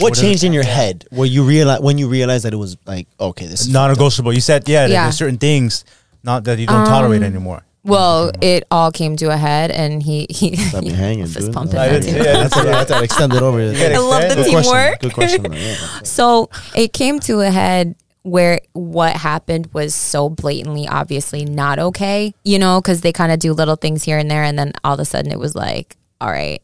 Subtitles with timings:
[0.00, 3.06] What changed in your head where you realize when you realized that it was like
[3.20, 4.32] okay, this is non-negotiable.
[4.32, 5.02] You said yeah, Yeah.
[5.04, 5.84] there's certain things
[6.22, 7.62] not that you don't um, tolerate anymore.
[7.84, 11.46] Well, it all came to a head, and he he, Left me he hanging, fist
[11.46, 11.54] dude.
[11.54, 11.78] pumping.
[11.78, 13.58] I that didn't- yeah, that's what I had to extend it over.
[13.72, 14.62] gotta I love the Good Good question.
[14.72, 15.00] teamwork.
[15.00, 15.42] Good question.
[15.44, 15.76] though, yeah.
[16.02, 22.34] So it came to a head where what happened was so blatantly, obviously not okay,
[22.44, 24.42] you know, because they kind of do little things here and there.
[24.42, 26.60] And then all of a sudden it was like, all right,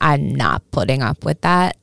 [0.00, 1.76] I'm not putting up with that.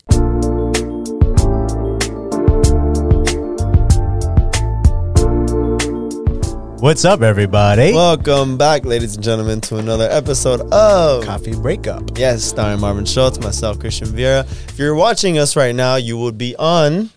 [6.80, 7.94] What's up, everybody?
[7.94, 12.18] Welcome back, ladies and gentlemen, to another episode of Coffee breakup.
[12.18, 14.42] Yes, starring Marvin Schultz, myself, Christian Vieira.
[14.70, 17.10] If you're watching us right now, you would be on.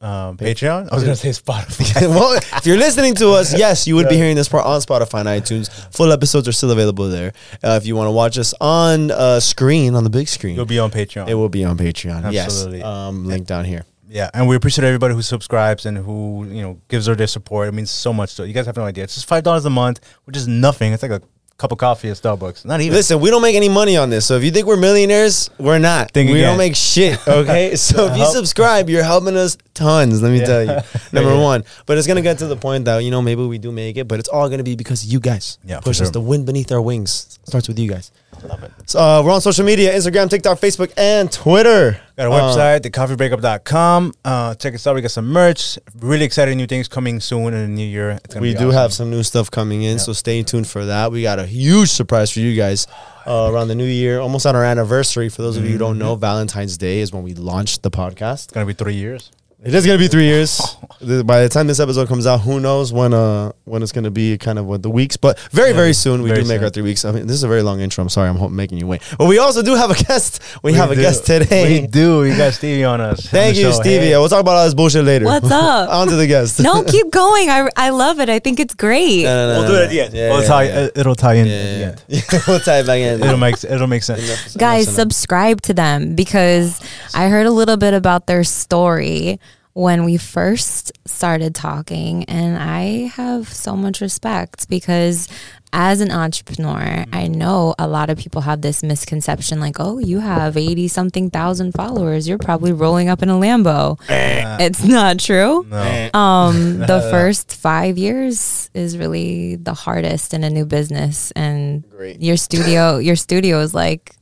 [0.00, 0.90] Um, Patreon.
[0.90, 2.00] I was gonna say Spotify.
[2.08, 5.20] well, if you're listening to us, yes, you would be hearing this part on Spotify
[5.20, 5.70] and iTunes.
[5.94, 7.32] Full episodes are still available there.
[7.62, 10.64] Uh, if you want to watch us on uh, screen, on the big screen, You'll
[10.66, 11.28] be on Patreon.
[11.28, 12.24] it will be on Patreon.
[12.24, 12.78] Absolutely.
[12.78, 13.84] Yes, um, link down here.
[14.08, 17.68] Yeah, and we appreciate everybody who subscribes and who you know gives her their support.
[17.68, 18.34] It means so much.
[18.36, 19.04] To you guys have no idea.
[19.04, 20.92] It's just five dollars a month, which is nothing.
[20.92, 21.22] It's like a
[21.58, 22.64] cup of coffee at Starbucks.
[22.66, 22.94] Not even.
[22.94, 24.26] Listen, we don't make any money on this.
[24.26, 26.10] So if you think we're millionaires, we're not.
[26.12, 26.50] Think we again.
[26.50, 27.18] don't make shit.
[27.26, 27.74] Okay.
[27.88, 30.20] so if you subscribe, you're helping us tons.
[30.22, 30.44] Let me Yeah.
[30.46, 30.76] tell you.
[31.12, 31.42] Number Yeah.
[31.42, 31.64] one.
[31.86, 34.06] But it's gonna get to the point that you know maybe we do make it,
[34.06, 36.12] but it's all gonna be because you guys Yeah, push us sure.
[36.12, 37.38] the wind beneath our wings.
[37.46, 38.10] Starts with you guys.
[38.44, 38.72] Love it.
[38.86, 42.00] So uh, we're on social media: Instagram, TikTok, Facebook, and Twitter.
[42.16, 44.14] Got a Uh, website, thecoffeebreakup.com.
[44.24, 44.94] Uh, check us out.
[44.94, 45.78] We got some merch.
[45.98, 48.18] Really exciting new things coming soon in the new year.
[48.34, 48.72] We be do awesome.
[48.72, 51.10] have some new stuff coming in, so stay tuned for that.
[51.12, 52.86] We got a huge surprise for you guys
[53.26, 55.28] uh, around the new year, almost on our anniversary.
[55.28, 56.20] For those of you who don't know, Mm-hmm.
[56.20, 58.44] Valentine's Day is when we launched the podcast.
[58.44, 59.30] It's gonna be three years.
[59.64, 60.60] It is gonna be three years.
[61.24, 64.36] By the time this episode comes out, who knows when uh when it's gonna be
[64.36, 66.64] kind of what the weeks, but very very soon we very do make soon.
[66.64, 67.06] our three weeks.
[67.06, 68.02] I mean, this is a very long intro.
[68.02, 70.42] I'm sorry, I'm making you wait, but we also do have a guest.
[70.62, 71.80] We, have a guest today.
[71.80, 72.20] We do.
[72.20, 73.26] We got Stevie on us.
[73.26, 73.80] Thank the you, show.
[73.80, 74.06] Stevie.
[74.06, 74.18] Hey.
[74.18, 75.24] We'll talk about all this bullshit later.
[75.24, 75.88] What's up?
[75.88, 76.60] on to the guest.
[76.60, 77.48] No, keep going.
[77.48, 78.28] I, I love it.
[78.28, 79.24] I think it's great.
[79.24, 79.84] No, no, no, We'll no, do it no.
[79.84, 80.14] at the end.
[80.14, 80.88] Yeah, It'll, yeah, tie, yeah.
[80.94, 81.46] it'll tie in.
[81.46, 82.42] Yeah, at the yeah, end.
[82.46, 83.22] we'll tie it back in.
[83.22, 84.56] It'll make it'll make sense.
[84.56, 84.96] Guys, Enough.
[84.96, 86.80] subscribe to them because
[87.14, 89.38] I heard a little bit about their story
[89.76, 95.28] when we first started talking, and I have so much respect because
[95.70, 100.20] as an entrepreneur, I know a lot of people have this misconception like, oh, you
[100.20, 102.26] have 80 something thousand followers.
[102.26, 103.98] You're probably rolling up in a Lambo.
[104.08, 105.66] it's not true.
[105.68, 106.10] No.
[106.14, 112.22] Um, the first five years is really the hardest in a new business, and Great.
[112.22, 114.14] your studio, your studio is like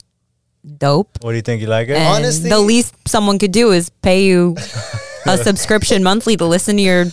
[0.78, 1.16] dope.
[1.22, 1.60] What do you think?
[1.60, 1.96] You like it?
[1.96, 4.56] And Honestly- the least someone could do is pay you
[5.26, 7.04] a subscription monthly to listen to your.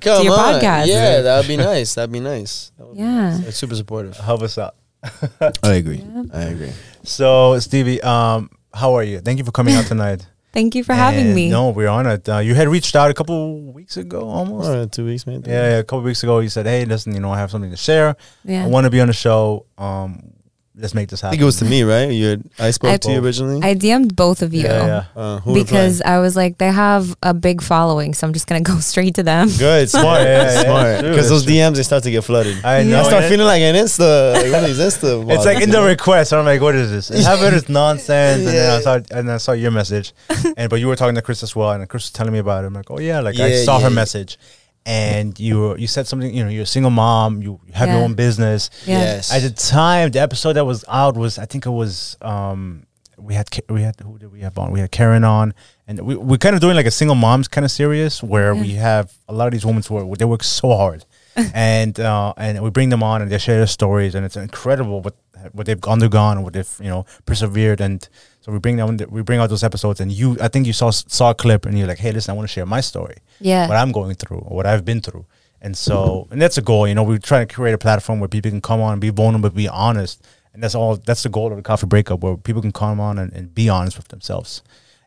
[0.00, 0.54] Come your on.
[0.60, 0.86] podcast.
[0.86, 1.94] Yeah, that would be nice.
[1.94, 2.72] That'd be nice.
[2.78, 3.30] That would be Yeah.
[3.36, 3.46] nice.
[3.48, 4.16] It's super supportive.
[4.16, 4.74] Help us out.
[5.62, 6.02] I agree.
[6.32, 6.72] I agree.
[7.02, 9.20] So Stevie, um, how are you?
[9.20, 10.26] Thank you for coming out tonight.
[10.54, 11.48] Thank you for having And me.
[11.50, 12.28] No, we're on it.
[12.28, 14.68] Uh, you had reached out a couple weeks ago, almost.
[14.68, 15.48] All right, two weeks, maybe.
[15.50, 17.70] Yeah, yeah, a couple weeks ago, you said, "Hey, listen, you know, I have something
[17.70, 18.16] to share.
[18.44, 18.64] Yeah.
[18.64, 19.64] I want to be on the show.
[19.78, 20.32] Um,
[20.76, 21.28] let's make this happen.
[21.28, 22.10] I happen." think it was to me, right?
[22.10, 23.60] You had, I spoke I- to you originally.
[23.62, 25.04] I DM'd both of you Yeah, yeah.
[25.20, 28.60] uh, who because I was like, they have a big following, so I'm just gonna
[28.62, 29.48] go straight to them.
[29.58, 30.62] good, smart, Yeah, yeah, yeah.
[30.64, 30.96] smart.
[31.02, 32.64] Because those that's DMs they start to get flooded.
[32.64, 35.30] I I start feeling like an Insta, like one of these Insta.
[35.30, 35.88] It's like in the bots.
[35.88, 36.32] request.
[36.32, 37.24] I'm like, what is this?
[37.26, 40.12] Half of it is nonsense, and then I saw and I saw your message,
[40.56, 42.64] and but you were talking to Chris as well, and Chris was telling me about
[42.64, 42.68] it.
[42.68, 43.94] I'm like, oh yeah, like I saw yeah, her yeah.
[43.94, 44.38] message,
[44.84, 46.34] and you you said something.
[46.34, 47.42] You know, you're a single mom.
[47.42, 48.70] You have your own business.
[48.86, 48.98] Yeah.
[48.98, 49.32] Yes.
[49.32, 52.86] At the time, the episode that was out was I think it was um
[53.18, 54.72] we had we had who did we have on?
[54.72, 55.54] We had Karen on,
[55.86, 58.72] and we we're kind of doing like a single moms kind of series where we
[58.72, 61.04] have a lot of these women who are, they work so hard,
[61.54, 65.00] and uh, and we bring them on and they share their stories, and it's incredible
[65.00, 65.14] what
[65.52, 68.08] what they've undergone and what they've you know persevered and.
[68.42, 70.90] So we bring them, we bring out those episodes, and you, I think you saw
[70.90, 73.68] saw a clip, and you're like, "Hey, listen, I want to share my story." Yeah.
[73.68, 75.26] what I'm going through or what I've been through.
[75.60, 76.88] And so, and that's a goal.
[76.88, 79.10] You know, we're trying to create a platform where people can come on and be
[79.10, 80.26] vulnerable, be honest.
[80.52, 83.18] And that's all, that's the goal of the coffee breakup where people can come on
[83.18, 84.62] and, and be honest with themselves.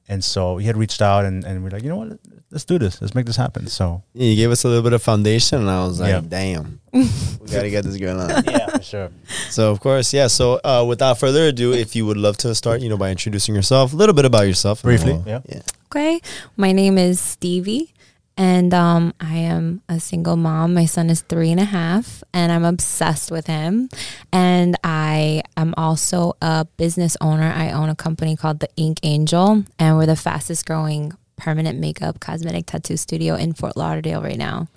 [0.07, 2.19] And so he had reached out and, and we're like, you know what,
[2.56, 3.02] let's do this.
[3.02, 3.68] Let's make this happen.
[3.68, 6.22] So, Yeah, you gave us a little bit of foundation, and I was like, Yeah.
[6.25, 7.04] damn, we
[7.52, 8.30] got to get this going on.
[8.48, 9.10] yeah, for sure.
[9.50, 10.28] So, of course, yeah.
[10.28, 13.54] So, uh, without further ado, if you would love to start, you know, by introducing
[13.56, 14.81] yourself, a little bit about yourself.
[14.84, 15.42] Briefly, we'll- yeah.
[15.50, 15.62] Yeah.
[15.92, 16.22] Okay.
[16.56, 17.94] My name is Stevie,
[18.38, 20.74] and um, I am a single mom.
[20.74, 23.90] My son is three and a half, and I'm obsessed with him.
[24.31, 27.52] And I am also a business owner.
[27.52, 32.19] I own a company called The Ink Angel, and we're the fastest growing permanent makeup
[32.19, 34.67] cosmetic tattoo studio in Fort Lauderdale right now.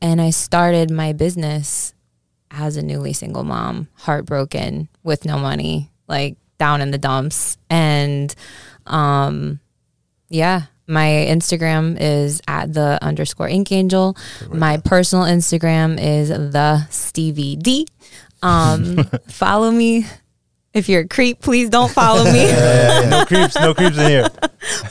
[0.00, 1.94] And I started my business
[2.50, 7.56] as a newly single mom, heartbroken with no money, like down in the dumps.
[7.70, 8.34] And
[8.86, 9.60] um
[10.30, 14.16] yeah, my Instagram is at the underscore ink angel.
[14.50, 17.86] My personal Instagram is the Stevie D.
[18.42, 20.06] Um, follow me.
[20.74, 22.46] If you're a creep, please don't follow me.
[23.10, 24.28] no creeps, no creeps in here.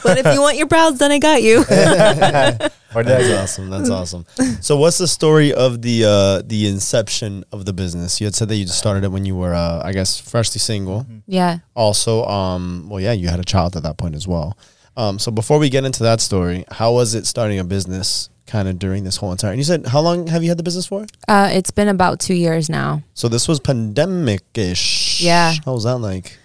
[0.02, 1.64] but if you want your brows done, I got you.
[2.94, 3.68] Or That's awesome.
[3.68, 4.24] That's awesome.
[4.62, 8.18] So, what's the story of the uh, the inception of the business?
[8.18, 10.58] You had said that you just started it when you were, uh, I guess, freshly
[10.58, 11.06] single.
[11.26, 11.58] yeah.
[11.76, 14.56] Also, um, well, yeah, you had a child at that point as well.
[14.96, 18.66] Um, so, before we get into that story, how was it starting a business kind
[18.66, 19.52] of during this whole entire?
[19.52, 21.06] And you said, how long have you had the business for?
[21.28, 23.02] Uh, it's been about two years now.
[23.14, 25.20] So, this was pandemic ish.
[25.22, 25.54] Yeah.
[25.64, 26.36] How was that like?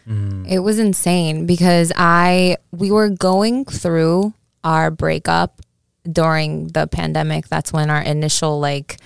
[0.47, 4.33] It was insane because I we were going through
[4.63, 5.61] our breakup
[6.09, 7.47] during the pandemic.
[7.47, 8.97] That's when our initial like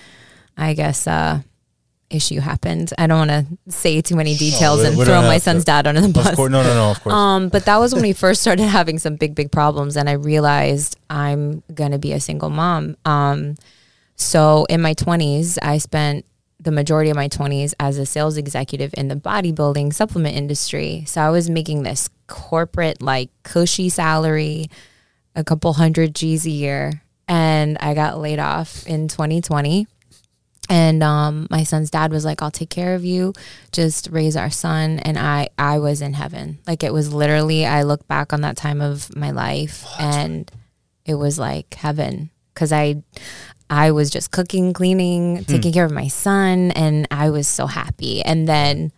[0.56, 1.40] I guess uh
[2.10, 2.92] issue happened.
[2.98, 5.66] I don't want to say too many details and throw my son's to.
[5.66, 6.30] dad under the bus.
[6.30, 7.14] of course, no, no, no, of course.
[7.14, 10.12] Um, but that was when we first started having some big, big problems, and I
[10.12, 12.96] realized I'm gonna be a single mom.
[13.04, 13.56] Um,
[14.16, 16.24] so in my 20s, I spent
[16.60, 21.04] the majority of my 20s as a sales executive in the bodybuilding supplement industry.
[21.06, 24.66] So I was making this corporate, like cushy salary,
[25.36, 29.86] a couple hundred G's a year, and I got laid off in 2020.
[30.68, 33.32] And um, my son's dad was like, "I'll take care of you.
[33.72, 36.58] Just raise our son." And I, I was in heaven.
[36.66, 37.64] Like it was literally.
[37.64, 40.50] I look back on that time of my life, and
[41.04, 43.02] it was like heaven because I,
[43.70, 48.22] I was just cooking, cleaning, taking care of my son, and I was so happy.
[48.22, 48.92] And then,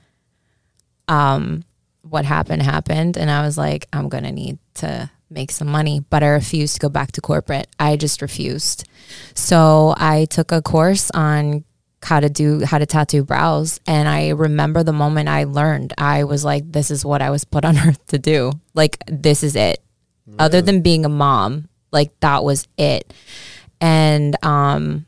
[1.09, 1.65] um,
[2.03, 6.23] what happened happened, and I was like, I'm gonna need to make some money, but
[6.23, 7.69] I refused to go back to corporate.
[7.79, 8.89] I just refused.
[9.35, 11.65] So I took a course on
[12.03, 16.25] how to do how to tattoo brows and I remember the moment I learned I
[16.25, 19.55] was like this is what I was put on earth to do like this is
[19.55, 19.83] it
[20.39, 23.13] other than being a mom like that was it
[23.83, 25.05] and um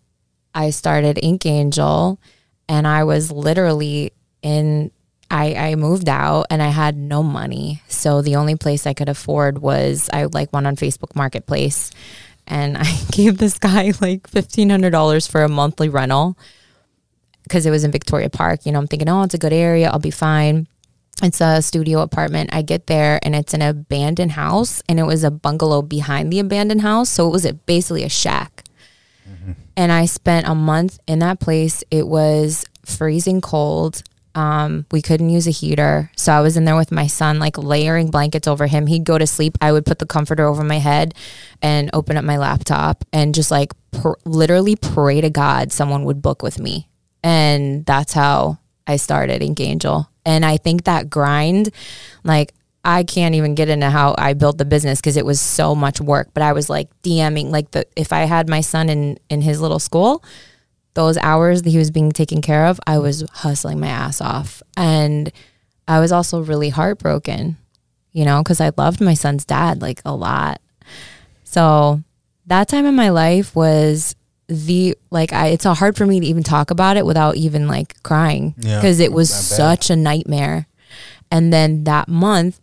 [0.55, 2.21] I started Ink Angel
[2.69, 4.13] and I was literally
[4.43, 4.91] in
[5.33, 7.83] I, I moved out and I had no money.
[7.89, 11.91] So the only place I could afford was I like went on Facebook Marketplace
[12.47, 16.37] and I gave this guy like fifteen hundred dollars for a monthly rental
[17.45, 18.67] because it was in Victoria Park.
[18.67, 20.69] You know, I'm thinking, oh, it's a good area, I'll be fine.
[21.23, 22.51] It's a studio apartment.
[22.53, 26.41] I get there and it's an abandoned house and it was a bungalow behind the
[26.41, 27.09] abandoned house.
[27.09, 28.65] So it was a, basically a shack.
[29.29, 29.53] Mm-hmm.
[29.77, 31.85] And I spent a month in that place.
[31.91, 34.03] It was freezing cold.
[34.35, 36.11] Um, we couldn't use a heater.
[36.17, 38.87] So I was in there with my son, like layering blankets over him.
[38.87, 39.59] He'd go to sleep.
[39.61, 41.15] I would put the comforter over my head
[41.61, 46.23] and open up my laptop and just like pr- literally pray to God someone would
[46.23, 46.89] book with me.
[47.23, 50.09] And that's how I started Ink Angel.
[50.25, 51.71] And I think that grind,
[52.25, 55.75] like, I can't even get into how I built the business because it was so
[55.75, 56.31] much work.
[56.35, 59.61] But I was like DMing, like the if I had my son in in his
[59.61, 60.25] little school,
[60.95, 64.63] those hours that he was being taken care of, I was hustling my ass off,
[64.77, 65.33] and
[65.89, 67.57] I was also really heartbroken,
[68.13, 70.61] you know, because I loved my son's dad like a lot.
[71.45, 72.03] So
[72.47, 74.15] that time in my life was
[74.49, 78.03] the like I it's hard for me to even talk about it without even like
[78.03, 80.67] crying Yeah, because it was such a nightmare.
[81.31, 82.61] And then that month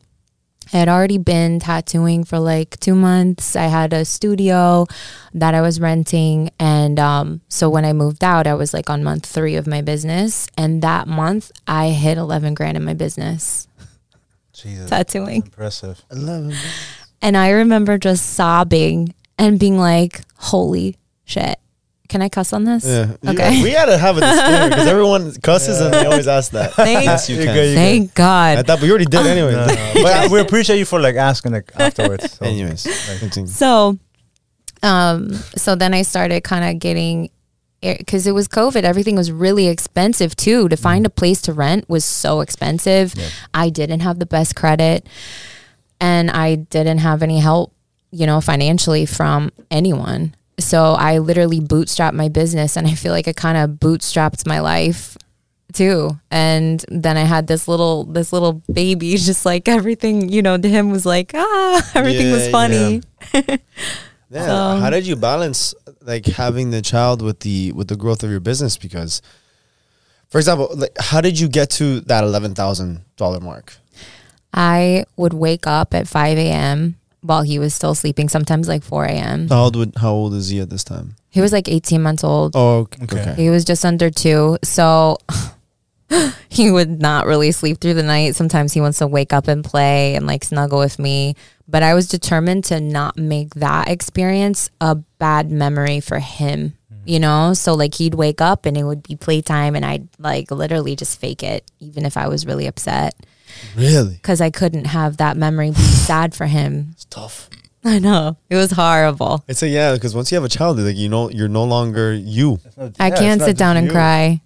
[0.72, 3.56] I had already been tattooing for like two months.
[3.56, 4.86] I had a studio
[5.34, 6.52] that I was renting.
[6.60, 9.82] And um, so when I moved out, I was like on month three of my
[9.82, 10.48] business.
[10.58, 13.68] And that month, I hit 11 grand in my business
[14.54, 15.44] Jesus, tattooing.
[15.44, 16.04] impressive.
[16.12, 16.56] Eleven.
[17.22, 21.59] And I remember just sobbing and being like, holy shit.
[22.10, 22.86] Can I cuss on this?
[22.86, 23.16] Yeah.
[23.26, 23.58] Okay.
[23.58, 26.74] Yeah, we had to have a disclaimer because everyone cusses and they always ask that.
[26.74, 27.54] Thank- yes, you You're can.
[27.54, 29.52] good, you're Thank I thought we already did anyway.
[29.52, 32.34] No, no, but we appreciate you for like asking like afterwards.
[32.34, 32.46] So.
[32.46, 32.84] Anyways,
[33.20, 33.48] continue.
[33.48, 34.00] So,
[34.82, 37.30] um, so then I started kind of getting,
[37.82, 40.68] because it was COVID, everything was really expensive too.
[40.68, 43.14] To find a place to rent was so expensive.
[43.16, 43.30] Yeah.
[43.54, 45.06] I didn't have the best credit,
[46.02, 47.72] and I didn't have any help,
[48.10, 50.34] you know, financially from anyone.
[50.60, 54.60] So I literally bootstrapped my business, and I feel like it kind of bootstrapped my
[54.60, 55.18] life
[55.72, 60.58] too and then i had this little this little baby just like everything you know
[60.58, 63.02] to him was like ah everything was Yeah, funny
[64.32, 64.46] Yeah.
[64.48, 68.30] So- How did you balance like having the child with the with the growth of
[68.30, 68.78] your business?
[68.78, 69.22] Because,
[70.30, 73.74] for example, like how did you get to that eleven thousand dollar mark?
[74.54, 76.99] I would wake up at 5 a.m.
[77.22, 79.50] while he was still sleeping, sometimes like 4 a.m.
[79.50, 81.16] How old would how old is he at this time?
[81.30, 82.54] He was like 18 months old.
[82.56, 83.04] Oh, okay.
[83.04, 83.22] Okay.
[83.22, 83.34] okay.
[83.36, 84.58] He was just under two.
[84.64, 85.18] So
[86.50, 88.36] he would not really sleep through the night.
[88.36, 91.36] Sometimes he wants to wake up and play and like snuggle with me.
[91.68, 97.08] But I was determined to not make that experience a bad memory for him, mm-hmm.
[97.08, 97.54] you know?
[97.54, 101.20] So like he'd wake up and it would be playtime and I'd like literally just
[101.20, 103.16] fake it, even if I was really upset.
[103.76, 104.16] Really?
[104.16, 106.90] Because I couldn't have that memory be sad for him.
[106.94, 107.50] It's tough.
[107.84, 108.36] I know.
[108.50, 109.44] It was horrible.
[109.48, 112.14] It's a yeah, because once you have a child, like you know, you're no longer
[112.14, 112.60] you.
[113.00, 114.42] I can't sit down and cry.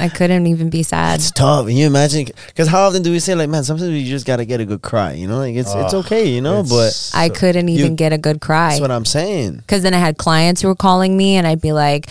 [0.00, 1.16] I couldn't even be sad.
[1.18, 1.66] It's tough.
[1.66, 4.44] And you imagine, because how often do we say like, man, sometimes you just gotta
[4.44, 5.12] get a good cry.
[5.14, 6.28] You know, like it's it's okay.
[6.28, 8.68] You know, but I couldn't even you- get a good cry.
[8.70, 9.56] that's what I'm saying.
[9.56, 12.08] Because then I had clients who were calling me, and I'd be like,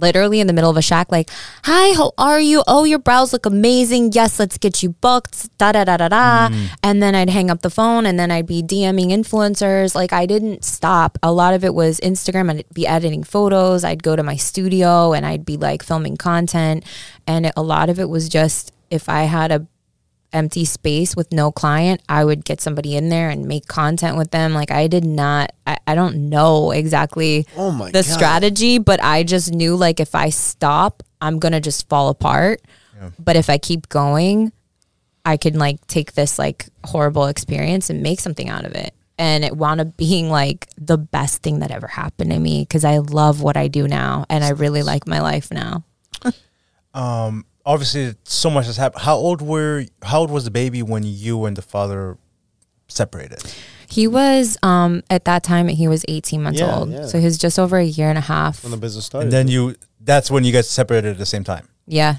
[0.00, 1.30] literally in the middle of a shack, like,
[1.64, 2.62] "Hi, how are you?
[2.66, 4.12] Oh, your brows look amazing.
[4.12, 6.48] Yes, let's get you booked." Da da da da da.
[6.48, 6.66] Mm-hmm.
[6.82, 9.94] And then I'd hang up the phone, and then I'd be DMing influencers.
[9.94, 11.18] Like I didn't stop.
[11.22, 12.50] A lot of it was Instagram.
[12.50, 13.84] I'd be editing photos.
[13.84, 16.84] I'd go to my studio, and I'd be like filming content.
[17.26, 19.66] And a lot of it was just if I had a
[20.32, 24.30] empty space with no client, I would get somebody in there and make content with
[24.30, 24.52] them.
[24.54, 28.04] Like I did not, I, I don't know exactly Oh my the god.
[28.04, 32.60] strategy, but I just knew like if I stop, I'm gonna just fall apart.
[33.18, 34.52] But if I keep going,
[35.24, 38.92] I can like take this like horrible experience and make something out of it.
[39.18, 42.84] And it wound up being like the best thing that ever happened to me because
[42.84, 45.84] I love what I do now and I really like my life now.
[46.94, 49.02] Um, obviously, so much has happened.
[49.04, 49.84] How old were?
[50.02, 52.18] How old was the baby when you and the father
[52.88, 53.42] separated?
[53.90, 56.90] He was um at that time he was 18 months Yeah, old.
[56.90, 57.06] yeah.
[57.06, 58.62] So he was just over a year and a half.
[58.64, 59.24] when the business started.
[59.26, 59.76] And then you.
[60.00, 61.68] That's when you guys separated at the same time.
[61.86, 62.16] Yeah.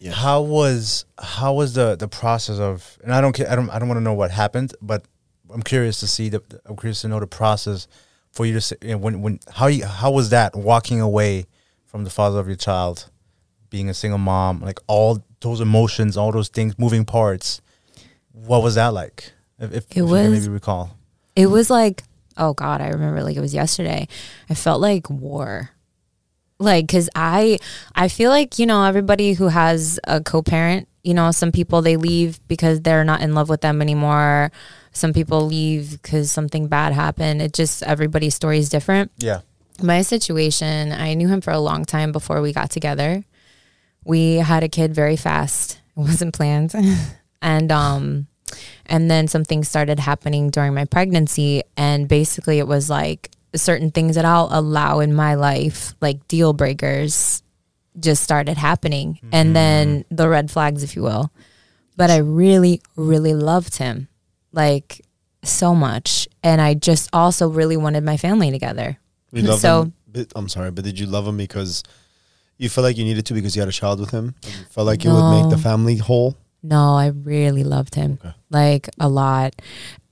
[0.00, 0.12] Yeah.
[0.12, 2.98] How was how was the the process of?
[3.02, 3.50] And I don't care.
[3.50, 3.68] I don't.
[3.70, 5.04] I don't want to know what happened, but
[5.52, 6.42] I'm curious to see the.
[6.66, 7.88] I'm curious to know the process
[8.30, 11.46] for you to say you know, when when how you how was that walking away
[11.86, 13.10] from the father of your child,
[13.70, 17.60] being a single mom, like all those emotions, all those things, moving parts.
[18.32, 19.32] What was that like?
[19.58, 20.96] If, if, can was- maybe recall.
[21.36, 22.02] It was like,
[22.36, 24.08] oh God, I remember like it was yesterday.
[24.50, 25.70] I felt like war.
[26.60, 27.58] Like, cause I,
[27.94, 31.96] I feel like, you know, everybody who has a co-parent, you know, some people they
[31.96, 34.50] leave because they're not in love with them anymore.
[34.90, 37.40] Some people leave because something bad happened.
[37.40, 39.12] It just, everybody's story is different.
[39.18, 39.42] Yeah.
[39.80, 43.24] My situation, I knew him for a long time before we got together.
[44.08, 45.80] We had a kid very fast.
[45.96, 46.74] It wasn't planned.
[47.42, 48.26] and um
[48.86, 53.90] and then some things started happening during my pregnancy and basically it was like certain
[53.90, 57.42] things that I'll allow in my life, like deal breakers,
[58.00, 59.20] just started happening.
[59.32, 61.30] And then the red flags, if you will.
[61.96, 64.08] But I really, really loved him.
[64.52, 65.04] Like
[65.42, 66.28] so much.
[66.42, 68.98] And I just also really wanted my family together.
[69.32, 69.82] We love So-
[70.14, 70.26] him.
[70.34, 71.82] I'm sorry, but did you love him because
[72.58, 74.34] you felt like you needed to because you had a child with him?
[74.44, 76.36] You felt like it would make the family whole?
[76.62, 78.34] No, I really loved him, Okay.
[78.50, 79.54] like a lot,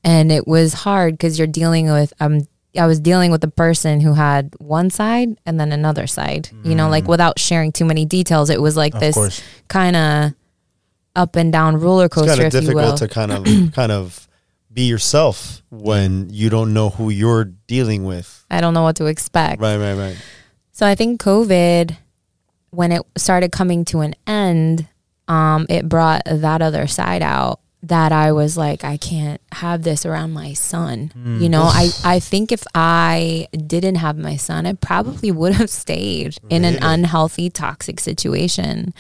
[0.05, 2.41] and it was hard because you're dealing with um.
[2.79, 6.51] I was dealing with a person who had one side and then another side.
[6.63, 10.35] You know, like without sharing too many details, it was like Of this kind of
[11.15, 12.33] up and down roller coaster.
[12.45, 12.97] It's kind of if you will.
[12.97, 14.29] difficult to kind of kind of
[14.71, 18.45] be yourself when you don't know who you're dealing with.
[18.51, 19.59] I don't know what to expect.
[19.63, 20.17] Right, right, right.
[20.73, 21.97] So I think COVID,
[22.77, 24.87] when it started coming to an end,
[25.29, 30.05] um, it brought that other side out that I was like, I can't have this
[30.05, 31.13] around my son.
[31.15, 31.41] Hmm.
[31.41, 35.71] You know, I, I think if I didn't have my son, I probably would have
[35.71, 38.93] stayed in an unhealthy, toxic situation.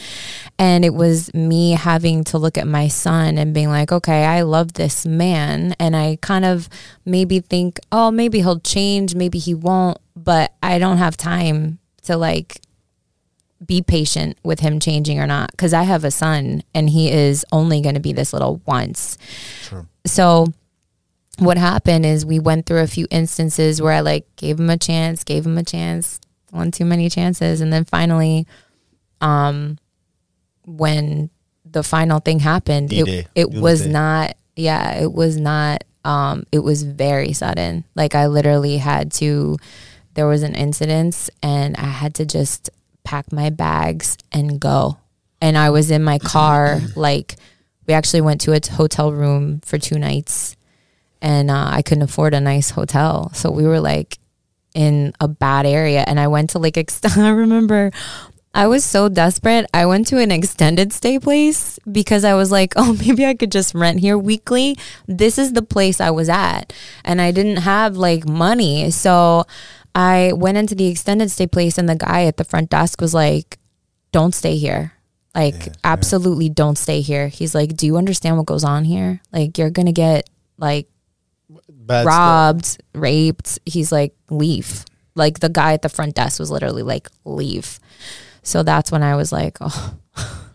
[0.59, 4.42] And it was me having to look at my son and being like, okay, I
[4.42, 5.75] love this man.
[5.78, 6.68] And I kind of
[7.04, 9.99] maybe think, oh, maybe he'll change, maybe he won't.
[10.14, 12.61] But I don't have time to like
[13.64, 17.44] be patient with him changing or not because I have a son and he is
[17.52, 19.16] only going to be this little once.
[19.62, 19.86] Sure.
[20.04, 20.48] So
[21.38, 24.76] what happened is we went through a few instances where I like gave him a
[24.76, 26.20] chance, gave him a chance,
[26.50, 28.46] one too many chances and then finally
[29.20, 29.78] um
[30.64, 31.30] when
[31.64, 33.26] the final thing happened D-Day.
[33.34, 37.84] it, it was not yeah, it was not um it was very sudden.
[37.94, 39.56] Like I literally had to
[40.14, 42.70] there was an incident and I had to just
[43.06, 44.98] pack my bags and go.
[45.40, 47.36] And I was in my car, like,
[47.86, 50.56] we actually went to a hotel room for two nights
[51.22, 53.30] and uh, I couldn't afford a nice hotel.
[53.32, 54.18] So we were like
[54.75, 56.04] in a bad area.
[56.06, 57.92] And I went to like, ex- I remember
[58.54, 59.66] I was so desperate.
[59.75, 63.52] I went to an extended stay place because I was like, oh, maybe I could
[63.52, 64.78] just rent here weekly.
[65.06, 66.72] This is the place I was at.
[67.04, 68.90] And I didn't have like money.
[68.90, 69.46] So
[69.96, 73.14] I went into the extended stay place, and the guy at the front desk was
[73.14, 73.58] like,
[74.12, 74.92] don't stay here.
[75.34, 77.28] Like, absolutely don't stay here.
[77.28, 79.20] He's like, do you understand what goes on here?
[79.32, 80.88] Like, you're going to get like
[81.68, 82.06] Bad stuff.
[82.06, 83.58] robbed, raped.
[83.64, 84.84] He's like, leave.
[85.14, 87.78] Like the guy at the front desk was literally like, leave.
[88.42, 89.94] So that's when I was like, oh,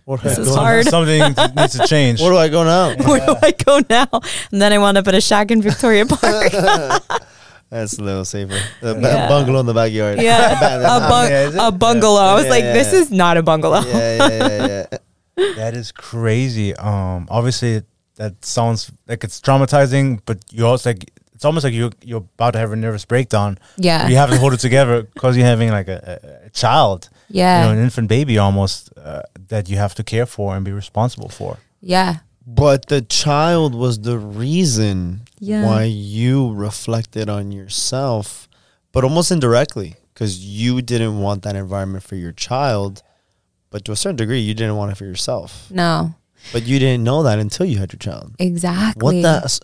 [0.05, 0.85] What This is hard.
[0.87, 1.21] Something
[1.55, 2.21] needs to change.
[2.21, 2.95] Where do I go now?
[3.07, 4.07] where do I go now?
[4.51, 6.51] And then I wound up at a shack in Victoria Park.
[7.71, 8.59] That's a little safer.
[8.81, 9.27] The ba- Yeah.
[9.29, 10.21] bungalow in the backyard.
[10.21, 12.21] yeah, a, bung- Yeah, a bungalow.
[12.21, 12.99] I was Yeah, like, yeah, this yeah.
[12.99, 13.81] is not a bungalow.
[13.87, 14.97] yeah, yeah, yeah, yeah.
[15.55, 16.75] That is crazy.
[16.75, 17.81] Um, obviously
[18.15, 22.51] that sounds like it's traumatizing, but you also like it's almost like you you're about
[22.53, 23.57] to have a nervous breakdown.
[23.77, 25.99] Yeah, You have to hold it together because you're having like a,
[26.43, 30.03] a, a child, yeah, you know, an infant baby almost uh, that you have to
[30.03, 31.57] care for and be responsible for.
[31.81, 35.65] yeah, But the child was the reason Yeah.
[35.65, 38.47] why you reflected on yourself,
[38.91, 43.03] but almost indirectly, because you didn't want that environment for your child,
[43.69, 45.67] but to a certain degree, you didn't want it for yourself.
[45.71, 46.15] no,
[46.51, 48.33] But you didn't know that until you had your child.
[48.39, 49.03] exactly.
[49.03, 49.59] What the?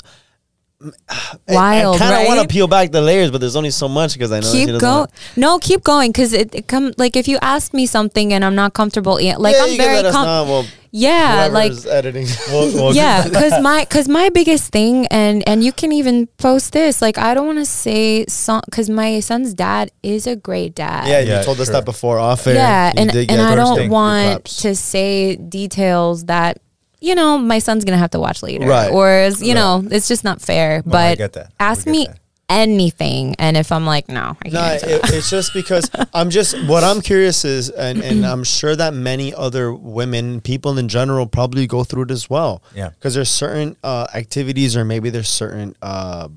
[1.48, 4.14] Wild, I, kind of want to peel back the layers, but there's only so much
[4.14, 4.98] because I know that she keep doesn't going.
[5.00, 8.46] want- No, keep going because it, it come like if you ask me something and
[8.46, 10.44] I'm not comfortable, an- like yeah, I'm you can very let us com- know.
[10.44, 12.28] Well, yeah, like whoever's editing.
[12.94, 17.18] yeah because my because my biggest thing and and you can even post this like
[17.18, 21.20] i don't want to say some because my son's dad is a great dad yeah,
[21.20, 22.56] Yeah, you told us that before off air.
[22.56, 26.60] yeah You and, did and get i don't want to say details that
[27.00, 28.92] you know my son's gonna have to watch later Right.
[28.92, 31.52] or is, you know it's just not fair No, I but get that.
[31.60, 32.18] ask get me that.
[32.50, 35.14] anything and if i'm like no i can't No, it, that.
[35.14, 39.34] it's just because I'm just what I'm curious is, and and I'm sure that many
[39.36, 42.62] other women, people in general, probably go through it as well.
[42.74, 42.90] Yeah.
[42.90, 46.30] because there's certain uh, activities, or maybe there's certain uh,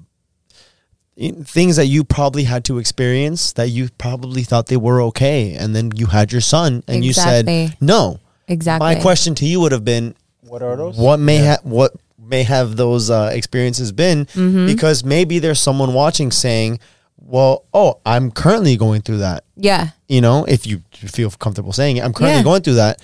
[1.44, 5.74] things that you probably had to experience that you probably thought they were okay, and
[5.74, 7.46] then you had your son, and you said
[7.80, 8.18] no.
[8.48, 10.14] exactly My question to you would have been,
[10.50, 10.96] What are those?
[10.98, 14.66] what may have what may have those uh, experiences been Mm-hmm.
[14.66, 16.78] because maybe there's someone watching saying
[17.16, 20.82] well oh i'm currently going through that yeah you know if you
[21.18, 22.50] feel comfortable saying it i'm currently Yeah.
[22.50, 23.00] going through that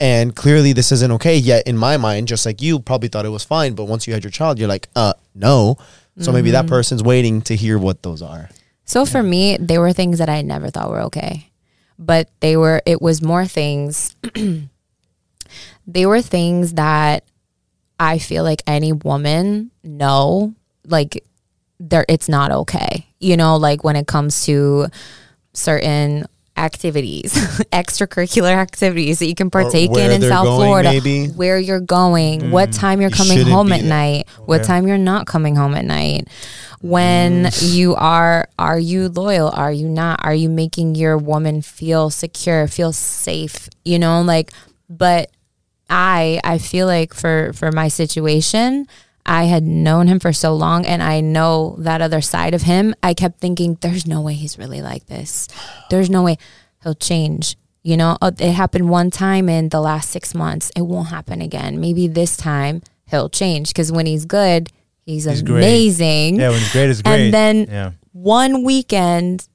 [0.00, 3.30] and clearly this isn't okay yet in my mind just like you probably thought it
[3.38, 5.76] was fine but once you had your child you're like uh no
[6.18, 6.66] so maybe Mm-hmm.
[6.66, 8.48] that person's waiting to hear what those are
[8.84, 11.50] So for me, they were things that I never thought were okay.
[11.98, 14.14] But they were it was more things
[15.86, 17.24] they were things that
[17.98, 20.54] I feel like any woman know
[20.86, 21.24] like
[21.78, 23.06] there it's not okay.
[23.20, 24.86] You know, like when it comes to
[25.52, 27.32] certain activities,
[27.72, 31.26] extracurricular activities that you can partake in in South going, Florida, maybe.
[31.28, 35.54] where you're going, what time you're coming home at night, what time you're not coming
[35.56, 36.28] home at night.
[36.80, 37.74] When Mm.
[37.74, 39.48] you are are you loyal?
[39.50, 40.20] Are you not?
[40.22, 43.68] Are you making your woman feel secure, feel safe?
[43.84, 44.52] You know, like
[44.88, 45.30] but
[45.88, 48.86] I I feel like for for my situation,
[49.24, 52.94] I had known him for so long and I know that other side of him.
[53.02, 55.48] I kept thinking there's no way he's really like this.
[55.90, 56.38] There's no way
[56.82, 57.56] he'll change.
[57.82, 60.70] You know, Uh, it happened one time in the last 6 months.
[60.76, 61.80] It won't happen again.
[61.80, 64.70] Maybe this time he'll change cuz when he's good,
[65.04, 65.58] he's, He's great.
[65.62, 67.20] amazing Yeah, when it's great, it's great.
[67.26, 67.90] and then yeah.
[68.12, 69.46] one weekend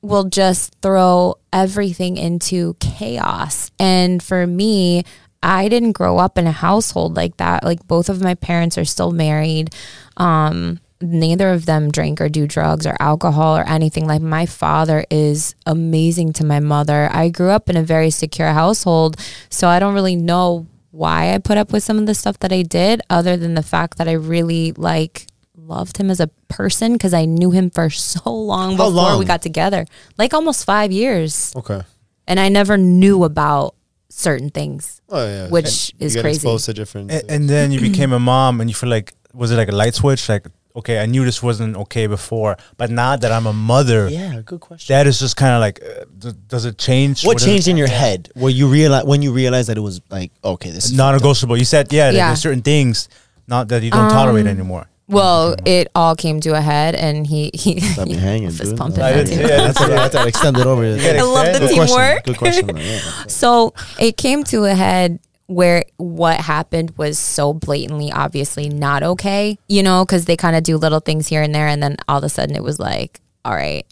[0.00, 3.70] will just throw everything into chaos.
[3.78, 5.04] And for me,
[5.42, 7.64] I didn't grow up in a household like that.
[7.64, 9.74] Like both of my parents are still married.
[10.16, 14.06] Um, neither of them drink or do drugs or alcohol or anything.
[14.06, 17.08] Like my father is amazing to my mother.
[17.12, 19.16] I grew up in a very secure household,
[19.50, 22.52] so I don't really know why I put up with some of the stuff that
[22.52, 25.26] I did other than the fact that I really like
[25.56, 29.24] loved him as a person because I knew him for so long How before we
[29.24, 29.86] got together.
[30.18, 31.52] Like almost 5 years.
[31.56, 31.82] Okay.
[32.26, 33.74] And I never knew about
[34.12, 35.48] certain things, Oh yeah.
[35.48, 36.36] which you is get crazy.
[36.36, 37.10] exposed to different.
[37.10, 39.72] And, and then you became a mom, and you feel like was it like a
[39.82, 40.28] light switch?
[40.28, 40.46] Like,
[40.76, 44.60] okay, I knew this wasn't okay before, but now that I'm a mother, yeah, good
[44.60, 44.92] question.
[44.94, 47.24] that is just kind of like, uh, d- does it change?
[47.24, 50.00] What does changed in your head where you realize when you realized that it was
[50.10, 51.56] like okay, this is non-negotiable?
[51.56, 52.28] You said, yeah, Yeah.
[52.28, 53.08] there's certain things
[53.48, 54.86] not that you don't tolerate anymore.
[55.12, 58.70] Well, it all came to a head, and he he, Got me he hanging, fist
[58.70, 58.78] dude.
[58.78, 59.02] pumping.
[59.02, 59.48] I that didn't- too.
[59.48, 60.82] yeah, that's what I had to extend it over.
[60.96, 61.86] gotta I love the Good Good question.
[61.96, 62.24] teamwork.
[62.24, 62.66] Good question.
[62.68, 63.00] though, yeah.
[63.28, 69.58] So it came to a head where what happened was so blatantly, obviously not okay,
[69.68, 71.66] you know, because they kind of do little things here and there.
[71.66, 73.84] And then all of a sudden it was like, all right,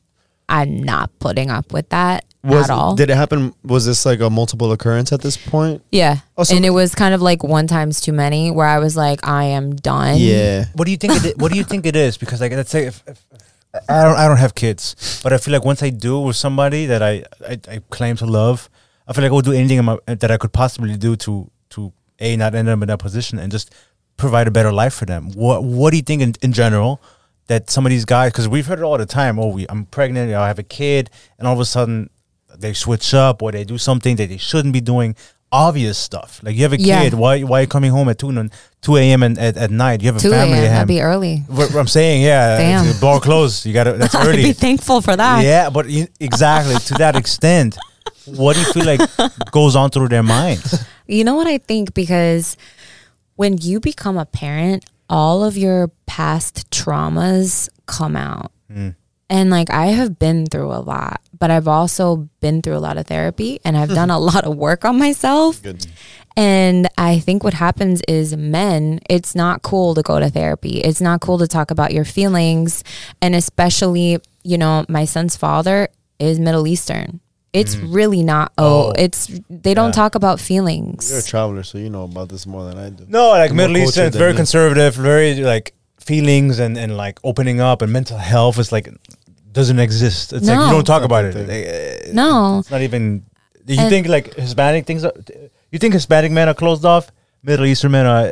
[0.49, 2.95] I'm not putting up with that Was, at all.
[2.97, 3.55] Did it happen?
[3.63, 5.83] Was this like a multiple occurrence at this point?
[5.91, 6.21] yeah.
[6.39, 8.97] Oh, so- and it was kind of like one times too many where I was
[8.97, 10.17] like, I am done.
[10.19, 10.65] Yeah.
[10.75, 11.23] What do you think?
[11.25, 12.17] It, what do you think it is?
[12.17, 15.39] Because like, let's say if, if, if I don't, I don't have kids, but I
[15.39, 18.71] feel like once I do with somebody that I, I, I claim to love,
[19.07, 21.51] I feel like I would do anything in my, that I could possibly do to,
[21.71, 23.75] to a not end up in that position and just
[24.17, 25.31] provide a better life for them.
[25.33, 27.01] What, what do you think in, in general
[27.49, 28.33] that some of these guys?
[28.33, 29.39] Because we've heard it all the time.
[29.39, 30.33] Oh, we, I'm pregnant.
[30.33, 32.09] I have a kid, and all of a sudden
[32.59, 35.15] they switch up or they do something that they shouldn't be doing.
[35.53, 36.41] Obvious stuff.
[36.45, 37.03] Like you have a Yeah.
[37.03, 37.15] kid.
[37.15, 39.25] Why, why are you coming home at two, n- 2 a.m.
[39.25, 40.01] And at, at night?
[40.01, 40.53] You have a 2 family.
[40.53, 40.63] a.m.
[40.63, 40.75] to have.
[40.87, 41.39] That'd be early.
[41.49, 42.87] What I'm saying, yeah, Damn.
[42.87, 43.67] the bar closed.
[43.67, 43.95] You got to.
[43.95, 45.43] That's I'd be thankful for that.
[45.45, 47.77] Yeah, but you, exactly to that extent,
[48.27, 49.01] what do you feel like
[49.51, 50.85] goes on through their minds?
[51.09, 51.95] You know what I think?
[51.95, 52.57] Because
[53.35, 58.53] when you become a parent, all of your past traumas come out.
[58.73, 58.95] Mm.
[59.31, 62.99] And like I have been through a lot, but I've also been through a lot
[62.99, 65.63] of therapy and I've done a lot of work on myself.
[66.37, 70.81] And I think what happens is men, it's not cool to go to therapy.
[70.81, 72.83] It's not cool to talk about your feelings.
[73.23, 75.89] And especially, you know, my son's father
[76.19, 77.21] is Middle Eastern.
[77.53, 77.93] It's mm.
[77.95, 78.93] really not, oh, Oh.
[78.97, 79.93] it's, they don't Yeah.
[80.03, 81.11] talk about feelings.
[81.11, 83.05] You're a traveler, so you know about this more than I do.
[83.09, 87.21] No, like More Middle Eastern, it's very than- conservative, very like feelings and and like
[87.23, 88.89] opening up and mental health is like
[89.53, 90.33] doesn't exist.
[90.33, 91.33] It's like you don't talk about it.
[91.35, 92.05] Something.
[92.07, 92.59] Like, No.
[92.61, 93.25] it's not even.
[93.65, 95.05] Do you And- think like Hispanic things?
[95.05, 95.13] Are,
[95.71, 97.11] you think Hispanic men are closed off?
[97.43, 98.27] Middle Eastern men are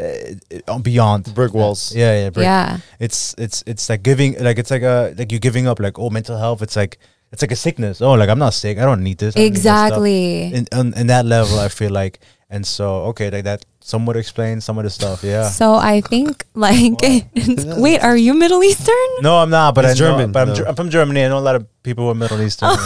[0.68, 1.94] uh, beyond Brick walls.
[1.94, 2.44] Yeah, yeah, brick.
[2.44, 2.78] Yeah.
[3.00, 6.10] it's it's it's like giving like it's like a like you giving up like oh
[6.10, 6.98] mental health it's like
[7.32, 9.44] it's like a sickness oh like i'm not sick i don't need this I don't
[9.44, 9.86] need that stuff.
[9.96, 10.42] Exactly.
[10.58, 14.64] in, on, in that level i feel like and so okay like that somewhat explains
[14.64, 17.00] some of the stuff yeah So I think like
[17.76, 18.94] wait, are you Middle Eastern?
[19.20, 20.64] no i'm not but He's i know, German, but I'm, though.
[20.66, 22.70] I'm from germany i know a lot of people who are middle eastern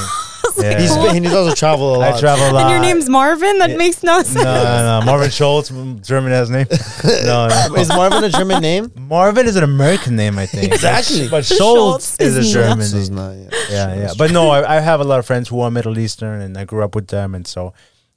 [0.58, 0.78] yeah.
[0.80, 2.14] He's been, he's also travel a lot.
[2.14, 3.58] i travel a lot And your name's Marvin?
[3.58, 3.76] That yeah.
[3.76, 4.34] makes no sense.
[4.34, 5.06] no, no, no.
[5.10, 6.66] Marvin Schultz, mm, German has name.
[7.24, 7.74] No, no.
[7.76, 8.92] Is Marvin a German name?
[8.96, 10.70] Marvin is an American name, I think.
[10.72, 11.28] Exactly.
[11.28, 13.16] But Schultz Schultz is a German This is name.
[13.16, 13.52] not.
[13.70, 14.12] Yeah, yeah, yeah.
[14.18, 16.64] But no, I, I have a lot of friends who are Middle Eastern, and I
[16.64, 17.72] grew up with them, and so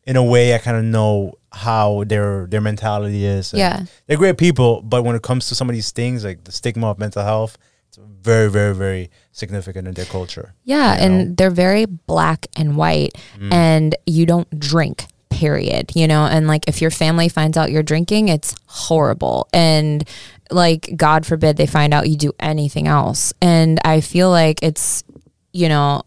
[0.06, 3.54] in a way, I kind of know how their their mentality is.
[3.54, 3.86] and Yeah.
[4.08, 6.92] they're great people, but when it comes to some of these things, like the stigma
[6.92, 10.54] of mental health, it's very, very, very significant in their culture.
[10.64, 11.36] Yeah, and know?
[11.38, 13.52] they're very black and white, mm.
[13.52, 15.06] and you don't drink.
[15.30, 15.92] Period.
[15.96, 19.50] You know, and like if your family finds out you're drinking, it's horrible.
[19.52, 20.08] And
[20.50, 23.34] like God forbid they find out you do anything else.
[23.42, 25.04] And I feel like it's,
[25.52, 26.04] you know,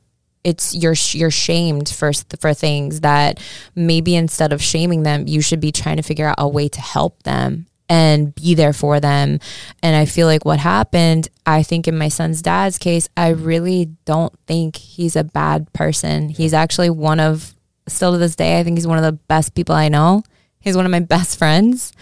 [0.48, 3.38] it's you're you're shamed for for things that
[3.74, 6.80] maybe instead of shaming them, you should be trying to figure out a way to
[6.80, 9.40] help them and be there for them.
[9.82, 13.90] And I feel like what happened, I think in my son's dad's case, I really
[14.06, 16.30] don't think he's a bad person.
[16.30, 17.54] He's actually one of
[17.87, 20.22] still to this day, I think he's one of the best people I know.
[20.61, 21.92] He's one of my best friends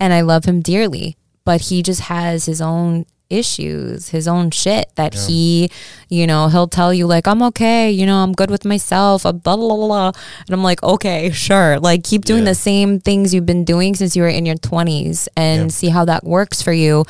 [0.00, 4.90] and I love him dearly, but he just has his own issues, his own shit
[4.96, 5.70] that he,
[6.08, 9.32] you know, he'll tell you like, I'm okay, you know, I'm good with myself, uh,
[9.32, 10.12] blah, blah, blah, blah.
[10.46, 11.78] And I'm like, okay, sure.
[11.80, 12.50] Like keep doing Yeah.
[12.50, 15.68] the same things you've been doing since you were in your 20s and Yeah.
[15.68, 17.04] see how that works for you.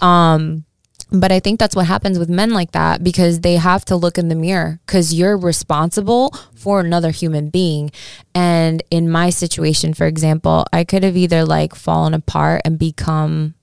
[0.00, 0.64] Um,
[1.10, 4.18] but I think that's what happens with men like that because they have to look
[4.18, 7.90] in the mirror because you're responsible for another human being.
[8.34, 13.54] And in my situation, for example, I could have either like fallen apart and become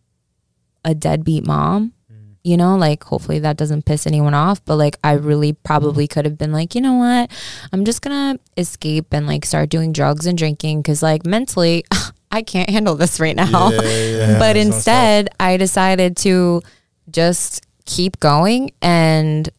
[0.85, 2.35] a deadbeat mom mm.
[2.43, 6.11] you know, like hopefully that doesn't piss anyone off, but like I really probably mm.
[6.11, 7.31] could have been like, you know what?
[7.73, 11.83] I'm just going to escape and like start doing drugs and drinking cuz like mentally
[12.35, 13.71] I can't handle this right now.
[13.71, 16.61] Yeah, but that's instead, I decided to
[17.09, 19.49] just keep going and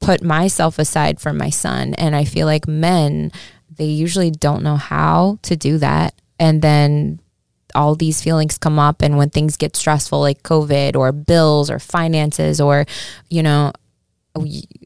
[0.00, 1.94] put myself aside for my son.
[1.94, 3.32] And I feel like men,
[3.76, 6.14] they usually don't know how to do that.
[6.38, 7.20] And then
[7.74, 11.78] all these feelings come up and when things get stressful like covid or bills or
[11.78, 12.84] finances or
[13.30, 13.72] you know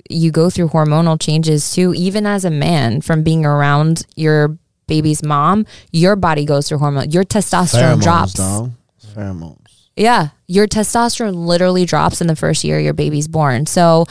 [0.09, 4.57] you go through hormonal changes too even as a man from being around your
[4.89, 8.73] baby's mom your body goes through hormone your testosterone Pheromones, drops dog.
[9.15, 9.59] Pheromones.
[9.97, 13.65] yeah, your testosterone literally drops in the first year your baby's born.
[13.67, 14.05] So,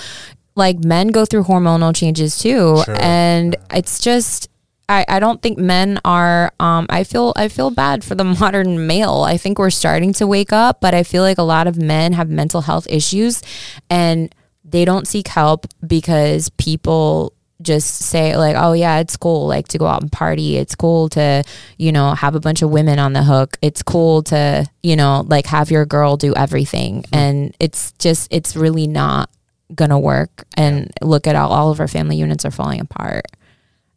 [0.56, 2.96] like, men go through hormonal changes too, Sure.
[3.00, 4.50] and it's just.
[4.88, 8.88] I, I don't think men are um I feel I feel bad for the modern
[8.88, 9.24] male.
[9.28, 12.14] I think we're starting to wake up, but I feel like a lot of men
[12.14, 13.42] have mental health issues
[13.90, 19.68] and they don't seek help because people just say like oh yeah it's cool like
[19.70, 20.58] to go out and party.
[20.58, 21.44] It's cool to
[21.78, 23.58] you know have a bunch of women on the hook.
[23.62, 27.06] It's cool to you know like have your girl do everything.
[27.12, 29.32] And it's just it's really not
[29.74, 30.46] gonna work.
[30.58, 33.26] And look at how all of our family units are falling apart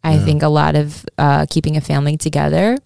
[0.04, 2.76] i think a lot of uh, keeping a family together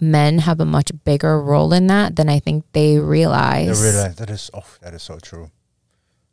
[0.00, 4.16] men have a much bigger role in that than i think they I realize realize
[4.16, 5.50] that is oh that is so true.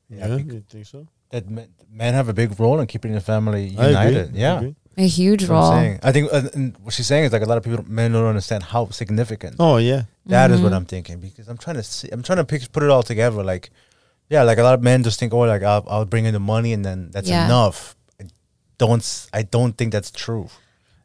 [0.10, 1.06] Yeah, bec- you think so?
[1.30, 4.34] that men, men have a big role in keeping the family united.
[4.36, 5.72] Yeah, a huge That's role.
[6.02, 8.26] I think uh, and what she's saying is like a lot of people, men don't
[8.26, 10.04] understand how significant Oh yeah.
[10.26, 10.64] That is Mm-hmm.
[10.64, 13.04] what I'm thinking because I'm trying to see, I'm trying to pick, put it all
[13.04, 13.44] together.
[13.44, 13.70] Like,
[14.30, 16.40] yeah, like a lot of men just think, oh, like I'll, I'll bring in the
[16.40, 17.46] money and then that's Yeah.
[17.46, 17.96] enough.
[18.82, 20.50] I don't, I don't think that's true.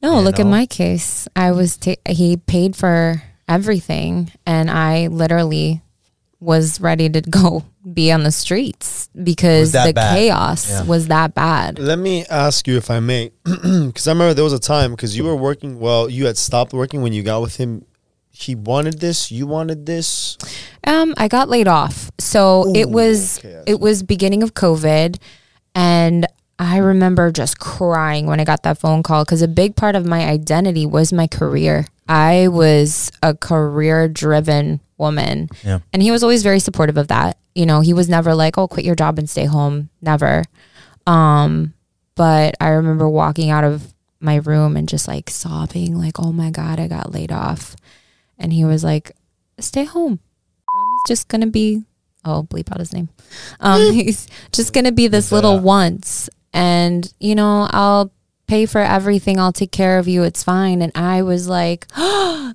[0.02, 1.26] No, you look at my case.
[1.34, 5.82] I was ta- he paid for everything, and I literally
[6.40, 10.14] was ready to go be on the streets because the bad?
[10.14, 10.84] chaos Yeah.
[10.84, 11.78] was that bad.
[11.78, 15.16] Let me ask you if I may, because I remember there was a time because
[15.16, 15.80] you were working.
[15.80, 17.84] Well, you had stopped working when you got with him.
[18.30, 19.30] He wanted this.
[19.30, 20.36] You wanted this.
[20.86, 25.18] Um, I got laid off, so it was okay, it was beginning of COVID,
[25.74, 26.26] and
[26.58, 30.06] I remember just crying when I got that phone call because a big part of
[30.06, 31.86] my identity was my career.
[32.08, 35.80] I was a career driven woman, Yeah.
[35.92, 37.38] and he was always very supportive of that.
[37.54, 40.44] You know, he was never like, "Oh, quit your job and stay home." Never.
[41.06, 41.74] Um,
[42.14, 46.50] but I remember walking out of my room and just like sobbing, like, "Oh my
[46.50, 47.74] god, I got laid off,"
[48.38, 49.12] and he was like,
[49.58, 50.20] "Stay home."
[50.72, 51.82] Rami's just gonna be
[52.24, 53.08] oh bleep out his name.
[53.60, 58.10] Um, he's just gonna be this little once, and you know I'll
[58.46, 59.40] pay for everything.
[59.40, 60.22] I'll take care of you.
[60.22, 60.82] It's fine.
[60.82, 61.86] And I was like,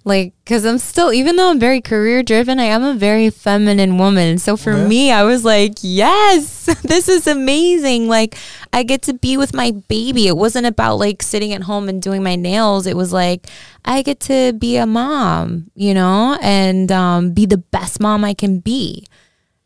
[0.06, 3.98] like because I'm still even though I'm very career driven, I am a very feminine
[3.98, 4.38] woman.
[4.38, 8.08] So for me, I was like, yes, this is amazing.
[8.08, 8.38] Like
[8.72, 10.28] I get to be with my baby.
[10.28, 12.86] It wasn't about like sitting at home and doing my nails.
[12.86, 13.48] It was like
[13.84, 18.34] I get to be a mom, you know, and um, be the best mom I
[18.34, 19.08] can be.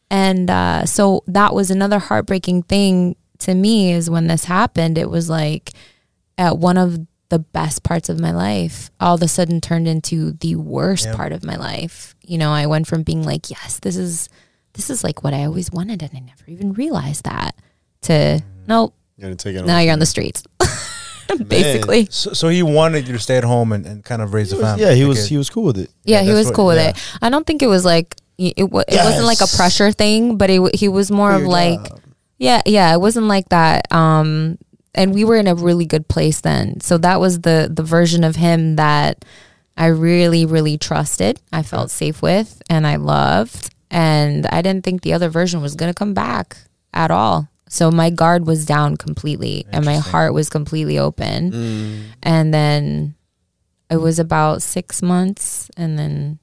[0.10, 5.10] And uh, so that was another heartbreaking thing to me is when this happened, it
[5.10, 5.71] was like
[6.38, 10.34] at one of the best parts of my life all of a sudden turned into
[10.34, 11.15] the worst Yeah.
[11.15, 12.15] part of my life.
[12.21, 14.29] You know, I went from being like, yes, this is
[14.73, 17.56] this is like what I always wanted and I never even realized that
[18.03, 18.47] to mm-hmm.
[18.67, 19.65] nope, You're gonna take it.
[19.65, 20.43] now you're on the streets.
[21.47, 22.08] Basically.
[22.12, 24.58] So, so he wanted you to stay at home and, and kind of raise He
[24.58, 24.86] a was- family.
[24.86, 25.27] yeah, he was.
[25.27, 25.89] He was cool with it.
[26.03, 26.89] Yeah, Yeah, he was what- cool with yeah.
[26.89, 27.17] it.
[27.21, 30.38] I don't think it was like it, it, wa- it wasn't like a pressure thing,
[30.38, 31.99] but it, he was more Do of like job.
[32.43, 33.91] Yeah, yeah, it wasn't like that.
[33.91, 34.58] Um,
[34.93, 38.23] and we were in a really good place then, so that was the the version
[38.23, 39.23] of him that
[39.77, 41.39] I really, really trusted.
[41.51, 45.75] I felt safe with, and I loved, and I didn't think the other version was
[45.75, 46.58] gonna come back
[46.93, 47.47] at all.
[47.69, 51.51] So my guard was down completely, and my heart was completely open.
[51.51, 52.03] Mm.
[52.21, 53.15] And then
[53.89, 56.38] it was about six months, and then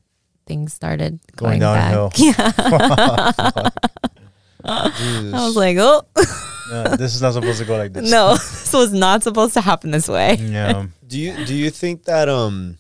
[0.47, 2.09] things started Going going, downhill.
[2.11, 2.19] back.
[2.19, 3.69] Yeah,
[4.65, 6.03] I was like, oh
[6.73, 8.11] Yeah, this is not supposed to go like this.
[8.11, 10.35] no, this was not supposed to happen this way.
[10.37, 10.87] Yeah.
[11.07, 12.79] Do you do you think that um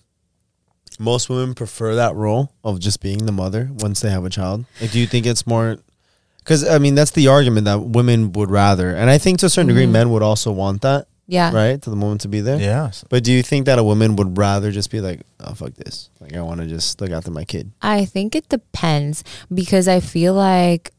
[0.99, 4.64] most women prefer that role of just being the mother once they have a child?
[4.81, 5.79] Like, do you think it's more?
[6.38, 9.49] Because I mean, that's the argument that women would rather, and I think to a
[9.51, 9.90] certain degree, Mhm.
[9.93, 11.81] men would also want that, Yeah, right?
[11.83, 12.61] To the woman to be there.
[12.61, 12.90] Yeah.
[13.09, 16.11] But do you think that a woman would rather just be like, "Oh fuck this,"
[16.21, 17.73] like I want to just look after my kid?
[17.83, 20.93] I think it depends because I feel like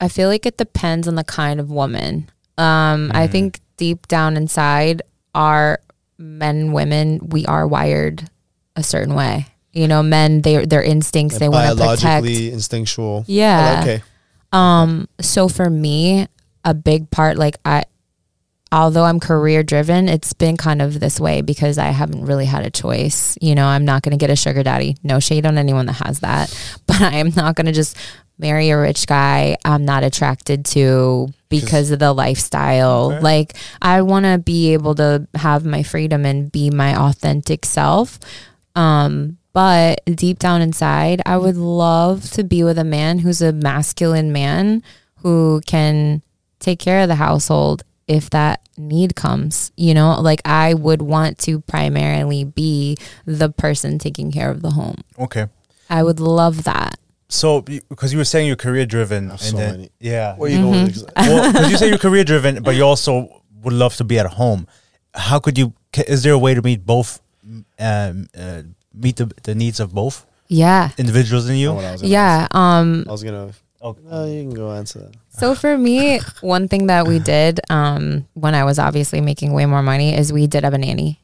[0.00, 2.30] I feel like it depends on the kind of woman.
[2.58, 3.30] Um, I Mhm.
[3.32, 5.02] think deep down inside,
[5.34, 5.80] our
[6.18, 8.28] men, and women, we are wired
[8.76, 9.46] a certain way.
[9.72, 12.02] You know, men, they their instincts, they want to protect.
[12.02, 13.24] biologically instinctual.
[13.26, 13.80] Yeah.
[13.82, 14.02] Okay.
[14.52, 16.28] Um, so for me,
[16.64, 17.82] a big part, like I,
[18.70, 22.64] although I'm career driven, it's been kind of this way because I haven't really had
[22.64, 23.36] a choice.
[23.40, 24.96] You know, I'm not going to get a sugar daddy.
[25.02, 26.54] No shade on anyone that has that,
[26.86, 27.96] but I am not going to just
[28.38, 33.12] marry a rich guy I'm not attracted to because of the lifestyle.
[33.12, 33.20] Okay.
[33.20, 38.18] Like I want to be able to have my freedom and be my authentic self.
[38.74, 43.52] Um, but deep down inside, I would love to be with a man who's a
[43.52, 44.82] masculine man
[45.18, 46.22] who can
[46.58, 49.70] take care of the household if that need comes.
[49.76, 54.72] You know, like I would want to primarily be the person taking care of the
[54.72, 55.02] home.
[55.18, 55.46] Okay.
[55.88, 56.98] I would love that.
[57.28, 59.90] So because you were saying you're career driven, and so then many.
[59.98, 60.84] yeah, Where you going?
[60.84, 61.04] with this?
[61.16, 64.26] well, because you say you're career driven, but you also would love to be at
[64.26, 64.66] home.
[65.14, 65.72] How could you?
[66.06, 67.20] Is there a way to meet both?
[67.78, 68.62] Um, uh,
[68.94, 70.90] meet the, the needs of both Yeah.
[70.98, 71.68] individuals in you.
[71.68, 72.46] Know what I Yeah.
[72.52, 73.04] Um.
[73.08, 73.50] I was gonna.
[73.82, 74.00] Okay.
[74.08, 75.14] No, you can go answer that.
[75.30, 79.66] So for me, one thing that we did um, when I was obviously making way
[79.66, 81.20] more money is we did have a nanny.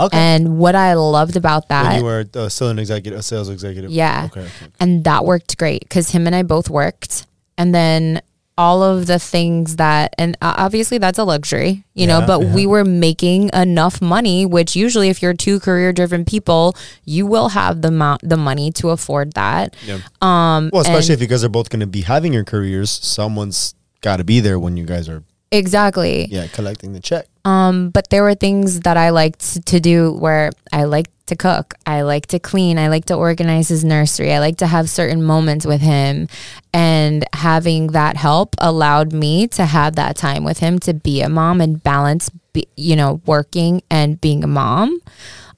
[0.00, 0.16] Okay.
[0.18, 3.48] And what I loved about When that, you were uh, still an executive, a sales
[3.48, 3.90] executive.
[3.90, 4.48] yeah, Okay.
[4.80, 7.26] and that worked great because him and I both worked,
[7.58, 8.22] and then
[8.58, 12.54] all of the things that, and obviously that's a luxury, you know, but yeah.
[12.54, 16.76] we were making enough money, which usually if you're two career driven people,
[17.06, 19.74] you will have the amount, the money to afford that.
[19.86, 19.98] Yeah.
[20.20, 22.90] Um, Well, especially and- if you guys are both going to be having your careers,
[22.90, 26.26] someone's got to be there when you guys are, exactly.
[26.30, 27.26] yeah, collecting the check.
[27.44, 31.74] Um, but there were things that I liked to do where I like to cook,
[31.86, 35.22] I like to clean, I like to organize his nursery, I like to have certain
[35.22, 36.28] moments with him.
[36.72, 41.28] And having that help allowed me to have that time with him to be a
[41.28, 45.00] mom and balance, be, you know, working and being a mom.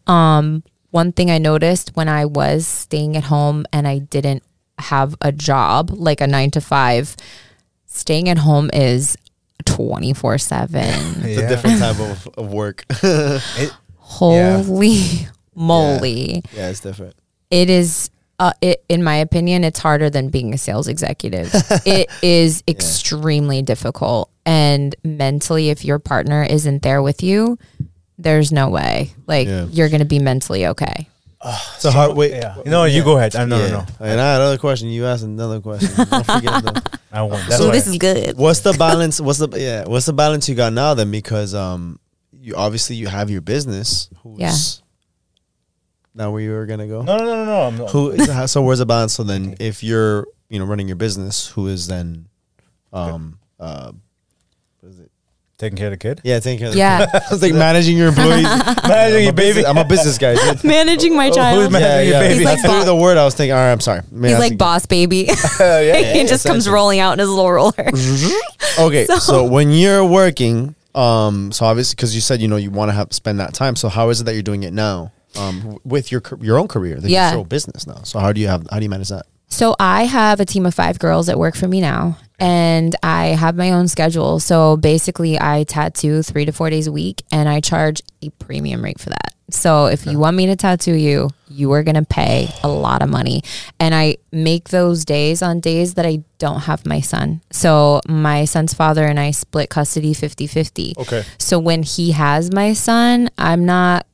[0.06, 4.42] Um, one thing I noticed when I was staying at home and I didn't
[4.78, 7.16] have a job, like a nine to five,
[7.86, 9.16] staying at home is
[9.64, 10.80] 24 7.
[11.24, 12.84] It's a different type of, of work.
[13.96, 16.42] Holy moly.
[16.52, 17.14] yeah, it's different.
[17.50, 21.52] It is uh, it, in my opinion, it's harder than being a sales executive.
[21.86, 24.30] it is extremely difficult.
[24.44, 27.58] And mentally, if your partner isn't there with you,
[28.18, 29.12] there's no way.
[29.26, 29.66] Like, Yeah.
[29.66, 31.08] you're going to be mentally okay.
[31.74, 32.30] It's a hard way.
[32.30, 32.56] Yeah.
[32.64, 33.34] No, you go ahead.
[33.36, 33.68] Uh, no, yeah.
[33.70, 33.86] no, no.
[34.06, 34.88] And I had another question.
[34.88, 35.90] You asked another question.
[36.10, 36.80] Don't forget though.
[37.12, 37.32] I won't.
[37.48, 38.36] That's So why- this is good.
[38.38, 39.20] What's the balance?
[39.20, 39.84] What's the yeah?
[39.86, 41.10] What's the balance you got now then?
[41.10, 41.98] Because um,
[42.32, 44.08] you obviously you have your business.
[44.22, 44.54] Who's Yeah.
[46.14, 47.02] now where you were gonna go?
[47.02, 47.84] no, no, no, no, no.
[47.84, 47.88] I'm.
[47.88, 48.16] Who?
[48.46, 49.12] so where's the balance?
[49.14, 52.26] So then, if you're you know running your business, who is then,
[52.92, 54.03] um, uh, what is it?
[55.56, 56.20] Taking care of the kid.
[56.24, 57.06] Yeah, taking care of the- Yeah.
[57.14, 58.42] I was like managing your employees.
[58.42, 59.48] Managing I'm, your baby.
[59.54, 60.34] business, I'm a business guy.
[60.34, 60.64] Dude.
[60.64, 61.70] Managing my who's child.
[61.72, 62.20] man- yeah, Managing your yeah.
[62.28, 62.34] baby.
[62.34, 63.16] He's That's like through bo- the word.
[63.18, 63.52] I was thinking.
[63.52, 64.00] All right, I'm sorry.
[64.10, 65.28] Maybe He's I like think- boss baby.
[65.60, 66.12] yeah, yeah.
[66.14, 66.74] he just comes essentially.
[66.74, 67.72] rolling out in his little roller.
[68.78, 72.70] Okay, so, So- when you're working, um, so obviously because you said you know you
[72.70, 73.76] want to have spend that time.
[73.76, 76.58] So how is it that you're doing it now, um, w- with your car- your
[76.58, 76.96] own career?
[77.00, 77.26] That Yeah.
[77.26, 78.00] you're still a business now.
[78.02, 79.26] So how do you have how do you manage that?
[79.48, 83.26] So I have a team of five girls that work for me now, and I
[83.26, 84.40] have my own schedule.
[84.40, 88.82] So basically, I tattoo three to four days a week, and I charge a premium
[88.82, 89.34] rate for that.
[89.50, 93.10] So if you want me to tattoo you, you are gonna pay a lot of
[93.10, 93.42] money,
[93.78, 97.40] and I make those days on days that I don't have my son.
[97.50, 100.96] So my son's father and I split custody 50-50.
[100.98, 101.22] Okay.
[101.38, 104.06] So when he has my son, I'm not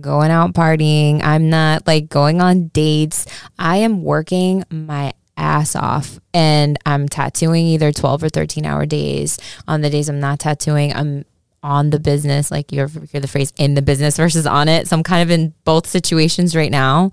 [0.00, 1.22] going out partying.
[1.22, 3.26] I'm not like going on dates.
[3.58, 9.38] I am working my ass off and I'm tattooing either 12 or 13 hour days.
[9.66, 11.24] On the days I'm not tattooing, I'm
[11.62, 14.88] on the business, like you ever hear the phrase in the business versus on it.
[14.88, 17.10] So I'm kind of in both situations right now.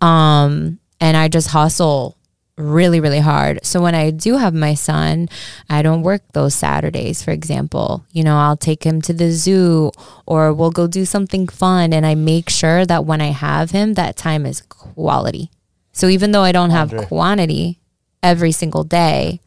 [0.00, 2.16] Um, and I just hustle
[2.58, 3.60] really, really hard.
[3.64, 5.28] So when I do have my son,
[5.68, 8.04] I don't work those Saturdays, for example.
[8.12, 9.90] You know, I'll take him to the zoo
[10.24, 11.92] or we'll go do something fun.
[11.92, 15.50] And I make sure that when I have him, that time is quality.
[15.92, 17.06] So even though I don't have Andre.
[17.06, 17.80] quantity
[18.22, 19.40] every single day,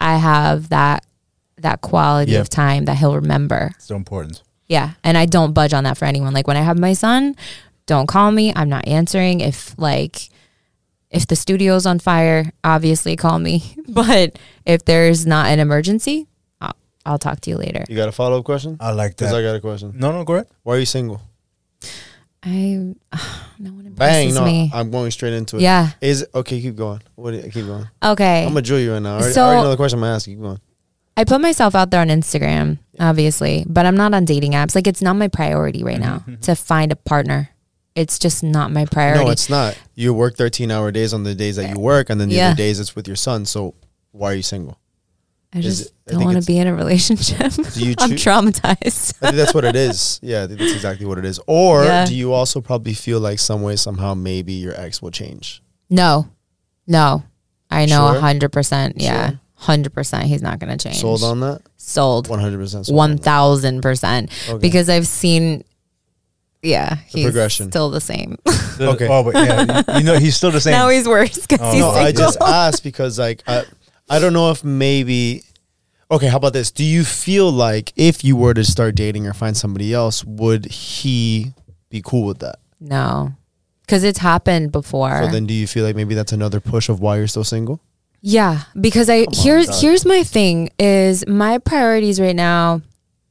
[0.00, 1.04] I have that
[1.58, 2.40] that quality Yeah.
[2.40, 3.72] of time that he'll remember.
[3.78, 4.42] So important.
[4.68, 4.90] Yeah.
[5.02, 6.34] And I don't budge on that for anyone.
[6.34, 7.34] Like when I have my son,
[7.86, 8.52] don't call me.
[8.54, 9.40] I'm not answering.
[9.40, 10.28] If like
[11.10, 13.62] if the studio's on fire, obviously call me.
[13.88, 16.26] But if there's not an emergency,
[16.60, 16.74] I'll,
[17.06, 17.84] I'll talk to you later.
[17.88, 18.76] You got a follow up question?
[18.80, 19.38] I like Because that.
[19.38, 19.92] I got a question.
[19.96, 20.48] no, no, go ahead.
[20.64, 21.22] Why are you single?
[22.42, 22.94] I
[23.58, 24.28] no one Bang!
[24.28, 24.70] impresses No, me.
[24.74, 25.62] I'm going straight into it.
[25.62, 25.90] Yeah.
[26.00, 26.60] Is okay.
[26.60, 27.00] Keep going.
[27.14, 27.32] What?
[27.52, 27.88] Keep going.
[28.04, 28.42] Okay.
[28.42, 29.14] I'm gonna drill you right now.
[29.16, 30.34] I already, I So- already know the question I'm gonna ask you.
[30.34, 30.60] Keep going.
[31.16, 34.74] I put myself out there on Instagram, obviously, but I'm not on dating apps.
[34.74, 37.48] Like it's not my priority right now to find a partner.
[37.96, 39.24] It's just not my priority.
[39.24, 39.76] No, it's not.
[39.94, 42.48] You work 13 hour days on the days that you work, and then the Yeah.
[42.48, 43.44] other days it's with your son.
[43.46, 43.74] So
[44.12, 44.78] why are you single?
[45.54, 47.52] I just it- I don't want to be in a relationship.
[47.74, 49.14] Do you I'm choo- traumatized.
[49.22, 50.20] I think that's what it is.
[50.22, 51.40] Yeah, I think that's exactly what it is.
[51.46, 52.04] Or Yeah.
[52.04, 55.62] do you also probably feel like some way, somehow, maybe your ex will change?
[55.88, 56.28] no,
[56.86, 57.24] no,
[57.70, 58.16] I know Sure?
[58.16, 59.00] a hundred percent.
[59.00, 59.40] Yeah, Sure?
[59.54, 60.24] hundred percent.
[60.24, 61.00] He's not going to change.
[61.00, 61.62] Sold on that?
[61.78, 62.28] Sold.
[62.28, 63.22] 100% sold One on that.
[63.24, 64.30] thousand percent.
[64.48, 64.58] Okay.
[64.58, 65.64] Because I've seen.
[66.66, 67.70] Yeah, The he's progression.
[67.70, 68.38] still the same.
[68.80, 69.06] Okay.
[69.10, 70.72] Oh, but yeah, you know, he's still the same.
[70.72, 71.72] now he's worse because Oh.
[71.72, 73.64] he's No, I just asked because like I,
[74.10, 75.42] I don't know if maybe.
[76.10, 76.70] Okay, how about this?
[76.70, 80.66] Do you feel like if you were to start dating or find somebody else, would
[80.66, 81.52] he
[81.90, 82.56] be cool with that?
[82.80, 83.32] no,
[83.82, 85.22] because it's happened before.
[85.24, 87.80] So then, do you feel like maybe that's another push of why you're still single?
[88.20, 89.80] Yeah, because I Come here's Doc.
[89.80, 92.82] here's my thing is my priorities right now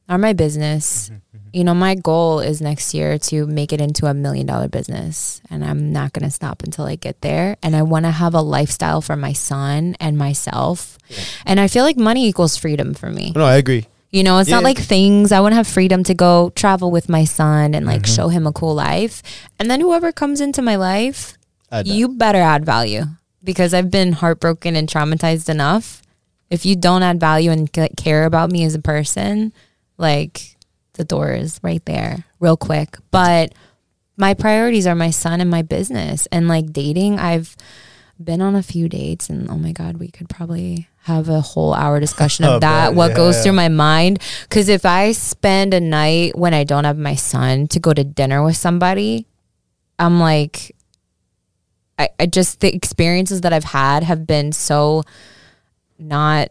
[0.08, 1.08] are my business.
[1.08, 1.16] Mm-hmm,
[1.52, 5.40] You know, my goal is next year to make it into a million dollar business,
[5.48, 7.56] and I'm not going to stop until I get there.
[7.62, 10.98] And I want to have a lifestyle for my son and myself.
[11.46, 13.32] And I feel like money equals freedom for me.
[13.34, 13.86] No, I agree.
[14.10, 15.32] You know, it's not like things.
[15.32, 18.14] I want to have freedom to go travel with my son and like Mm-hmm.
[18.14, 19.22] show him a cool life.
[19.58, 21.36] And then whoever comes into my life,
[21.84, 23.04] you better add value
[23.42, 26.02] because I've been heartbroken and traumatized enough.
[26.50, 29.52] If you don't add value and care about me as a person,
[29.98, 30.55] like
[30.96, 32.96] the door is right there real quick.
[33.10, 33.54] But
[34.16, 36.26] my priorities are my son and my business.
[36.32, 37.56] And like dating, I've
[38.22, 41.74] been on a few dates and oh my God, we could probably have a whole
[41.74, 42.88] hour discussion of that.
[42.88, 43.42] bet, What goes yeah.
[43.42, 44.20] through my mind.
[44.48, 48.04] Cause if I spend a night when I don't have my son to go to
[48.04, 49.26] dinner with somebody,
[49.98, 50.74] I'm like,
[51.98, 55.02] I, I just the experiences that I've had have been so
[55.98, 56.50] not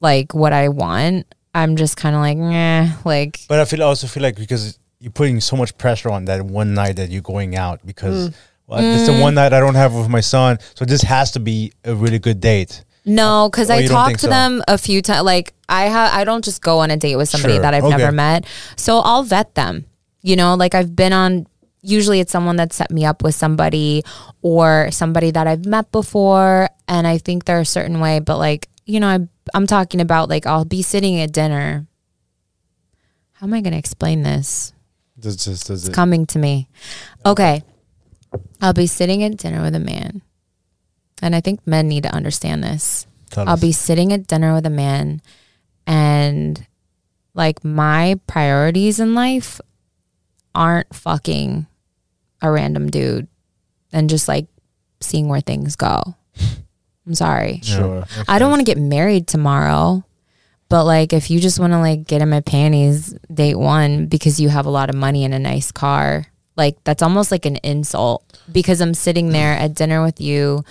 [0.00, 1.32] like what I want.
[1.54, 5.12] I'm just kind of like, nah, like But I feel also feel like because you're
[5.12, 8.34] putting so much pressure on that one night that you're going out because mm.
[8.66, 9.22] well, this is the mm.
[9.22, 12.18] one night I don't have with my son, so this has to be a really
[12.18, 12.84] good date.
[13.04, 14.28] no, because I you don't talk to so?
[14.28, 15.24] them a few times.
[15.24, 17.62] Like I have, I don't just go on a date with somebody Sure.
[17.62, 17.96] that I've Okay.
[17.96, 18.44] never met.
[18.76, 19.86] So I'll vet them.
[20.22, 21.46] You know, like I've been on.
[21.82, 24.04] Usually, it's someone that set me up with somebody
[24.42, 28.20] or somebody that I've met before, and I think they're a certain way.
[28.20, 29.20] But like, you know, I,
[29.54, 31.86] I'm talking about like I'll be sitting at dinner.
[33.32, 34.72] How am I going to explain this?
[35.18, 36.68] Does, It's it, coming to me.
[37.24, 37.62] Okay.
[38.60, 40.22] I'll be sitting at dinner with a man.
[41.22, 43.06] And I think men need to understand this.
[43.30, 43.60] Tell I'll us.
[43.60, 45.20] be sitting at dinner with a man
[45.86, 46.66] and
[47.34, 49.60] like my priorities in life
[50.54, 51.66] aren't fucking
[52.42, 53.28] a random dude
[53.92, 54.46] and just like
[55.00, 56.14] seeing where things go.
[57.06, 57.60] I'm sorry.
[57.62, 58.04] Sure.
[58.28, 60.04] I don't want to get married tomorrow.
[60.68, 64.38] But like if you just want to like get in my panties date one because
[64.38, 66.26] you have a lot of money and a nice car,
[66.56, 70.64] like that's almost like an insult because I'm sitting there at dinner with you.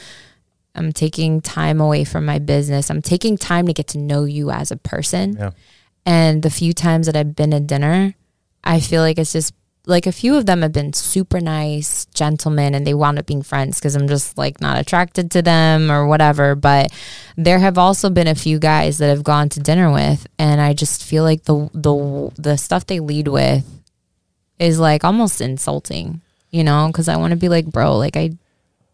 [0.73, 2.89] I'm taking time away from my business.
[2.89, 5.35] I'm taking time to get to know you as a person.
[5.37, 5.51] Yeah.
[6.05, 8.15] And the few times that I've been at dinner,
[8.63, 9.53] I feel like it's just
[9.89, 13.41] like a few of them have been super nice gentlemen and they wound up being
[13.41, 16.55] friends because I'm just like not attracted to them or whatever.
[16.55, 16.93] But
[17.35, 20.73] there have also been a few guys that have gone to dinner with and I
[20.73, 23.65] just feel like the the the stuff they lead with
[24.59, 26.21] is like almost insulting,
[26.51, 28.31] you know, because I want to be like, bro, like I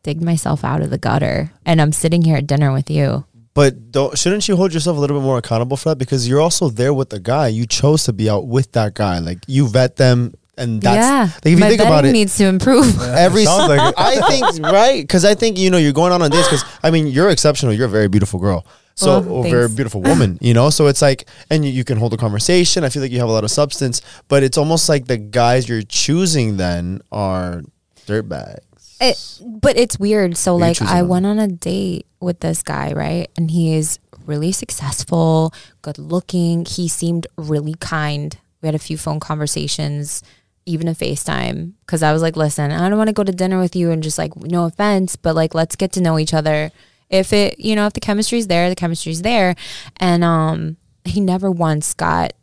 [0.04, 3.26] digged myself out of the gutter and I'm sitting here at dinner with you.
[3.54, 6.42] But don't shouldn't you hold yourself a little bit more accountable for that because you're
[6.42, 7.48] also there with the guy.
[7.48, 9.20] You chose to be out with that guy.
[9.20, 12.38] Like you vet them, and that's yeah, like if you think about vetting it, needs
[12.38, 13.02] to improve.
[13.02, 13.96] every Sounds like it.
[13.98, 16.92] I think right because I think you know you're going on on this because I
[16.92, 17.74] mean you're exceptional.
[17.74, 18.66] You're a very beautiful girl.
[18.96, 20.70] So Well, a very beautiful woman, you know.
[20.70, 22.86] So it's like, and you, you can hold a conversation.
[22.86, 25.68] I feel like you have a lot of substance, but it's almost like the guys
[25.68, 27.62] you're choosing then are
[28.08, 28.60] dirtbags.
[29.02, 30.38] It, but it's weird.
[30.38, 31.10] So Who you like I on?
[31.10, 33.30] went on a date with this guy, right?
[33.36, 36.66] And he is really successful, good looking.
[36.66, 38.38] He seemed really kind.
[38.62, 40.24] We had a few phone conversations,
[40.66, 41.74] even a FaceTime.
[41.88, 44.02] Cause I was like, listen, I don't want to go to dinner with you and
[44.02, 46.72] just like no offense, but like let's get to know each other.
[47.10, 49.56] If it you know, if the chemistry's there, the chemistry's there.
[49.98, 52.34] And um he never once got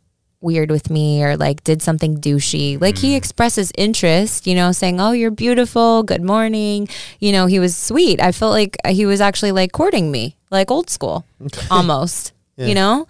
[0.43, 2.79] weird with me or like did something douchey.
[2.79, 6.03] Like he expresses interest, you know, saying, "Oh, you're beautiful.
[6.03, 6.87] Good morning."
[7.19, 8.21] You know, he was sweet.
[8.21, 11.25] I felt like he was actually like courting me, like old school,
[11.71, 12.33] almost.
[12.57, 12.67] Yeah.
[12.67, 13.07] You know,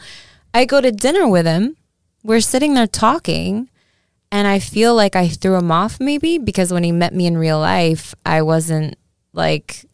[0.54, 1.76] I go to dinner with him.
[2.24, 3.68] We're sitting there talking,
[4.34, 7.38] and I feel like I threw him off maybe because when he met me in
[7.38, 8.96] real life, I wasn't
[9.32, 9.86] like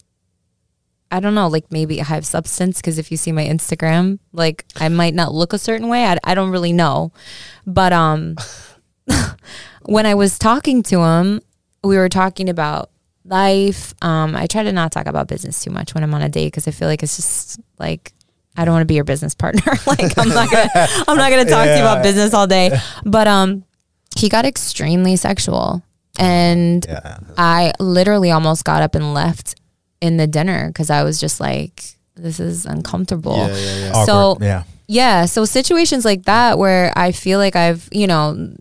[1.12, 4.64] I don't know, like maybe I have substance because if you see my Instagram, like
[4.76, 6.06] I might not look a certain way.
[6.06, 7.12] I, I don't really know.
[7.66, 8.36] But um
[9.82, 11.42] when I was talking to him,
[11.84, 12.90] we were talking about
[13.26, 13.92] life.
[14.00, 16.46] Um I try to not talk about business too much when I'm on a date
[16.46, 18.14] because I feel like it's just like
[18.56, 19.70] I don't want to be your business partner.
[19.86, 20.70] like I'm not gonna
[21.06, 22.70] I'm not gonna talk to you about business all day.
[23.04, 23.64] But um
[24.20, 25.82] he got extremely sexual
[26.18, 27.18] and Yeah.
[27.38, 29.54] I literally almost got up and left
[30.00, 31.82] in the dinner because I was just like,
[32.16, 33.36] this is uncomfortable.
[33.36, 34.04] Yeah, yeah, yeah.
[34.04, 34.62] So yeah.
[34.86, 38.54] yeah, so situations like that where I feel like I've, you know,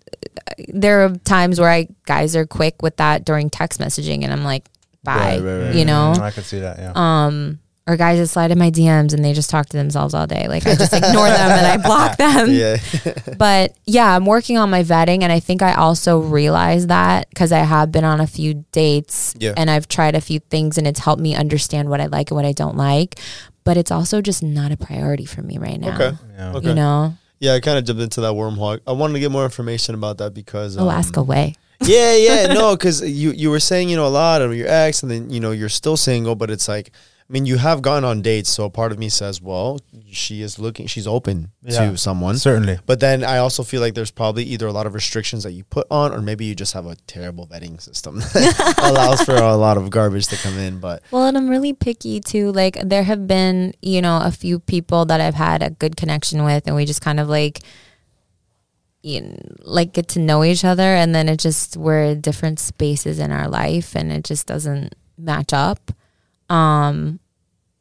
[0.68, 4.43] there are times where I guys are quick with that during text messaging and I'm
[4.43, 4.66] like,
[5.03, 5.76] bye, Right, right, right.
[5.76, 6.12] you know.
[6.12, 6.78] I can see that.
[6.78, 6.91] Yeah.
[6.95, 7.60] Um
[7.90, 10.48] or guys that slide in my DMs and they just talk to themselves all day.
[10.48, 12.52] Like I just ignore them and I block them.
[12.52, 12.78] Yeah.
[13.38, 17.52] But yeah, I'm working on my vetting, and I think I also realized that because
[17.52, 19.54] I have been on a few dates Yeah.
[19.58, 22.36] and I've tried a few things, and it's helped me understand what I like and
[22.36, 23.20] what I don't like.
[23.64, 25.96] But it's also just not a priority for me right now.
[25.96, 26.18] Okay.
[26.36, 26.54] yeah.
[26.54, 26.68] Okay.
[26.70, 28.80] You know, Yeah, I kind of jumped into that wormhole.
[28.86, 31.56] I wanted to get more information about that because oh, um, ask away.
[31.82, 35.02] yeah, yeah, no, because you you were saying you know a lot of your ex,
[35.02, 36.92] and then you know you're still single, but it's like,
[37.30, 39.80] I mean, you have gone on dates, so part of me says, well,
[40.12, 41.92] she is looking, she's open Yeah.
[41.92, 42.80] to someone, Certainly.
[42.88, 45.64] but then I also feel like there's probably either a lot of restrictions that you
[45.64, 49.56] put on, or maybe you just have a terrible vetting system that allows for a
[49.56, 50.80] lot of garbage to come in.
[50.80, 52.52] But Well, and I'm really picky too.
[52.52, 56.44] Like there have been, you know, a few people that I've had a good connection
[56.44, 57.60] with, and we just kind of like,
[59.04, 62.60] you know, like get to know each other, and then it just we're at different
[62.60, 65.92] spaces in our life, and it just doesn't match up.
[66.50, 67.20] Um,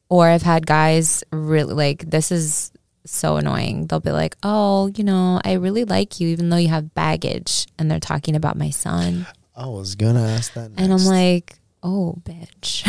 [0.09, 2.73] or I've had guys really like this is
[3.05, 3.87] so annoying.
[3.87, 7.66] They'll be like, "Oh, you know, I really like you, even though you have baggage,"
[7.79, 9.27] and they're talking about my son.
[9.57, 12.85] I was gonna ask that, And I'm like, oh, bitch.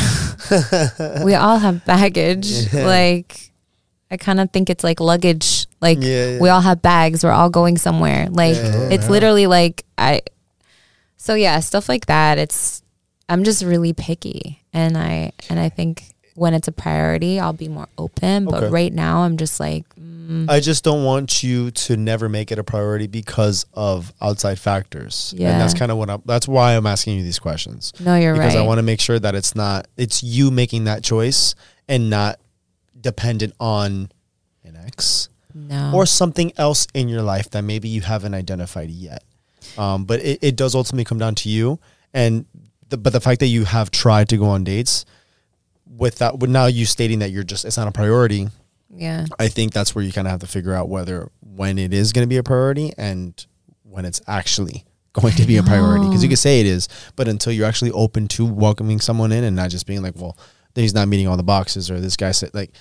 [1.26, 2.74] we all have baggage.
[2.74, 2.86] Yeah.
[2.86, 3.52] Like,
[4.12, 5.68] I kind of think it's like luggage.
[5.82, 6.40] Like, Yeah, yeah.
[6.40, 7.24] we all have bags.
[7.24, 8.28] We're all going somewhere.
[8.30, 10.22] Like, it's literally like, I,
[11.18, 12.38] so yeah, stuff like that.
[12.38, 12.84] It's,
[13.28, 14.59] I'm just really picky.
[14.74, 16.04] And I, and I think
[16.36, 18.46] when it's a priority, I'll be more open.
[18.46, 18.70] But Okay.
[18.70, 22.60] right now, I'm just like, mm, I just don't want you to never make it
[22.60, 25.34] a priority because of outside factors.
[25.36, 25.52] Yeah.
[25.52, 27.92] And that's kind of what I'm, that's why I'm asking you these questions.
[28.00, 28.62] no, you're because right.
[28.62, 31.56] I want to make sure that it's not, it's you making that choice
[31.88, 32.40] and not
[33.02, 34.10] dependent on
[34.64, 35.92] an ex no.
[35.94, 39.24] or something else in your life that maybe you haven't identified yet.
[39.78, 41.80] Um, but it, it does ultimately come down to you.
[42.14, 42.46] And
[42.90, 45.06] the, but the fact that you have tried to go on dates
[45.86, 48.48] with that, with now you stating that you're just, it's not a priority.
[48.96, 49.26] yeah.
[49.40, 52.14] I think that's where you kind of have to figure out whether when it is
[52.14, 53.46] going to be a priority and
[53.84, 56.06] when it's actually going to be a priority.
[56.06, 59.44] Because you can say it is, but until you're actually open to welcoming someone in
[59.44, 60.38] and not just being like, well,
[60.76, 62.72] then he's not meeting all the boxes or this guy said like,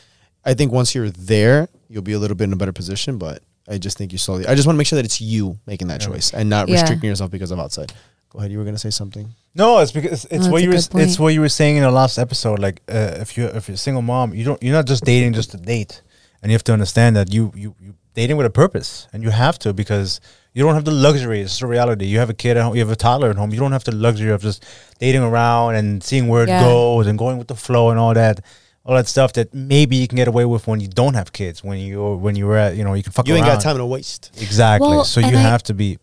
[0.45, 3.19] I think once you're there, you'll be a little bit in a better position.
[3.19, 4.47] But I just think you slowly.
[4.47, 6.09] I just want to make sure that it's you making that Yeah.
[6.09, 6.81] choice and not Yeah.
[6.81, 7.93] restricting yourself because of outside.
[8.31, 8.51] Go ahead.
[8.53, 9.35] You were going to say something.
[9.55, 11.05] No, it's because it's Oh, what you were point.
[11.05, 12.59] it's what you were saying in the last episode.
[12.59, 15.33] Like, uh, if you if you're a single mom, you don't you're not just dating
[15.33, 16.03] just to date,
[16.43, 19.31] and you have to understand that you you you dating with a purpose, and you
[19.31, 20.21] have to because
[20.53, 21.41] you don't have the luxury.
[21.41, 22.05] It's the reality.
[22.07, 23.51] You have a kid at home, you have a toddler at home.
[23.53, 24.65] You don't have the luxury of just
[24.99, 26.61] dating around and seeing where Yeah.
[26.61, 28.41] it goes and going with the flow and all that.
[28.85, 31.63] All that stuff that maybe you can get away with when you don't have kids.
[31.63, 33.85] When you when you're at you know you can fuck You ain't got time to
[33.87, 34.31] waste.
[34.41, 34.89] Exactly.
[34.89, 35.99] Well, so you I- have to be.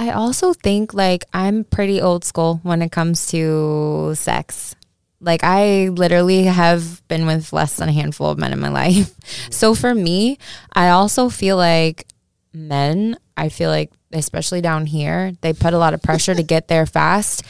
[0.00, 4.74] I also think like I'm pretty old school when it comes to sex.
[5.20, 9.14] Like I literally have been with less than a handful of men in my life.
[9.50, 10.38] So for me,
[10.72, 12.06] I also feel like
[12.54, 16.68] men, I feel like especially down here, they put a lot of pressure to get
[16.68, 17.44] there fast.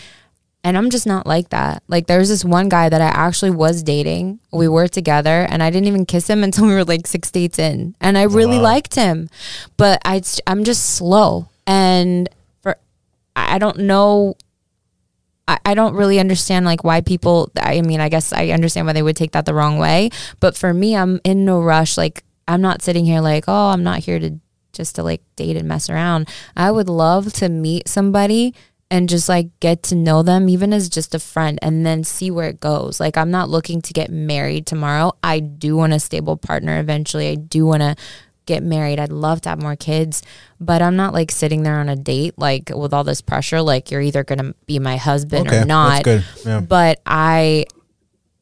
[0.64, 1.84] And I'm just not like that.
[1.86, 4.40] Like there's this one guy that I actually was dating.
[4.50, 7.60] We were together and I didn't even kiss him until we were like 6 dates
[7.60, 7.94] in.
[8.00, 8.64] And I really wow.
[8.64, 9.30] liked him.
[9.76, 11.46] But I I'm just slow.
[11.64, 12.28] And
[13.48, 14.34] I don't know
[15.50, 18.92] I, I don't really understand like why people I mean, I guess I understand why
[18.92, 20.10] they would take that the wrong way.
[20.38, 21.98] But for me, I'm in no rush.
[21.98, 24.38] Like I'm not sitting here like, oh, I'm not here to
[24.72, 26.28] just to like date and mess around.
[26.56, 28.54] I would love to meet somebody
[28.92, 32.30] and just like get to know them even as just a friend and then see
[32.30, 33.00] where it goes.
[33.00, 35.12] Like I'm not looking to get married tomorrow.
[35.22, 37.28] I do want a stable partner eventually.
[37.28, 37.96] I do want to
[38.46, 38.98] get married.
[38.98, 40.22] I'd love to have more kids,
[40.60, 43.90] but I'm not like sitting there on a date like with all this pressure like
[43.90, 46.04] you're either going to be my husband Okay, or not.
[46.04, 46.48] that's good.
[46.48, 46.60] Yeah.
[46.60, 47.66] But I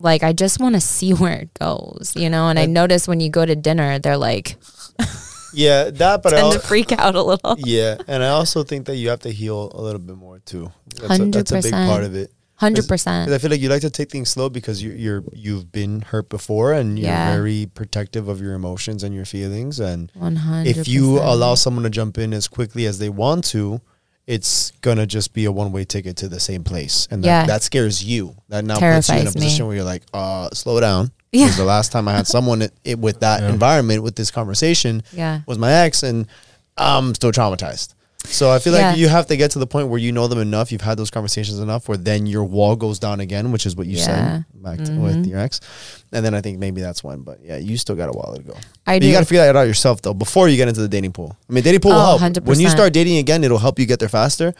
[0.00, 2.48] like I just want to see where it goes, you know?
[2.48, 4.56] And I notice when you go to dinner, they're like
[5.52, 7.56] Yeah, that, but I tend to freak out a little.
[7.58, 10.70] yeah, and I also think that you have to heal a little bit more too.
[11.00, 12.30] That's, a, that's a big part of it.
[12.58, 13.30] Hundred 'Cause percent.
[13.32, 16.28] I feel like you like to take things slow because you, you're you've been hurt
[16.28, 17.30] before and you're Yeah.
[17.32, 19.78] very protective of your emotions and your feelings.
[19.80, 20.76] And One hundred.
[20.76, 23.80] if you allow someone to jump in as quickly as they want to,
[24.26, 27.46] it's gonna just be a one way ticket to the same place, and that, Yeah.
[27.46, 28.34] that scares you.
[28.48, 29.40] That now puts you in a Terrifies me.
[29.40, 31.12] position where you're like, uh, slow down.
[31.32, 31.44] Yeah.
[31.44, 33.50] Because the last time I had someone it, it, with that Yeah.
[33.50, 35.40] environment with this conversation Yeah.
[35.46, 36.26] was my ex, and
[36.76, 37.94] I'm still traumatized.
[38.30, 38.94] So I feel like Yeah.
[38.94, 41.10] you have to get to the point where you know them enough, you've had those
[41.10, 44.04] conversations enough, where then your wall goes down again, which is what you Yeah.
[44.04, 45.60] said back to, with your ex,
[46.12, 47.22] and then I think maybe that's when.
[47.22, 48.54] But yeah, you still got a while to go.
[48.86, 49.06] I But do.
[49.06, 51.36] you got to figure that out yourself though before you get into the dating pool.
[51.48, 52.36] I mean, dating pool will Oh, help.
[52.44, 54.54] When you start dating again, it'll help you get there faster.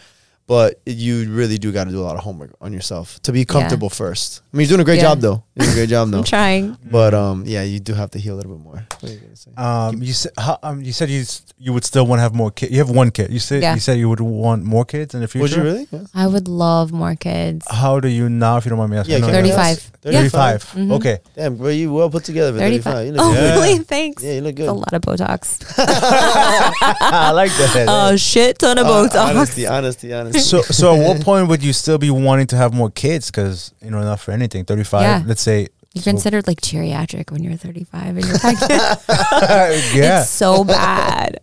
[0.49, 3.45] But you really do got to do a lot of homework on yourself to be
[3.45, 4.41] comfortable first.
[4.53, 5.09] I mean, you're doing a great Yeah.
[5.13, 5.45] job though.
[5.55, 6.19] You're doing a great job though.
[6.19, 6.79] I'm trying.
[6.91, 8.87] But um, yeah, you do have to heal a little bit more.
[9.03, 9.21] You?
[9.63, 11.23] Um, you said how, um, you said you
[11.59, 12.73] you would still want to have more kids.
[12.73, 13.31] You have one kid.
[13.31, 13.75] You said Yeah.
[13.75, 15.43] you said you would want more kids in the future.
[15.43, 15.87] Would you really?
[15.91, 16.05] Yeah.
[16.15, 17.67] I would love more kids.
[17.71, 19.13] How do you now, if you don't mind me asking?
[19.13, 19.93] Yeah, I know can I you're- ask?
[20.01, 20.01] 35.
[20.01, 20.65] Uh, Thirty-five.
[20.79, 20.93] Mhm.
[20.93, 21.19] Okay.
[21.37, 22.85] Damn, bro, you well put together 35.
[22.85, 23.07] 35.
[23.07, 23.55] You Oh, good.
[23.61, 23.79] Really?
[23.85, 24.23] Thanks.
[24.23, 25.59] Yeah, you look It's a lot of Botox.
[25.77, 27.87] I like that.
[27.89, 29.29] Oh, shit ton of Uh, Botox.
[29.31, 30.38] honesty, honesty, honesty.
[30.39, 33.31] So so at what point would you still be wanting to have more kids?
[33.31, 34.65] Because you know, not for anything.
[34.65, 35.03] Thirty-five.
[35.03, 35.23] Yeah.
[35.27, 35.69] Let's say.
[35.95, 38.71] You're considered like geriatric when you're 35 and you're pregnant.
[39.09, 40.21] yeah.
[40.21, 41.41] It's so bad.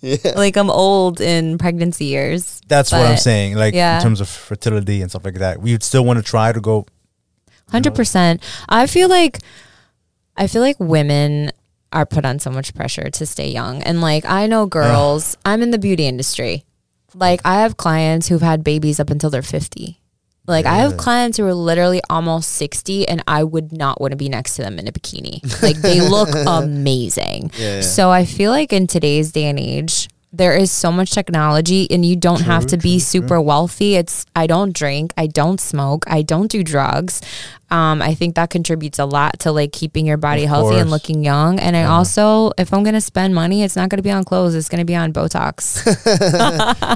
[0.00, 0.32] yeah.
[0.36, 2.60] Like I'm old in pregnancy years.
[2.68, 3.56] That's what I'm saying.
[3.56, 3.96] Like yeah.
[3.96, 6.86] in terms of fertility and stuff like that, we'd still want to try to go.
[7.70, 8.42] Hundred percent.
[8.68, 9.38] I feel like
[10.36, 11.50] I feel like women
[11.92, 15.36] are put on so much pressure to stay young, and like I know girls.
[15.44, 16.65] I'm in the beauty industry.
[17.16, 20.00] Like I have clients who've had babies up until they're fifty.
[20.46, 24.16] Like I have clients who are literally almost sixty, and I would not want to
[24.16, 25.42] be next to them in a bikini.
[25.62, 27.50] Like they look amazing.
[27.58, 27.80] Yeah, yeah.
[27.80, 32.04] So I feel like in today's day and age, there is so much technology, and
[32.04, 33.94] you don't have to be super wealthy.
[33.94, 37.22] It's I don't drink, I don't smoke, I don't do drugs.
[37.70, 40.90] Um, I think that contributes a lot to like keeping your body Of healthy and
[40.90, 41.58] looking young.
[41.58, 44.54] And I also, if I'm gonna spend money, it's not gonna be on clothes.
[44.54, 45.84] It's gonna be on Botox.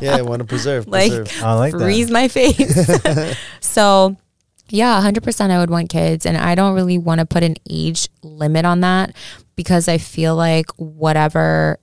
[0.02, 0.86] yeah, I want to preserve.
[0.90, 1.42] Like, preserve.
[1.42, 1.80] I like that.
[1.80, 3.36] freeze my face.
[3.60, 4.16] so,
[4.68, 6.26] yeah, 100% I would want kids.
[6.26, 9.14] And I don't really want to put an age limit on that
[9.56, 11.78] because I feel like whatever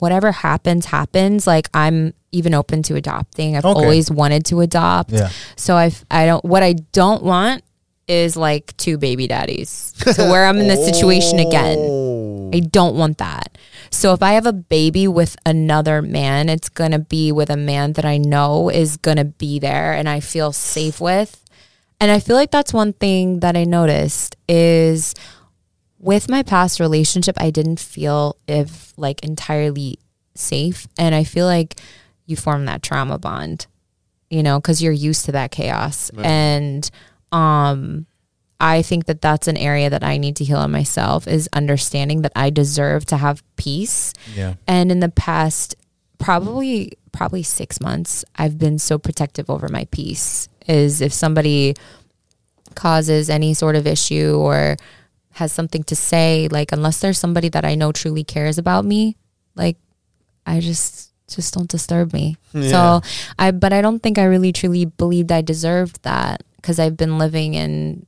[0.00, 3.80] whatever happens happens like i'm even open to adopting i've Okay.
[3.80, 5.30] always wanted to adopt Yeah.
[5.56, 7.62] so i i don't what i don't want
[8.06, 12.24] is like two baby daddies to where i'm in this situation again Oh.
[12.50, 13.58] I don't want that.
[13.90, 17.58] So if I have a baby with another man, it's going to be with a
[17.58, 21.44] man that I know is going to be there and I feel safe with.
[22.00, 25.14] And I feel like that's one thing that I noticed is
[25.98, 29.98] with my past relationship, I didn't feel if like entirely
[30.34, 30.86] safe.
[30.98, 31.80] And I feel like
[32.26, 33.66] you form that trauma bond,
[34.30, 36.10] you know, because you're used to that chaos.
[36.14, 36.26] Right.
[36.26, 36.90] And
[37.32, 38.06] um,
[38.60, 42.22] I think that that's an area that I need to heal in myself is understanding
[42.22, 44.12] that I deserve to have peace.
[44.34, 44.54] Yeah.
[44.66, 45.74] And in the past,
[46.18, 50.48] probably probably six months, I've been so protective over my peace.
[50.66, 51.74] Is if somebody
[52.74, 54.76] causes any sort of issue or
[55.38, 59.16] has something to say, like unless there's somebody that I know truly cares about me,
[59.54, 59.76] like
[60.44, 62.36] I just just don't disturb me.
[62.52, 62.70] Yeah.
[62.70, 63.08] So
[63.38, 67.18] I but I don't think I really truly believed I deserved that because I've been
[67.18, 68.06] living in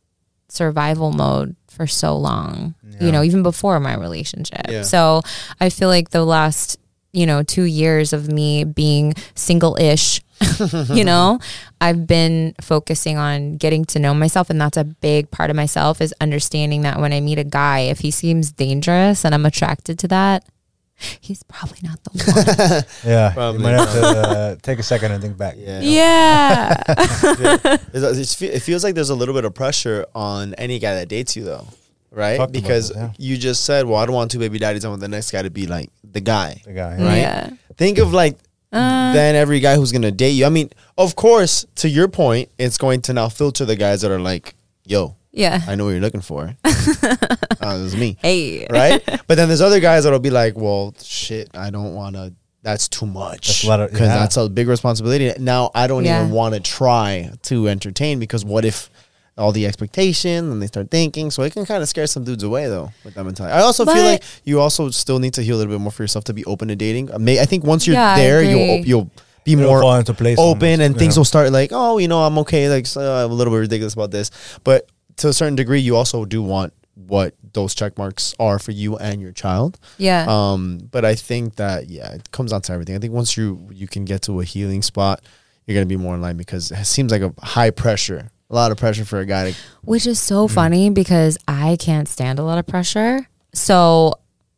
[0.49, 2.75] survival mode for so long.
[3.01, 4.69] You know, even before my relationship.
[4.69, 4.83] Yeah.
[4.83, 5.23] So
[5.59, 6.77] I feel like the last,
[7.13, 10.21] you know, 2 years of me being single-ish,
[10.95, 11.39] you know,
[11.81, 16.01] I've been focusing on getting to know myself and that's a big part of myself
[16.01, 19.99] is understanding that when I meet a guy if he seems dangerous and I'm attracted
[20.01, 20.45] to that,
[21.21, 22.85] he's probably not the one.
[23.11, 23.33] Yeah.
[23.33, 25.55] Probably You might have to uh, take a second and think back.
[25.59, 25.81] Yeah.
[25.83, 26.83] yeah.
[27.95, 30.95] It's- it's fe- It feels like there's a little bit of pressure on any guy
[30.97, 31.67] that dates you, though,
[32.11, 32.37] right?
[32.37, 33.13] Talked because this, yeah.
[33.19, 34.85] you just said, "Well, I don't want two baby daddies.
[34.85, 36.91] I want the next guy to be like the guy." The guy.
[36.99, 37.17] Right?
[37.19, 37.51] Yeah.
[37.77, 38.37] Think of like
[38.73, 40.47] Uh, then every guy who's gonna date you.
[40.47, 44.11] I mean, of course, to your point, it's going to now filter the guys that
[44.11, 44.55] are like,
[44.85, 45.61] "Yo, yeah.
[45.67, 48.67] I know what you're looking for." uh, this is me, Hey.
[48.71, 49.03] right?
[49.27, 52.89] but then there's other guys that'll be like, "Well, shit, I don't want to." That's
[52.89, 54.19] too much That's a because yeah.
[54.19, 55.33] that's a big responsibility.
[55.39, 56.21] Now I don't Yeah.
[56.21, 58.91] even want to try to entertain because what if
[59.41, 61.31] all the expectation and they start thinking?
[61.31, 63.53] So it can kind of scare some dudes away though with that mentality.
[63.55, 66.03] I also feel like you also still need to heal a little bit more for
[66.03, 67.11] yourself to be open to dating.
[67.13, 69.11] I, think once you're Yeah, there, you'll you'll
[69.45, 70.81] be It'll more into place open almost.
[70.83, 71.21] and things Yeah.
[71.21, 72.69] will start like, oh, you know, I'm okay.
[72.69, 74.31] Like, so I'm a little bit ridiculous about this,
[74.65, 74.87] but
[75.17, 76.73] to a certain degree, you also do want
[77.07, 79.79] what those check marks are for you and your child.
[79.97, 80.27] Yeah.
[80.29, 82.95] Um, but I think that yeah, it comes down to everything.
[82.95, 85.23] I think once you you can get to a healing spot,
[85.67, 88.73] you're gonna be more in line because it seems like a high pressure, a lot
[88.73, 89.59] of pressure for a guy to.
[89.83, 90.55] Which is so mm-hmm.
[90.55, 93.29] funny because I can't stand a lot of pressure.
[93.55, 94.15] So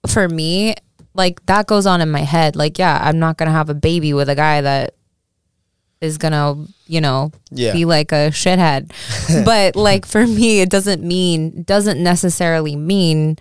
[0.06, 0.74] for me,
[1.14, 2.56] like that goes on in my head.
[2.56, 4.94] Like, yeah, I'm not gonna have a baby with a guy that
[6.00, 7.72] is gonna, you know, Yeah.
[7.72, 8.92] be like a shithead.
[9.44, 13.36] but like for me, it doesn't mean doesn't necessarily mean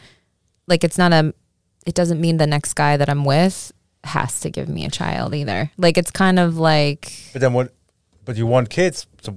[0.67, 1.33] like it's not a
[1.85, 3.71] it doesn't mean the next guy that I'm with
[4.03, 5.71] has to give me a child either.
[5.77, 7.73] Like it's kind of like But then what?
[8.25, 9.07] But you want kids.
[9.21, 9.35] So,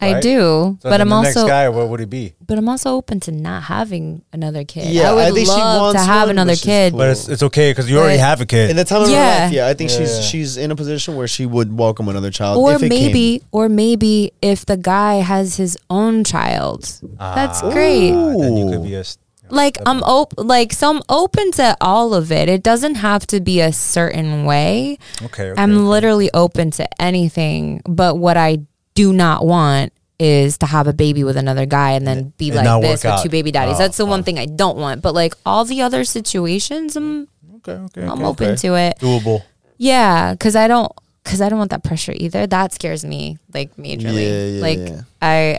[0.00, 1.68] I do, So but I'm the also next guy.
[1.68, 2.34] What would he be?
[2.44, 4.88] but I'm also open to not having another kid.
[4.92, 6.92] Yeah, I would I think she love to have one, another kid.
[6.92, 6.98] cool.
[6.98, 8.70] But it's, it's okay because you already have a kid.
[8.70, 9.34] In the time of Yeah.
[9.38, 9.98] her life, yeah, I think Yeah.
[9.98, 12.58] she's she's in a position where she would welcome another child.
[12.58, 13.48] or if it maybe came.
[13.52, 16.82] or maybe if the guy has his own child.
[17.18, 18.10] That's Ah, great.
[18.10, 19.04] Then you could be a.
[19.52, 22.48] Like I'm open like so I'm open to all of it.
[22.48, 24.98] It doesn't have to be a certain way.
[25.22, 25.50] Okay.
[25.50, 25.80] okay I'm okay.
[25.80, 28.60] literally open to anything, but what I
[28.94, 32.64] do not want is to have a baby with another guy and then be And
[32.64, 33.22] like this with out.
[33.22, 33.74] two baby daddies.
[33.76, 34.10] Oh, That's the oh.
[34.10, 34.22] one oh.
[34.22, 35.02] thing I don't want.
[35.02, 37.28] But like all the other situations, I'm
[37.68, 37.72] Okay.
[37.72, 38.06] Okay.
[38.06, 38.98] I'm open to it.
[38.98, 39.42] Doable.
[39.78, 40.90] Yeah, because I don't
[41.22, 42.46] because I don't want that pressure either.
[42.46, 44.24] That scares me like majorly.
[44.24, 45.00] Yeah, yeah, like yeah.
[45.20, 45.58] I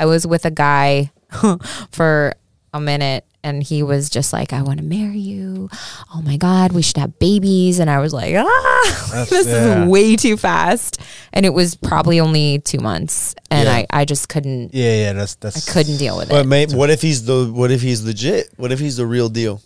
[0.00, 1.12] I was with a guy
[1.90, 2.34] for
[2.74, 5.68] a minute and he was just like, I want to marry you.
[6.14, 7.78] Oh my God, we should have babies.
[7.78, 9.84] And I was like, ah, this yeah.
[9.84, 11.00] is way too fast.
[11.32, 13.34] And it was probably only two months.
[13.50, 13.74] And Yeah.
[13.74, 14.94] I, I just couldn't Yeah.
[14.94, 15.12] Yeah.
[15.12, 15.68] That's that's.
[15.68, 16.30] I couldn't deal with it.
[16.30, 16.48] But it.
[16.48, 18.50] mate, what if he's the what if he's legit?
[18.56, 19.62] What if he's the real deal?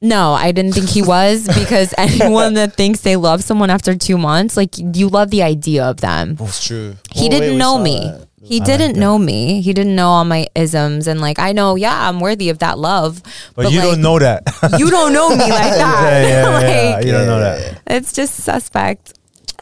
[0.00, 4.18] No, I didn't think he was because anyone that thinks they love someone after two
[4.18, 6.34] months, like you love the idea of them.
[6.36, 6.96] That's true.
[7.12, 8.12] he didn't know me.
[8.44, 9.60] He didn't know me.
[9.62, 12.78] He didn't know all my isms, and like I know, yeah, I'm worthy of that
[12.78, 13.22] love.
[13.54, 14.42] But, you like, don't know that.
[14.78, 15.78] You don't know me like that.
[15.78, 16.94] yeah, yeah, yeah, yeah.
[16.96, 17.82] Like, You don't know that.
[17.86, 19.14] It's just suspect.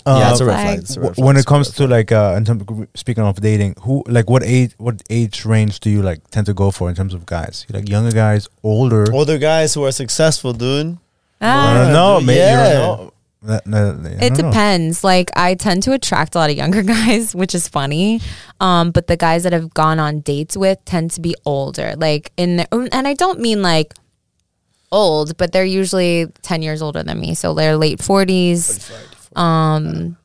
[0.07, 0.67] Yeah, it's a Um, red flag.
[0.67, 0.79] flag.
[0.81, 1.25] It's a red flag.
[1.27, 4.43] when it comes to like uh in terms of, speaking of dating who like what
[4.43, 7.67] age what age range do you like tend to go for in terms of guys
[7.69, 10.97] you like younger guys older older guys who are successful, dude.
[11.41, 12.73] i Ah, don't know dude, maybe you yeah.
[12.73, 13.10] don't know
[13.43, 14.51] That- that- it don't know.
[14.51, 15.03] depends.
[15.03, 18.21] Like I tend to attract a lot of younger guys, which is funny.
[18.61, 21.95] Um, but the guys that I've gone on dates with tend to be older.
[21.97, 23.95] Like in the, and I don't mean like
[24.93, 27.35] old, but they're usually ten years older than me.
[27.35, 28.91] So they're late forties,
[29.37, 30.17] um,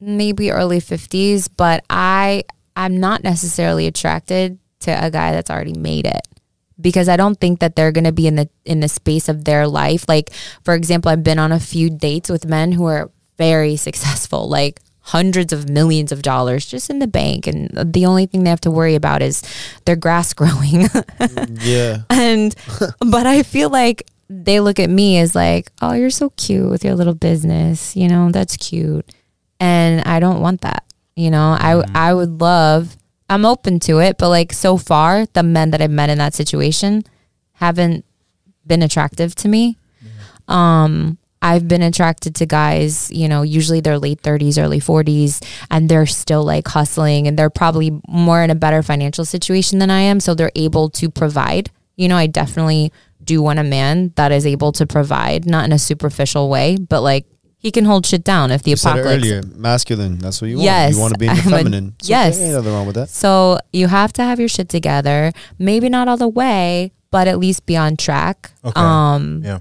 [0.00, 1.48] maybe early fifties.
[1.48, 2.44] But I
[2.76, 6.26] I'm not necessarily attracted to a guy that's already made it
[6.80, 9.44] because I don't think that they're going to be in the in the space of
[9.44, 10.04] their life.
[10.08, 10.30] Like
[10.62, 14.80] for example, I've been on a few dates with men who are very successful, like
[15.00, 18.60] hundreds of millions of dollars just in the bank and the only thing they have
[18.60, 19.42] to worry about is
[19.84, 20.88] their grass growing.
[21.60, 21.98] Yeah.
[22.10, 22.54] and
[23.00, 26.84] but I feel like they look at me as like, "Oh, you're so cute with
[26.84, 27.94] your little business.
[27.94, 29.14] You know, that's cute."
[29.60, 30.84] And I don't want that.
[31.14, 31.96] You know, I mm-hmm.
[31.96, 32.96] I would love
[33.28, 36.34] I'm open to it, but like so far, the men that I've met in that
[36.34, 37.04] situation
[37.52, 38.04] haven't
[38.66, 39.78] been attractive to me.
[40.48, 45.90] Um I've been attracted to guys, you know, usually they're late 30s, early 40s, and
[45.90, 50.00] they're still like hustling and they're probably more in a better financial situation than I
[50.00, 50.20] am.
[50.20, 51.70] So they're able to provide.
[51.96, 55.72] You know, I definitely do want a man that is able to provide, not in
[55.72, 57.26] a superficial way, but like
[57.64, 59.24] he can hold shit down if the You said it apocalypse.
[59.26, 59.42] earlier.
[59.56, 60.18] Masculine.
[60.18, 60.64] That's what you want.
[60.66, 61.94] Yes, You want to be in the I'm a- feminine.
[62.02, 62.36] Yes.
[62.36, 62.44] Okay.
[62.46, 63.08] Ain't nothing wrong with that.
[63.08, 65.32] So you have to have your shit together.
[65.58, 68.52] Maybe not all the way, but at least be on track.
[68.64, 68.80] Okay.
[68.80, 69.58] Um, yeah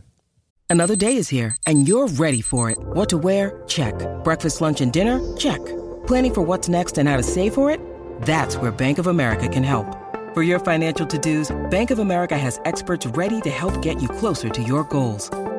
[0.70, 2.78] Another day is here, and you're ready for it.
[2.80, 3.62] What to wear?
[3.68, 3.94] Check.
[4.24, 5.20] Breakfast, lunch, and dinner?
[5.38, 5.64] Check.
[6.08, 7.80] Planning for what's next and how to save for it?
[8.24, 9.86] That's where Bank of America can help.
[10.34, 14.08] For your financial to dos, Bank of America has experts ready to help get you
[14.10, 15.30] closer to your goals.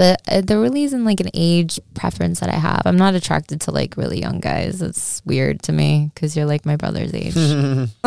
[0.00, 2.80] But uh, there really isn't like an age preference that I have.
[2.86, 4.80] I'm not attracted to like really young guys.
[4.80, 7.34] It's weird to me because you're like my brother's age.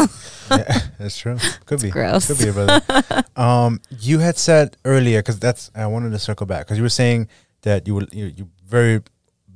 [0.97, 1.37] that's true
[1.67, 2.27] could be gross.
[2.27, 6.45] could be a brother um you had said earlier because that's i wanted to circle
[6.45, 7.27] back because you were saying
[7.61, 9.01] that you were you, you very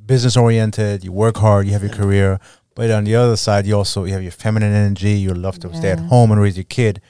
[0.06, 2.40] business oriented you work hard you have your career
[2.74, 5.74] but on the other side you also you have your feminine energy you love to
[5.76, 7.02] stay at home and raise your kid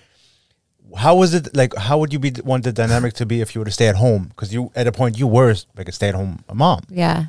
[1.04, 3.60] how was it like how would you be want the dynamic to be if you
[3.62, 6.44] were to stay at home because you at a point you were like a stay-at-home
[6.54, 7.26] mom yeah.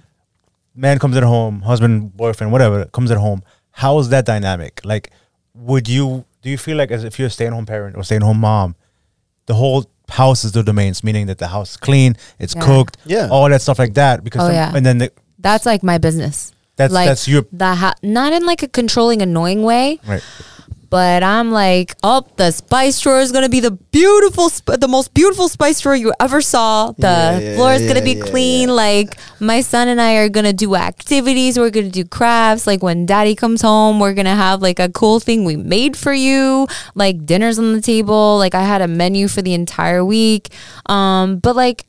[0.75, 3.43] man comes at home, husband, boyfriend, whatever, comes at home.
[3.83, 4.81] How is that dynamic?
[4.85, 5.11] Like,
[5.55, 8.03] would you do you feel like as if you're a stay at home parent or
[8.05, 8.75] stay at home mom,
[9.47, 12.64] the whole house is the domains, meaning that the house is clean, it's Yeah.
[12.69, 13.29] cooked, Yeah.
[13.31, 14.25] all that stuff like that.
[14.25, 14.73] Because Oh, some- yeah.
[14.77, 16.53] and then the, That's like my business.
[16.77, 20.23] that's like that's your the ha- not in like a controlling, annoying way, right.
[20.91, 25.12] But I'm like, oh, the spice drawer is gonna be the beautiful, sp- the most
[25.12, 26.93] beautiful spice drawer you ever saw.
[26.93, 28.68] The Yeah, yeah, floor is gonna be yeah, clean.
[28.70, 31.59] Like my son and I are gonna do activities.
[31.59, 32.66] We're gonna do crafts.
[32.66, 36.12] Like when daddy comes home, we're gonna have like a cool thing we made for
[36.14, 36.66] you.
[36.95, 38.39] Like dinners on the table.
[38.39, 40.49] Like I had a menu for the entire week.
[40.86, 41.84] Um, but like,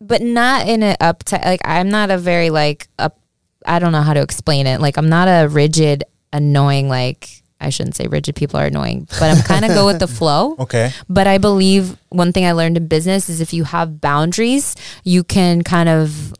[0.00, 1.44] but not in a uptight.
[1.44, 3.18] Like I'm not a very like up.
[3.64, 4.80] I don't know how to explain it.
[4.80, 6.88] Like I'm not a rigid, annoying.
[6.90, 10.08] Like I shouldn't say rigid people are annoying, but I'm kind of go with the
[10.08, 10.54] flow.
[10.66, 10.92] Okay.
[11.08, 15.22] But I believe one thing I learned in business is if you have boundaries, you
[15.24, 16.34] can kind of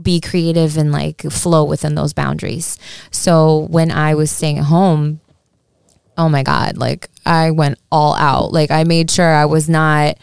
[0.00, 2.78] be creative and like flow within those boundaries.
[3.10, 5.20] So when I was staying at home,
[6.16, 8.52] oh my God, like I went all out.
[8.52, 10.18] Like I made sure I was not.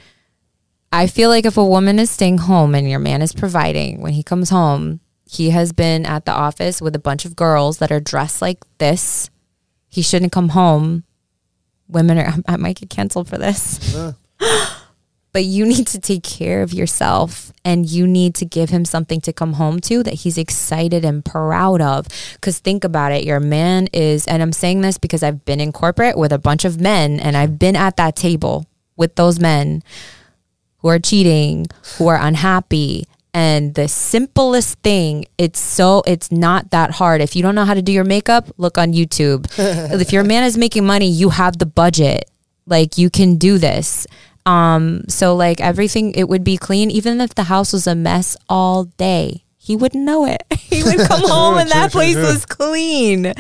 [0.92, 4.14] I feel like if a woman is staying home and your man is providing, when
[4.14, 5.00] he comes home,
[5.30, 8.60] he has been at the office with a bunch of girls that are dressed like
[8.78, 9.30] this.
[9.92, 11.04] He shouldn't come home.
[11.88, 13.96] Women are, I might get canceled for this.
[15.34, 19.22] but you need to take care of yourself and you need to give him something
[19.22, 22.08] to come home to that he's excited and proud of.
[22.34, 25.72] Because think about it, your man is, and I'm saying this because I've been in
[25.72, 28.66] corporate with a bunch of men and I've been at that table
[28.96, 29.84] with those men
[30.78, 31.68] who are cheating,
[31.98, 33.06] who are unhappy.
[33.34, 37.22] And the simplest thing, it's so, it's not that hard.
[37.22, 39.48] If you don't know how to do your makeup, look on YouTube.
[40.02, 42.30] if your man is making money, you have the budget.
[42.66, 44.06] Like you can do this.
[44.46, 48.36] Um, so like everything, it would be clean, even if the house was a mess
[48.50, 49.44] all day.
[49.58, 50.44] He wouldn't know it.
[50.60, 53.32] he would come home and that place was clean.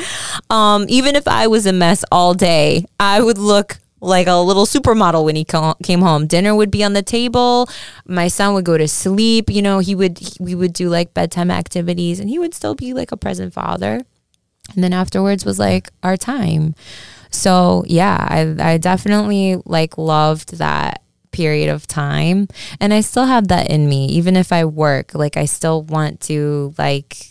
[0.49, 4.65] Um, even if I was a mess all day, I would look like a little
[4.65, 5.45] supermodel when he
[5.83, 6.27] came home.
[6.27, 7.69] Dinner would be on the table.
[8.05, 9.49] My son would go to sleep.
[9.49, 12.75] You know, he would he- we would do like bedtime activities, and he would still
[12.75, 14.01] be like a present father.
[14.73, 16.75] And then afterwards was like our time.
[17.29, 22.47] So yeah, I I definitely like loved that period of time,
[22.79, 24.07] and I still have that in me.
[24.07, 27.30] Even if I work, like I still want to like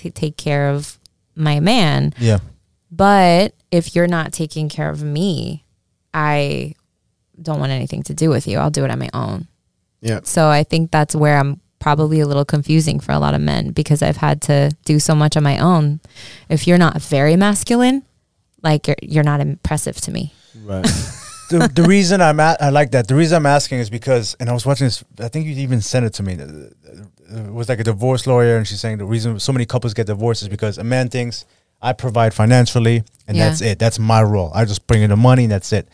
[0.00, 0.98] To take care of
[1.34, 2.14] my man.
[2.18, 2.38] Yeah.
[2.90, 5.64] But if you're not taking care of me,
[6.12, 6.74] I
[7.40, 8.58] don't want anything to do with you.
[8.58, 9.48] I'll do it on my own.
[10.00, 10.20] Yeah.
[10.24, 13.70] So I think that's where I'm probably a little confusing for a lot of men
[13.70, 16.00] because I've had to do so much on my own.
[16.48, 18.04] If you're not very masculine,
[18.62, 20.32] like you're, you're not impressive to me.
[20.62, 20.82] Right.
[21.50, 23.08] the, the reason I'm at, I like that.
[23.08, 25.02] The reason I'm asking is because, and I was watching this.
[25.18, 26.38] I think you even sent it to me.
[27.52, 30.42] Was like a divorce lawyer, and she's saying the reason so many couples get divorced
[30.42, 31.44] is because a man thinks
[31.80, 33.48] I provide financially, and Yeah.
[33.48, 33.78] that's it.
[33.78, 34.50] That's my role.
[34.54, 35.88] I just bring in the money, and that's it.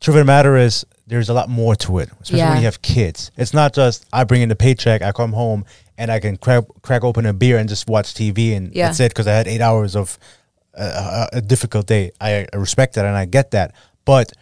[0.00, 2.50] Truth of the matter is, there's a lot more to it, especially Yeah.
[2.50, 3.30] when you have kids.
[3.36, 5.64] It's not just I bring in the paycheck, I come home,
[5.98, 8.86] and I can crack crack open a beer and just watch TV, and Yeah.
[8.88, 9.10] that's it.
[9.10, 10.18] Because I had eight hours of
[10.76, 12.12] uh, a, a difficult day.
[12.20, 13.74] I I respect that, and I get that,
[14.04, 14.32] but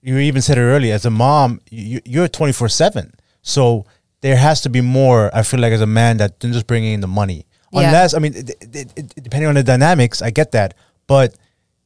[0.00, 3.12] you even said it earlier as a mom you, you're 24 7
[3.42, 3.84] so
[4.22, 6.92] there has to be more i feel like as a man that than just bringing
[6.94, 7.44] in the money.
[7.72, 7.86] Yeah.
[7.88, 10.74] unless i mean it, it, it, depending on the dynamics i get that.
[11.06, 11.36] But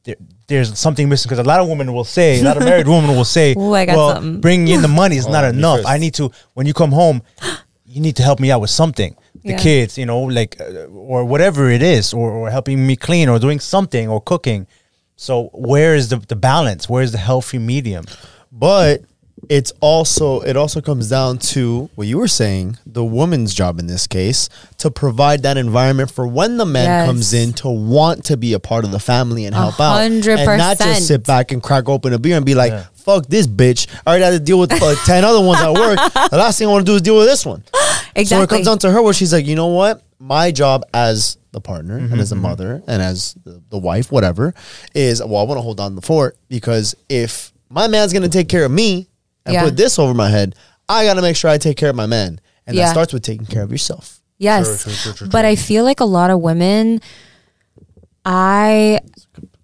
[0.03, 0.15] there,
[0.47, 3.11] there's something missing because a lot of women will say a lot of married women
[3.15, 5.57] will say Ooh, I got well something." bringing in the money is not Oh, you
[5.59, 5.81] enough.
[5.85, 7.21] i need to when you come home
[7.85, 9.15] you need to help me out with something.
[9.43, 9.57] The Yeah.
[9.57, 13.37] kids you know like uh, or whatever it is or, or helping me clean or
[13.37, 14.65] doing something or cooking.
[15.17, 16.87] So where is the, the balance?
[16.87, 18.05] Where is the healthy medium?
[18.51, 19.01] But
[19.49, 23.87] it's also it also comes down to what you were saying the woman's job in
[23.87, 27.07] this case to provide that environment for when the man Yes.
[27.07, 29.97] comes in to want to be a part of the family and help out.
[29.97, 33.25] Hundred and not just sit back and crack open a beer and be like fuck
[33.27, 33.87] this bitch.
[34.05, 35.97] I already had to deal with uh, 10 other ones at work.
[36.29, 37.63] The last thing i want to do is deal with this one.
[38.25, 40.03] So it comes down to her where she's like you know what?
[40.19, 44.11] My job as the partner and Mm-hmm, as a mother and as the, the wife,
[44.11, 44.53] whatever,
[44.93, 48.49] is well, I want to hold on the fort because if my man's gonna take
[48.49, 49.07] care of me
[49.45, 49.63] and Yeah.
[49.63, 50.55] put this over my head,
[50.89, 52.39] I gotta make sure I take care of my men.
[52.67, 52.85] and Yeah.
[52.85, 54.19] that starts with taking care of yourself.
[54.37, 54.83] Yes.
[54.83, 57.01] True, true, true, true, But I feel like a lot of women
[58.25, 58.99] I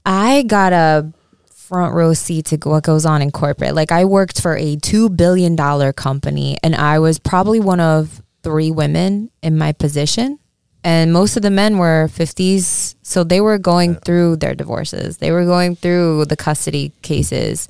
[0.05, 1.11] I got a
[1.53, 3.75] front row seat to what goes on in corporate.
[3.75, 8.21] Like I worked for a 2 billion dollar company and I was probably one of
[8.43, 10.39] 3 women in my position.
[10.83, 15.17] And most of the men were 50s, so they were going through their divorces.
[15.17, 17.67] They were going through the custody cases.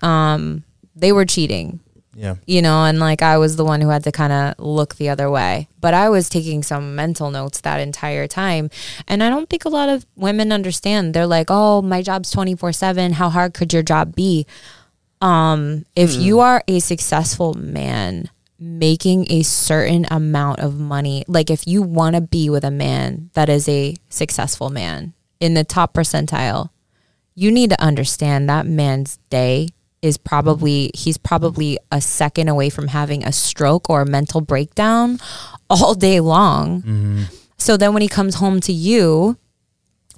[0.00, 0.62] Um,
[1.02, 1.80] they were cheating
[2.14, 2.36] Yeah.
[2.46, 5.08] you know, and like I was the one who had to kind of look the
[5.08, 5.68] other way.
[5.80, 8.70] But I was taking some mental notes that entire time.
[9.08, 11.12] And I don't think a lot of women understand.
[11.12, 13.12] They're like, oh, my job's 24 7.
[13.14, 14.46] How hard could your job be?
[15.20, 18.28] Um, if you are a successful man
[18.58, 23.30] making a certain amount of money, like if you want to be with a man
[23.34, 26.70] that is a successful man in the top percentile,
[27.34, 29.68] you need to understand that man's day
[30.02, 35.18] is probably he's probably a second away from having a stroke or a mental breakdown
[35.70, 36.82] all day long.
[36.82, 37.22] Mm-hmm.
[37.56, 39.38] So then when he comes home to you,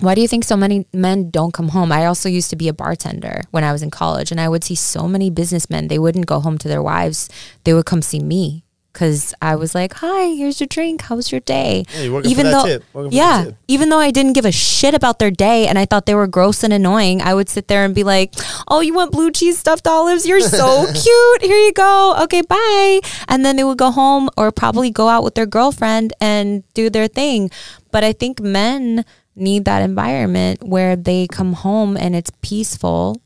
[0.01, 1.93] why do you think so many men don't come home?
[1.93, 4.65] I also used to be a bartender when I was in college and I would
[4.65, 7.29] see so many businessmen, they wouldn't go home to their wives.
[7.65, 8.64] They would come see me
[8.95, 11.03] cuz I was like, "Hi, here's your drink.
[11.03, 12.85] How's your day?" Yeah, you're for that though tip.
[12.95, 15.85] Working for Yeah, even though I didn't give a shit about their day and I
[15.85, 18.33] thought they were gross and annoying, I would sit there and be like,
[18.69, 20.25] "Oh, you want blue cheese stuffed olives?
[20.25, 21.43] You're so cute.
[21.43, 22.17] Here you go.
[22.23, 26.15] Okay, bye." And then they would go home or probably go out with their girlfriend
[26.21, 27.51] and do their thing.
[27.91, 29.05] But I think men
[29.37, 33.21] need that environment where they come home and it's peaceful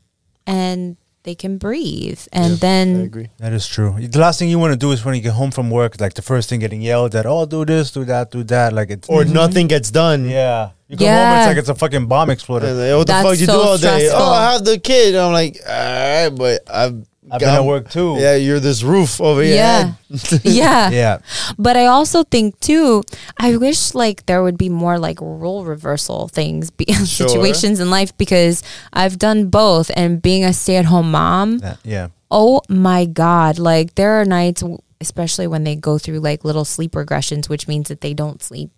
[0.47, 2.21] and they can breathe.
[2.31, 3.29] And I then agree.
[3.37, 3.95] That is true.
[3.99, 6.13] The last thing you want to do is when you get home from work, like
[6.13, 8.73] the first thing getting yelled at, oh, do this, do that, do that.
[8.73, 9.33] Like it's Or mm-hmm.
[9.33, 10.29] nothing gets done.
[10.29, 10.71] Yeah.
[10.87, 12.67] You come home, and it's like it's a fucking bomb exploder.
[12.67, 13.87] And like, what the That's fuck you so do all day?
[13.87, 14.21] Oh, stressful.
[14.21, 15.15] Oh, I have the kid.
[15.15, 18.15] I'm like, all right, but I've I've been at work too.
[18.19, 19.55] Yeah, you're this roof over here.
[19.55, 19.93] yeah.
[20.43, 20.89] yeah.
[20.89, 21.17] Yeah.
[21.57, 23.03] But I also think too,
[23.39, 28.17] I wish like there would be more like role reversal things, be, situations in life
[28.17, 28.63] because
[28.93, 29.91] I've done both.
[29.95, 32.07] And being a stay at home mom, That- yeah.
[32.31, 34.63] oh my God, like there are nights,
[35.01, 38.71] especially when they go through like little sleep regressions, which means that they don't sleep.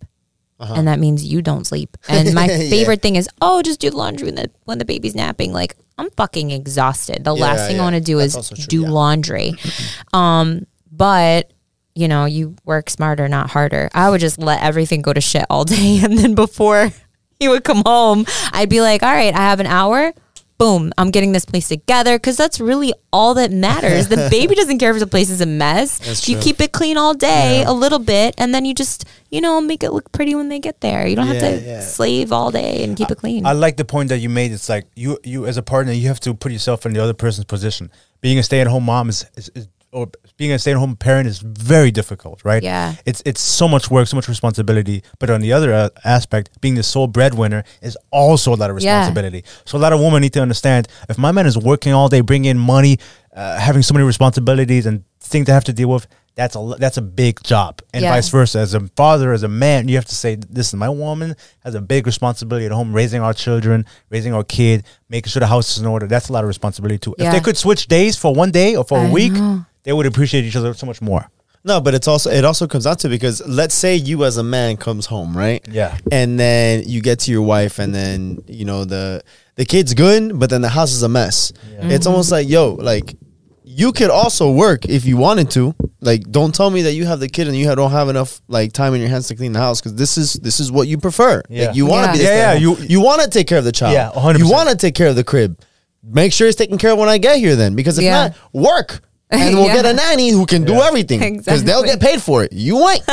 [0.59, 0.75] Uh-huh.
[0.77, 1.97] And that means you don't sleep.
[2.07, 2.69] And my Yeah.
[2.69, 5.51] favorite thing is, oh, just do laundry when the when the baby's napping.
[5.53, 7.23] Like I'm fucking exhausted.
[7.23, 7.81] The last thing yeah.
[7.81, 8.89] I want to do That's is true, do yeah.
[8.89, 9.53] laundry.
[10.13, 11.51] um, but
[11.93, 13.89] you know, you work smarter, not harder.
[13.93, 16.91] I would just let everything go to shit all day, and then before
[17.39, 20.13] he would come home, I'd be like, "All right, I have an hour."
[20.61, 24.09] Boom, I'm getting this place together because that's really all that matters.
[24.09, 26.27] The baby doesn't care if the place is a mess.
[26.29, 29.59] you keep it clean all day, a little bit, and then you just, you know,
[29.59, 31.07] make it look pretty when they get there.
[31.07, 31.81] You don't have to yeah.
[31.81, 33.43] slave all day and keep it clean.
[33.43, 34.51] I like the point that you made.
[34.51, 37.15] It's like you, you as a partner, you have to put yourself in the other
[37.15, 37.89] person's position.
[38.21, 40.09] Being a stay-at-home mom is, is, is or
[40.41, 42.63] being a stay-at-home parent is very difficult, right?
[42.63, 42.95] Yeah.
[43.05, 45.03] It's it's so much work, so much responsibility.
[45.19, 48.75] But on the other uh, aspect, being the sole breadwinner is also a lot of
[48.81, 48.97] Yeah.
[48.97, 49.43] responsibility.
[49.65, 52.21] So a lot of women need to understand if my man is working all day,
[52.21, 52.97] bringing in money,
[53.35, 56.07] uh, having so many responsibilities and things to have to deal with.
[56.33, 58.13] That's a that's a big job, and Yeah.
[58.15, 58.59] vice versa.
[58.59, 61.35] As a father, as a man, you have to say, "Listen, my woman
[61.65, 64.77] has a big responsibility at home, raising our children, raising our kid,
[65.09, 66.07] making sure the house is in order.
[66.07, 67.13] That's a lot of responsibility too.
[67.19, 69.65] If they could switch days for one day or for a I week, know.
[69.83, 71.27] They would appreciate each other so much more.
[71.63, 74.43] No, but it's also it also comes down to because let's say you as a
[74.43, 75.63] man comes home, right?
[75.71, 75.95] Yeah.
[76.11, 79.21] And then you get to your wife and then, you know, the
[79.57, 81.53] the kid's good, but then the house is a mess.
[81.81, 83.15] It's almost like, yo, like
[83.63, 85.75] you could also work if you wanted to.
[85.99, 88.73] Like don't tell me that you have the kid and you don't have enough like
[88.73, 90.97] time in your hands to clean the house cuz this is this is what you
[90.97, 91.43] prefer.
[91.47, 91.67] Yeah.
[91.67, 92.11] Like, you want to Yeah.
[92.13, 92.83] be the Yeah, yeah, stay-at-home.
[92.83, 93.93] you- you want to take care of the child.
[93.93, 94.39] Yeah, 100%.
[94.39, 95.59] You want to take care of the crib.
[96.03, 98.29] Make sure it's taken care of when I get here then because if Yeah.
[98.29, 99.01] not, work.
[99.31, 99.75] And we'll Yeah.
[99.81, 102.51] get a nanny who can do everything because they'll get paid for it.
[102.53, 103.03] You ain't.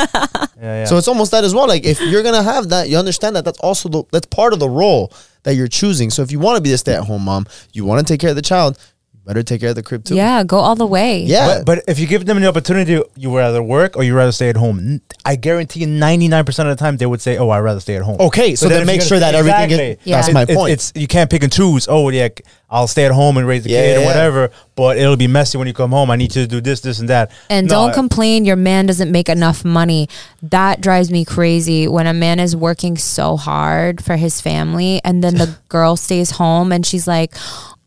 [0.61, 0.85] Yeah, yeah.
[0.85, 1.69] So it's almost that as well.
[1.69, 4.59] Like if you're gonna have that, you understand that that's also the, that's part of
[4.59, 5.13] the role
[5.43, 6.09] that you're choosing.
[6.09, 8.35] So if you want to be a stay-at-home mom, you want to take care of
[8.35, 8.98] the child, you
[9.29, 10.15] better take care of the crib too.
[10.15, 11.21] yeah, go all the way.
[11.23, 11.47] yeah.
[11.47, 14.31] But, but if you give them the opportunity, you would rather work or you rather
[14.31, 15.01] stay at home.
[15.23, 17.79] I guarantee you, ninety nine percent of the time, they would say, "Oh, I'd rather
[17.79, 20.11] stay at home." Okay, so then if make sure gonna- that everything is- Exactly.
[20.11, 20.71] that's It- my it- point.
[20.73, 21.87] It's you can't pick and choose.
[21.87, 22.29] Oh, yeah,
[22.71, 24.51] I'll stay at home and raise the Yeah, kid yeah, or whatever.
[24.75, 26.09] But it'll be messy when you come home.
[26.09, 27.29] I need to do this, this, and that.
[27.49, 30.07] And No, don't I- complain your man doesn't make enough money.
[30.41, 35.23] That drives me crazy when a man is working so hard for his family and
[35.23, 37.35] then the girl stays home and she's like,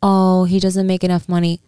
[0.03, 1.61] "Oh, he doesn't make enough money."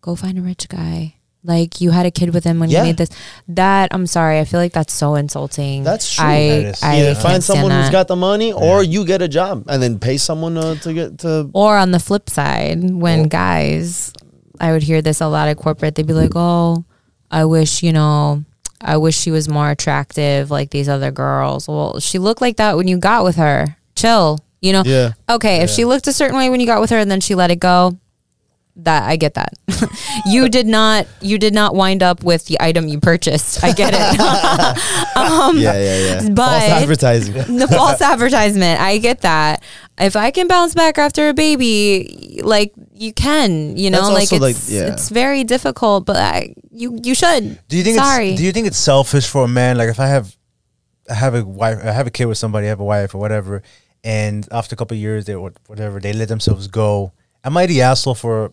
[0.00, 1.14] Go find a rich guy.
[1.44, 2.78] like you had a kid with him when Yeah.
[2.82, 3.08] you made this.
[3.48, 5.82] That I'm sorry, I feel like that's so insulting.
[5.82, 6.24] That's true.
[6.24, 6.82] I, That is.
[6.84, 9.98] I Either find someone who's got the money, or you get a job and then
[9.98, 11.50] pay someone uh, to get to.
[11.52, 14.12] Or on the flip side, when guys,
[14.60, 16.84] I would hear this a lot at corporate, they'd be like, oh,
[17.28, 18.44] I wish, you know,
[18.80, 21.66] I wish she was more attractive like these other girls.
[21.66, 23.76] Well, she looked like that when you got with her.
[23.96, 24.82] Chill, you know?
[24.86, 25.12] Yeah.
[25.28, 27.34] Okay, if she looked a certain way when you got with her and then she
[27.34, 27.98] let it go,
[28.76, 29.52] that I get that.
[30.26, 33.62] you did not you did not wind up with the item you purchased.
[33.62, 34.20] I get it.
[35.16, 36.28] um, Yeah, yeah, yeah.
[36.30, 37.34] but- False advertising.
[37.58, 38.80] the false advertisement.
[38.80, 39.62] I get that.
[39.98, 44.32] If I can bounce back after a baby, like you can, you know, That's like
[44.32, 44.92] it's like, yeah.
[44.92, 47.58] it's very difficult, but I, you you should.
[47.68, 48.30] Do you think Sorry.
[48.30, 49.76] it's do you think it's selfish for a man?
[49.76, 50.34] Like if I have
[51.10, 53.18] I have a wife I have a kid with somebody, I have a wife or
[53.18, 53.62] whatever,
[54.04, 57.12] and after a couple years they what- whatever, they let themselves go.
[57.44, 58.52] Am I the asshole for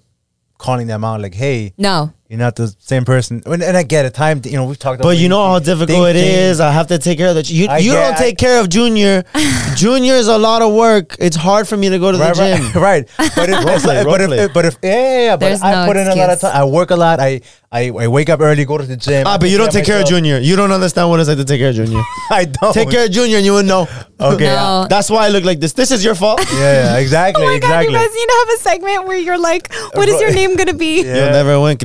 [0.58, 2.14] calling them out like, hey, no.
[2.30, 3.42] You're not the same person?
[3.46, 5.58] And, and I get it, time you know, we've talked about But you know how
[5.60, 6.60] difficult it is.
[6.60, 7.44] I have to take care of the.
[7.44, 9.24] ch- You, I you get- don't take care of Junior.
[9.76, 11.16] Junior is a lot of work.
[11.20, 12.62] It's hard for me to go to the gym.
[12.82, 13.34] right, right.
[13.36, 15.98] But if, Roleplay, but, if, but if, yeah, yeah, yeah, but There's I no put
[15.98, 16.52] in a lot of excuse.
[16.52, 16.62] time.
[16.62, 17.20] I work a lot.
[17.20, 19.26] I, I, I wake up early, go to the gym.
[19.28, 20.22] Ah, I but you don't take care of myself.
[20.22, 20.40] Junior.
[20.40, 22.02] You don't understand what it's like to take care of Junior.
[22.32, 23.88] I don't take care of Junior, and you would know.
[24.20, 24.46] Okay.
[24.46, 24.88] No.
[24.90, 25.74] That's why I look like this.
[25.74, 26.42] This is your fault.
[26.52, 27.94] Yeah, yeah, exactly, Oh my god, exactly.
[27.94, 30.74] you guys need to have a segment where you're like, what is your name gonna
[30.74, 31.04] be?
[31.04, 31.16] Yeah.
[31.16, 31.78] You'll never win,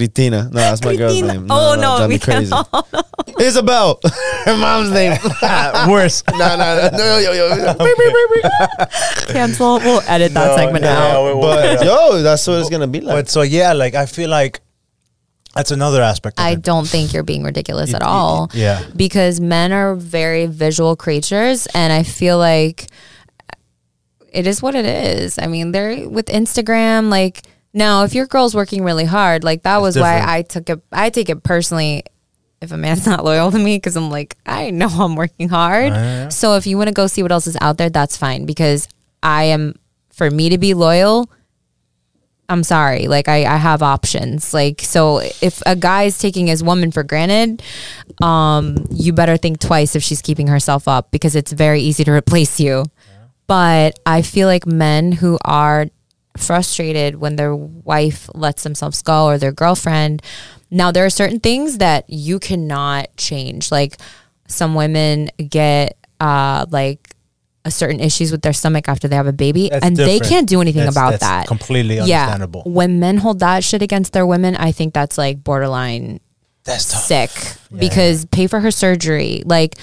[0.42, 0.54] Cristina.
[0.54, 1.34] No, that's my girl's Christina.
[1.40, 1.46] name.
[1.50, 2.52] Oh no, drive we me crazy.
[2.54, 3.40] Oh, cannot.
[3.40, 4.00] Isabel,
[4.44, 5.12] her mom's name.
[5.90, 6.22] Worse.
[6.30, 7.74] no, no, no, no, yo, yo, yo.
[9.28, 9.78] Cancel.
[9.80, 11.24] We'll edit that No, segment no, out.
[11.24, 11.42] we won't.
[11.78, 13.14] But yo, that's what it's gonna be like.
[13.16, 14.60] But so yeah, like I feel like
[15.54, 16.38] that's another aspect.
[16.38, 16.62] Of I it.
[16.62, 18.50] don't think you're being ridiculous You- at you- all.
[18.54, 18.84] yeah.
[18.94, 22.88] Because men are very visual creatures and I feel like
[24.32, 25.38] it is what it is.
[25.38, 27.42] I mean, they're with Instagram like
[27.74, 30.22] now if your girl's working really hard, like that was why.
[30.24, 32.04] I took it I take it personally
[32.62, 35.92] if a man's not loyal to me because I'm like, I know I'm working hard.
[35.92, 36.28] yeah.
[36.28, 38.88] So if you want to go see what else is out there, that's fine because
[39.22, 39.74] I am
[40.12, 41.28] for me to be loyal,
[42.48, 43.08] I'm sorry.
[43.08, 44.54] Like I, I have options.
[44.54, 47.62] Like so if a guy is taking his woman for granted,
[48.22, 52.12] um, you better think twice if she's keeping herself up because it's very easy to
[52.12, 52.84] replace you.
[53.46, 55.86] But I feel like men who are
[56.36, 60.22] frustrated when their wife lets themselves go or their girlfriend.
[60.70, 63.70] Now there are certain things that you cannot change.
[63.70, 63.96] Like
[64.48, 67.10] some women get uh like
[67.64, 70.46] a certain issues with their stomach after they have a baby That's and they can't
[70.46, 71.46] do anything That's- about that's that.
[71.46, 72.62] completely understandable.
[72.66, 72.72] Yeah.
[72.72, 76.20] When men hold that shit against their women, I think that's like borderline
[76.64, 77.02] That's tough.
[77.04, 77.30] sick
[77.78, 79.42] because pay for her surgery.
[79.46, 79.76] Like,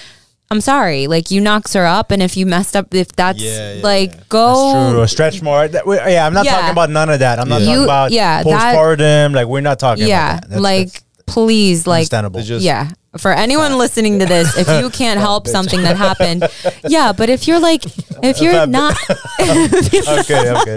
[0.52, 3.76] I'm sorry, like you knocks her up, and if you messed up, if that's Yeah,
[3.76, 4.24] yeah, like True.
[4.28, 4.98] go.
[5.00, 5.66] Or stretch more.
[5.66, 6.56] That- we- yeah, I'm not Yeah.
[6.56, 7.38] talking about none of that.
[7.40, 7.66] I'm not Yeah.
[7.68, 9.34] talking You- about yeah, that- postpartum.
[9.34, 10.48] like we're not talking Yeah, about that.
[10.50, 12.42] That's- like that's please, like understandable.
[12.42, 12.88] Just- yeah.
[13.18, 16.48] For anyone listening to this, if you can't oh, help something that happened,
[16.88, 17.12] yeah.
[17.12, 17.84] But if you're like,
[18.22, 18.96] if you're Fat not,
[19.40, 20.76] okay, okay.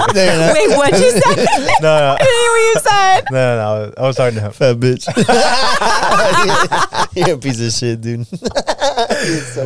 [0.54, 1.46] wait, what you said?
[1.82, 3.22] No, no, didn't what you said.
[3.32, 3.94] no, no, no.
[3.98, 4.52] I was talking to him.
[4.52, 5.08] Fat bitch.
[7.16, 8.20] You're a piece of shit, dude.
[8.20, 8.26] No,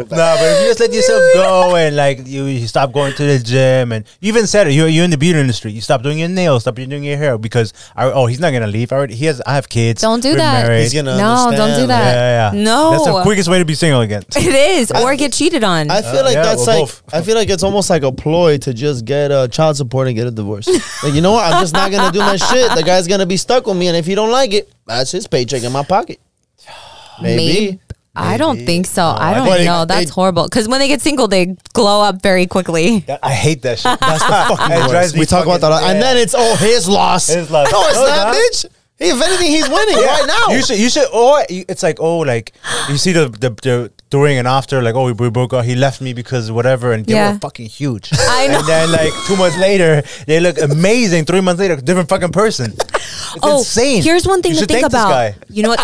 [0.09, 3.39] but if you just let yourself go and like you, you stop going to the
[3.39, 5.71] gym and you even said it, you're, you're in the beauty industry.
[5.71, 8.67] You stop doing your nails, stop doing your hair because I, oh he's not gonna
[8.67, 8.91] leave.
[8.91, 10.01] I already he has I have kids.
[10.01, 10.67] Don't do We're that.
[10.67, 10.81] married.
[10.83, 11.89] He's gonna No, don't do understand.
[11.89, 12.13] that.
[12.13, 12.58] yeah, yeah.
[12.63, 12.91] No.
[12.91, 14.23] that's the quickest way to be single again.
[14.35, 14.45] It
[14.79, 15.89] is, or get cheated on.
[15.91, 17.13] I feel like yeah, that's well, like both.
[17.13, 20.15] I feel like it's almost like a ploy to just get uh, child support and
[20.15, 20.67] get a divorce.
[21.03, 21.51] like you know what?
[21.51, 22.71] I'm just not gonna do my shit.
[22.75, 25.27] The guy's gonna be stuck with me, and if he don't like it, that's his
[25.27, 26.19] paycheck in my pocket.
[27.21, 27.79] Maybe.
[28.15, 29.03] I don't think so.
[29.05, 29.85] I don't But it- know.
[29.85, 30.43] That's it- horrible.
[30.43, 32.99] Because when they get single, they glow up very quickly.
[33.07, 33.97] That- I hate that shit.
[33.99, 35.17] That's the fucking It worst.
[35.17, 37.27] We talk about fucking- that, and then it's oh his loss.
[37.27, 37.71] His loss.
[37.71, 38.35] No, it's No, not, not.
[38.35, 38.65] bitch.
[38.99, 40.53] Hey, if anything, he's winning right now.
[40.53, 42.51] You should, you should, oh, or it's like, oh, like
[42.89, 45.63] you see the the, the during and after, like, oh, we broke up.
[45.63, 47.33] He left me because whatever, and they Yeah.
[47.33, 48.09] were fucking huge.
[48.13, 48.59] I know.
[48.59, 51.25] And then like two months later, they look amazing.
[51.25, 52.73] Three months later, different fucking person.
[52.73, 54.03] It's oh, insane.
[54.03, 55.09] here's one thing You to should think thank this about.
[55.11, 55.35] guy.
[55.49, 55.79] You know what?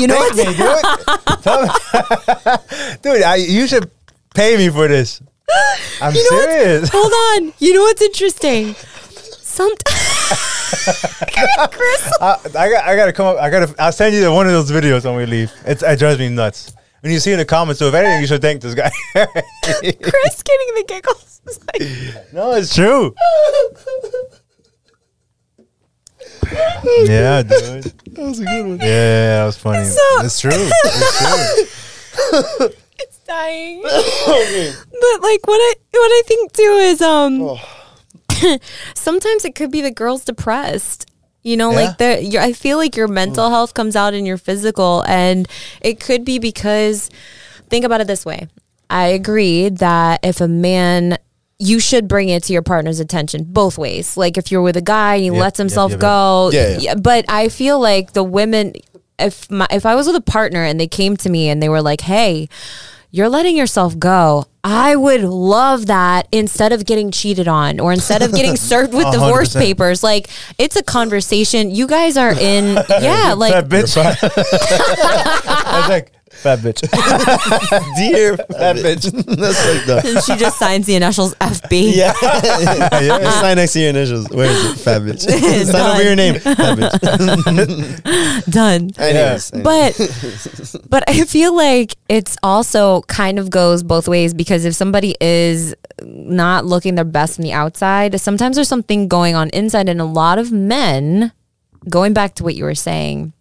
[0.00, 0.46] you know Thank what?
[0.48, 1.42] me, dude.
[1.42, 3.90] Tell me- dude, I, you should
[4.34, 5.22] pay me for this.
[6.02, 6.88] I'm You know what's- serious.
[6.92, 7.54] Hold on.
[7.60, 8.74] You know what's interesting?
[9.58, 9.84] Sometimes.
[11.72, 12.12] Chris.
[12.20, 13.38] I, I got, I gotta come up.
[13.38, 13.74] I gotta.
[13.78, 15.52] I'll send you the, one of those videos when we leave.
[15.66, 16.74] It's, it drives me nuts.
[17.00, 18.90] When you see in the comments, so if anything, you should thank this guy.
[19.14, 21.40] Chris getting the giggles.
[21.48, 23.14] It's like- no, it's true.
[27.06, 27.84] yeah, dude.
[27.84, 28.78] That was a good one.
[28.78, 29.84] Yeah, yeah, that was funny.
[29.86, 30.50] So- it's true.
[30.52, 31.18] It's
[32.58, 32.68] true.
[32.98, 33.80] it's dying.
[33.82, 37.60] But like what I what I think too is um Oh.
[38.94, 41.06] sometimes it could be the girl's depressed
[41.44, 41.76] You know, Yeah.
[41.80, 43.50] like the your, I feel like your mental mm.
[43.50, 45.46] health comes out in your physical, and
[45.80, 47.10] it could be because
[47.70, 48.48] think about it this way.
[48.90, 51.16] I agree that if a man
[51.60, 54.16] you should bring it to your partner's attention both ways.
[54.16, 56.00] Like if you're with a guy and he Yep, lets himself yep, yep.
[56.00, 56.50] go.
[56.52, 56.94] Yeah, yeah.
[56.94, 58.74] But I feel like the women
[59.18, 61.68] if my if I was with a partner and they came to me and they
[61.68, 62.48] were like, "Hey,
[63.10, 68.22] you're letting yourself go." I would love that instead of getting cheated on or instead
[68.22, 69.64] of getting served with A hundred divorce percent.
[69.64, 70.02] papers.
[70.02, 70.28] Like
[70.58, 71.70] it's a conversation.
[71.70, 73.96] You guys are in yeah, like fat bitch.
[73.96, 76.80] I was like, fat bitch.
[77.96, 79.10] Dear fat bitch.
[79.36, 81.94] That's like the she just signs the initials FB.
[81.94, 82.12] yeah.
[83.00, 83.14] yeah.
[83.14, 84.28] Uh, sign next to your initials.
[84.30, 84.78] Where is it?
[84.78, 85.20] Fat bitch.
[85.66, 86.34] Sign over your name.
[86.40, 88.44] Fat bitch.
[88.50, 88.90] Done.
[88.98, 94.74] Anyways, but but I feel like it's also kind of goes both ways because if
[94.74, 99.88] somebody is not looking their best on the outside, sometimes there's something going on inside,
[99.88, 101.32] and a lot of men,
[101.88, 103.32] going back to what you were saying.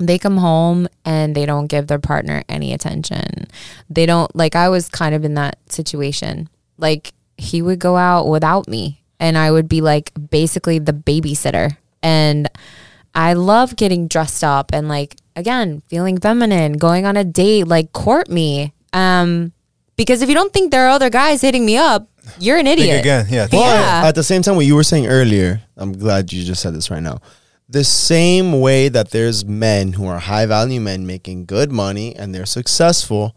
[0.00, 3.46] They come home and they don't give their partner any attention.
[3.90, 6.48] They don't like I was kind of in that situation.
[6.78, 11.76] Like he would go out without me and I would be like basically the babysitter.
[12.02, 12.48] And
[13.14, 17.92] I love getting dressed up and like again, feeling feminine, going on a date, like
[17.92, 18.72] court me.
[18.94, 19.52] Um
[19.96, 22.08] because if you don't think there are other guys hitting me up,
[22.38, 23.00] you're an Think idiot.
[23.00, 23.26] again.
[23.28, 23.48] Yeah.
[23.50, 24.02] But Yeah.
[24.06, 26.90] at the same time, what you were saying earlier, I'm glad you just said this
[26.90, 27.20] right now.
[27.70, 32.34] The same way that there's men who are high value men making good money and
[32.34, 33.36] they're successful,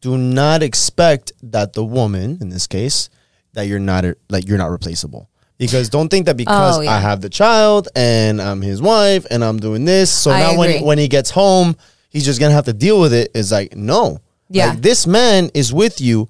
[0.00, 3.10] do not expect that the woman, in this case,
[3.52, 5.28] that you're not like you're not replaceable.
[5.58, 6.94] Because don't think that because Oh, yeah.
[6.94, 10.58] I have the child and I'm his wife and I'm doing this, so I now
[10.58, 10.82] when agree.
[10.82, 11.76] when he gets home,
[12.08, 13.30] he's just gonna have to deal with it.
[13.34, 14.70] It's like no, Yeah.
[14.70, 16.28] Like, this man is with you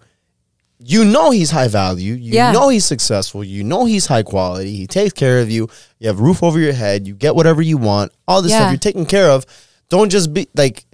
[0.87, 2.15] you know he's high value.
[2.15, 2.53] You Yeah.
[2.53, 3.43] know he's successful.
[3.43, 4.77] You know he's high quality.
[4.77, 5.69] He takes care of you.
[5.99, 7.07] You have roof over your head.
[7.07, 8.13] You get whatever you want.
[8.29, 8.59] All this Yeah.
[8.61, 9.47] stuff you're taken care of.
[9.89, 10.85] Don't just be like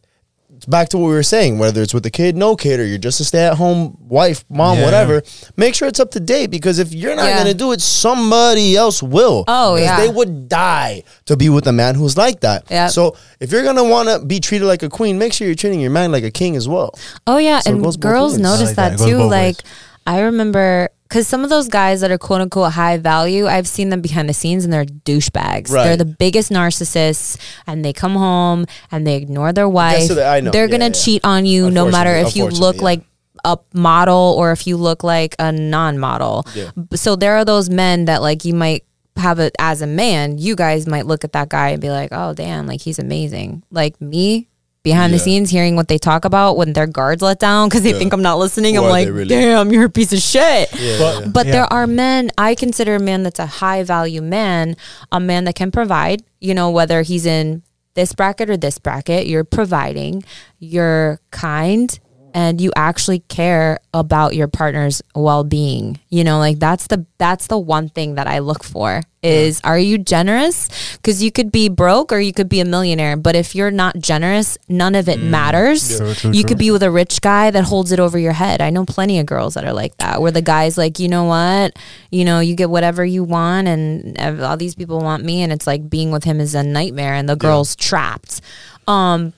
[0.66, 2.98] back to what we were saying, whether it's with the kid, no kid, or you're
[2.98, 4.84] just a stay at home wife, mom, Yeah.
[4.84, 5.22] whatever.
[5.56, 7.38] Make sure it's up to date because if you're not Yeah.
[7.38, 9.44] gonna do it, somebody else will.
[9.48, 10.00] Oh, yeah.
[10.00, 12.64] They would die to be with a man who's like that.
[12.70, 12.88] Yeah.
[12.88, 15.90] So if you're gonna wanna be treated like a queen, make sure you're treating your
[15.90, 16.94] man like a king as well.
[17.26, 18.98] Oh yeah, So and girls notice like that.
[18.98, 19.18] that, too.
[19.18, 19.56] Like ways.
[20.06, 23.88] I remember because some of those guys that are quote unquote high value, I've seen
[23.90, 25.70] them behind the scenes and they're douchebags.
[25.70, 25.84] Right.
[25.84, 27.36] They're the biggest narcissists,
[27.66, 30.04] and they come home and they ignore their wife.
[30.04, 30.50] so that- I know.
[30.50, 30.90] They're Yeah, gonna yeah.
[31.04, 32.82] cheat on you no matter if you look yeah.
[32.82, 33.00] like
[33.44, 36.46] a model or if you look like a non-model.
[36.94, 38.84] So there are those men that like you might
[39.16, 40.38] have it as a man.
[40.38, 43.62] You guys might look at that guy and be like, "Oh damn, like he's amazing."
[43.70, 44.48] Like me.
[44.82, 47.92] Behind the scenes, hearing what they talk about when their guards let down because they
[47.92, 48.78] think I'm not listening.
[48.78, 49.28] Or I'm like, really?
[49.28, 50.70] damn, you're a piece of shit.
[50.98, 51.52] But, But yeah.
[51.52, 54.76] there are men, I consider a man that's a high value man,
[55.12, 57.62] a man that can provide, you know, whether he's in
[57.94, 60.24] this bracket or this bracket, you're providing,
[60.58, 61.98] you're kind,
[62.34, 65.98] and you actually care about your partner's well-being.
[66.08, 69.78] You know, like that's the that's the one thing that I look for is are
[69.78, 70.68] you generous?
[71.02, 73.98] Cuz you could be broke or you could be a millionaire, but if you're not
[73.98, 75.98] generous, none of it matters.
[75.98, 76.48] True, true, you true.
[76.48, 78.60] could be with a rich guy that holds it over your head.
[78.60, 81.24] I know plenty of girls that are like that, where the guy's like, you know
[81.24, 81.76] what,
[82.10, 85.66] you know, you get whatever you want, and all these people want me, and it's
[85.66, 88.40] like being with him is a nightmare, and the girl's trapped.
[88.86, 89.34] Um,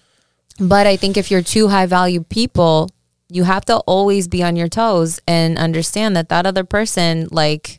[0.59, 2.91] but I think if you're two high value people,
[3.29, 7.79] you have to always be on your toes and understand that that other person like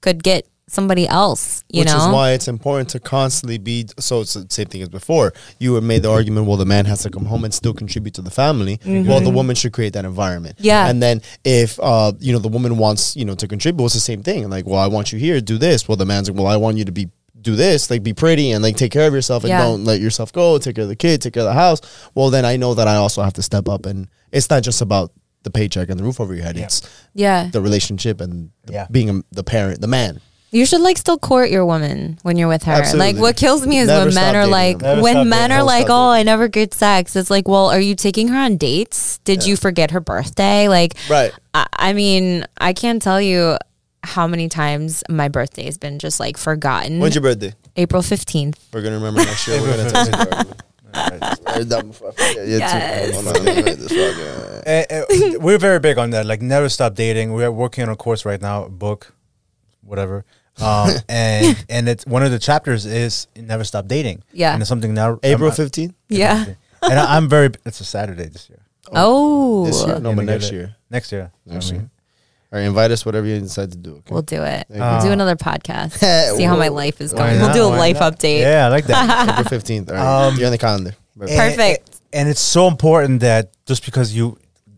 [0.00, 1.64] could get somebody else.
[1.68, 1.92] You know.
[1.92, 3.86] Which know, is why it's important to constantly be.
[3.98, 5.32] So it's the same thing as before.
[5.58, 8.14] You had made the argument, well, the man has to come home and still contribute
[8.14, 8.80] to the family.
[8.84, 10.56] Well, the woman should create that environment.
[10.56, 10.66] Mm-hmm.
[10.66, 10.88] Yeah.
[10.88, 14.00] And then if uh, you know the woman wants you know to contribute, it's the
[14.00, 14.48] same thing.
[14.48, 15.88] Like, well, I want you here, do this.
[15.88, 17.10] Well, the man's like, well, I want you to be
[17.42, 19.62] do this, like be pretty and like take care of yourself and Yeah.
[19.62, 20.58] don't let yourself go.
[20.58, 21.80] Take care of the kid, take care of the house.
[22.14, 24.80] Well, then I know that I also have to step up, and it's not just
[24.80, 25.12] about
[25.42, 26.56] the paycheck and the roof over your head.
[26.56, 26.82] It's
[27.14, 28.86] yeah, the relationship and the, Yeah.
[28.90, 30.20] being a, the parent, the man.
[30.54, 32.72] You should like still court your woman when you're with her.
[32.74, 33.14] Absolutely.
[33.14, 35.56] Like what kills me is Never when men are like when men oh, dating.
[35.56, 36.20] are like, "Oh, dating.
[36.20, 39.16] I never get sex." It's like, "Well, are you taking her on dates?
[39.24, 41.32] Did you forget her birthday?" Like Right.
[41.54, 43.56] I, I mean, I can't tell you
[44.04, 46.98] how many times my birthday has been just like forgotten.
[47.00, 47.54] When's your birthday?
[47.76, 48.56] April 15th.
[48.72, 49.60] We're gonna remember next year.
[49.60, 50.54] We're gonna text you.
[50.94, 52.48] Write that before I forget.
[52.48, 53.06] Yeah, Yes.
[53.08, 53.12] too.
[53.14, 56.26] Hold on, let me write this fucking- Eh, eh, we're very big on that.
[56.26, 57.32] Like, never stop dating.
[57.32, 59.12] We're working on a course right now, book,
[59.82, 60.24] whatever.
[60.60, 64.22] Um, and and it's one of the chapters is never stop dating.
[64.32, 64.52] Yeah.
[64.52, 65.18] and it's something now.
[65.22, 66.44] April 15th Yeah.
[66.82, 67.50] and I, I'm very.
[67.64, 68.60] It's a Saturday this year.
[68.94, 69.64] Oh.
[69.66, 69.94] this year?
[69.94, 70.76] No, Gonna but next year.
[70.90, 71.32] Next year.
[71.46, 71.90] Next I mean, year.
[72.52, 73.92] All right, invite us whatever you decide to do.
[73.94, 74.12] Okay.
[74.12, 74.66] We'll do it.
[74.68, 75.02] Thank We'll you.
[75.06, 75.92] do another podcast.
[76.36, 77.40] See how my life is Why going.
[77.40, 78.18] We'll do a Why life not?
[78.18, 78.40] update.
[78.40, 79.28] Yeah, I like that.
[79.30, 79.88] April fifteenth.
[79.90, 80.94] All right, Um, you're on the calendar.
[81.16, 81.32] Bye-bye.
[81.32, 82.00] And- Perfect.
[82.12, 84.36] And, it's so important that just because you,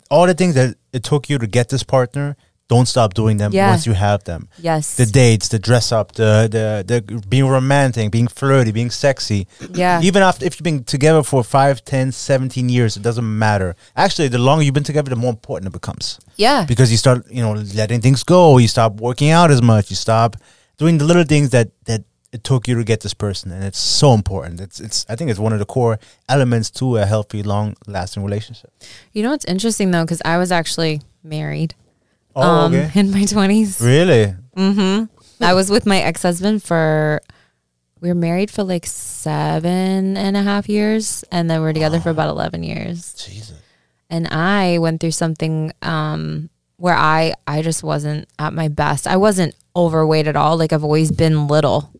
[0.08, 2.36] all the things that it took you to get this partner,
[2.68, 3.70] don't stop doing them Yeah.
[3.70, 4.48] once you have them.
[4.58, 4.96] Yes.
[4.96, 9.48] The dates, the dress up, the the the being romantic, being flirty, being sexy.
[9.72, 10.00] Yeah.
[10.00, 13.74] Even after if you've been together for 5, 10, 17 years, it doesn't matter.
[13.96, 16.20] Actually, the longer you've been together, the more important it becomes.
[16.36, 16.64] Yeah.
[16.66, 18.58] Because you start, you know, letting things go.
[18.58, 19.90] You stop working out as much.
[19.90, 20.36] You stop
[20.76, 22.02] doing the little things that that
[22.32, 24.60] it took you to get this person, and it's so important.
[24.60, 25.06] It's it's.
[25.08, 25.98] I think it's one of the core
[26.28, 28.72] elements to a healthy, long lasting relationship.
[29.12, 31.74] You know what's interesting though, because I was actually married
[32.36, 32.90] Oh, um, okay.
[33.00, 33.80] in my twenties.
[33.80, 34.34] Really?
[34.56, 35.44] Mm-hmm.
[35.44, 37.20] I was with my ex husband for
[38.00, 42.00] we were married for like seven and a half years, and then we were together
[42.00, 43.14] for about eleven years.
[43.14, 43.58] Jesus.
[44.10, 49.06] And I went through something um, where I I just wasn't at my best.
[49.06, 50.56] I wasn't overweight at all.
[50.56, 51.90] Like I've always been little,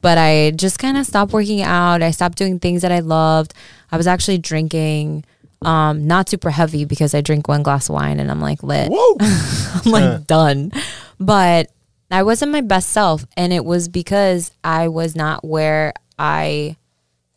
[0.00, 2.02] but I just kind of stopped working out.
[2.02, 3.54] I stopped doing things that I loved.
[3.90, 5.24] I was actually drinking,
[5.62, 8.90] um, not super heavy because I drink one glass of wine and I'm like lit.
[9.20, 10.72] I'm like done.
[11.18, 11.70] But
[12.10, 16.76] I wasn't my best self, and it was because I was not where I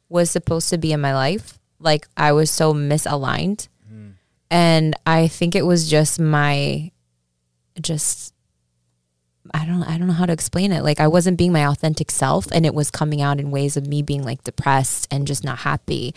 [0.09, 1.57] was supposed to be in my life.
[1.79, 3.69] Like I was so misaligned.
[4.51, 6.91] And I think it was just my
[7.81, 8.33] just
[9.53, 10.83] I don't I don't know how to explain it.
[10.83, 13.87] Like I wasn't being my authentic self and it was coming out in ways of
[13.87, 16.15] me being like depressed and just not happy.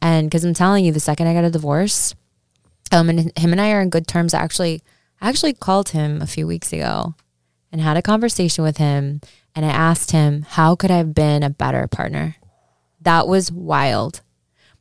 [0.00, 2.14] And cuz I'm telling you the second I got a divorce,
[2.92, 4.34] um and him and I are in good terms.
[4.34, 4.82] I actually
[5.20, 7.14] I actually called him a few weeks ago
[7.70, 9.20] and had a conversation with him
[9.54, 12.36] and I asked him how could I have been a better partner?
[13.00, 14.22] That was wild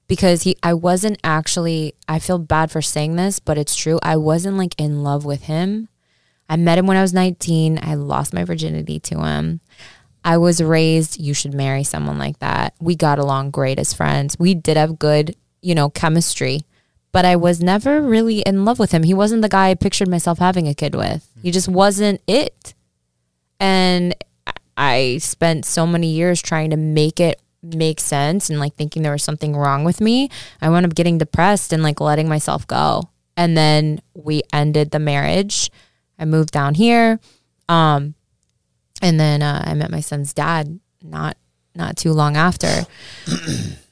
[0.10, 4.00] because he I wasn't actually I feel bad for saying this, but it's true.
[4.04, 5.88] I wasn't like in love with him.
[6.50, 7.80] I met him when I was 19.
[7.82, 9.62] I lost my virginity to him.
[10.26, 12.74] I was raised you should marry someone like that.
[12.82, 14.36] We got along great as friends.
[14.38, 16.66] We did have good, you know, chemistry.
[17.12, 19.04] But I was never really in love with him.
[19.04, 21.24] He wasn't the guy I pictured myself having a kid with.
[21.24, 21.42] Mm-hmm.
[21.42, 22.74] He just wasn't it.
[23.60, 24.16] And
[24.76, 29.12] I spent so many years trying to make it make sense and like thinking there
[29.12, 30.30] was something wrong with me.
[30.62, 33.10] I wound up getting depressed and like letting myself go.
[33.36, 35.70] And then we ended the marriage.
[36.18, 37.20] I moved down here.
[37.68, 38.16] Um
[39.02, 41.38] and then uh, I met my son's dad not
[41.76, 42.86] not too long after.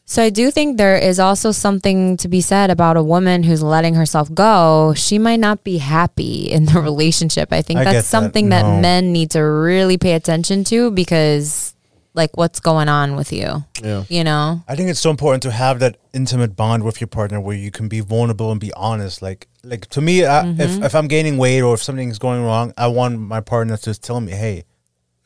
[0.09, 3.61] So I do think there is also something to be said about a woman who's
[3.61, 4.93] letting herself go.
[4.95, 7.51] She might not be happy in the relationship.
[7.51, 8.03] I think I that's that.
[8.05, 8.79] something that, No.
[8.79, 11.75] men need to really pay attention to because
[12.17, 13.63] like what's going on with you?
[13.81, 14.03] Yeah.
[14.09, 14.63] You know?
[14.67, 17.71] I think it's so important to have that intimate bond with your partner where you
[17.71, 19.21] can be vulnerable and be honest.
[19.21, 20.83] Like, like to me, I, if mm-hmm.
[20.83, 24.03] if I'm gaining weight or if something's going wrong, I want my partner to just
[24.03, 24.63] tell me, "Hey,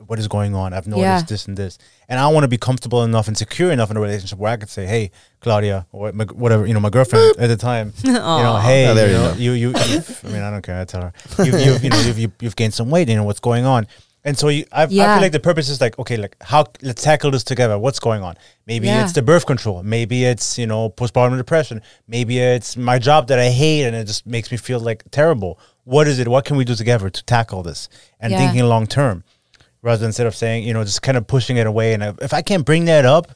[0.05, 0.73] what is going on?
[0.73, 1.21] I've noticed Yeah.
[1.21, 1.77] this and this,"
[2.09, 4.57] and I want to be comfortable enough and secure enough in a relationship where I
[4.57, 8.11] could say, "Hey, Claudia, or my, whatever, you know, my girlfriend at the time, you
[8.11, 10.81] know, hey, Oh, there you, you know, you, you, you, I mean, I don't care.
[10.81, 11.13] I tell her,
[11.45, 13.07] you, you, you know, you've, you've, you've gained some weight.
[13.07, 13.87] You know what's going on."
[14.23, 15.15] And so you, I, I Yeah.
[15.15, 17.77] feel like the purpose is like, okay, like how let's tackle this together.
[17.79, 18.35] What's going on?
[18.67, 19.03] Maybe Yeah.
[19.03, 19.81] it's the birth control.
[19.83, 21.81] Maybe it's you know postpartum depression.
[22.07, 25.59] Maybe it's my job that I hate and it just makes me feel like terrible.
[25.85, 26.27] What is it?
[26.27, 27.89] What can we do together to tackle this?
[28.19, 28.37] And Yeah.
[28.39, 29.23] thinking long term,
[29.81, 31.93] rather than instead of saying you know just kind of pushing it away.
[31.95, 33.31] And if I can't bring that up,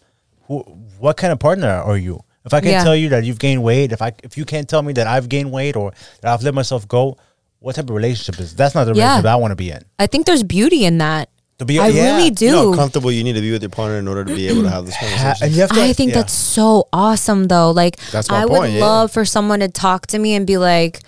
[0.48, 0.60] who,
[1.00, 2.22] what kind of partner are you?
[2.46, 4.84] If I can't tell you that you've gained weight, if I if you can't tell
[4.84, 7.18] me that I've gained weight or that I've let myself go,
[7.66, 9.06] what type of relationship is that's not the Yeah.
[9.06, 9.82] relationship I want to be in.
[9.98, 11.30] I think there's beauty in that.
[11.58, 12.16] To be, I yeah.
[12.18, 12.46] really do.
[12.46, 14.48] You know how comfortable you need to be with your partner in order to be
[14.50, 15.46] able to have this Ha- conversation.
[15.48, 15.82] and you have to.
[15.82, 16.18] I think yeah.
[16.20, 17.72] that's so awesome though.
[17.72, 18.86] Like That's my I would point, yeah.
[18.86, 21.00] love for someone to talk to me and be like,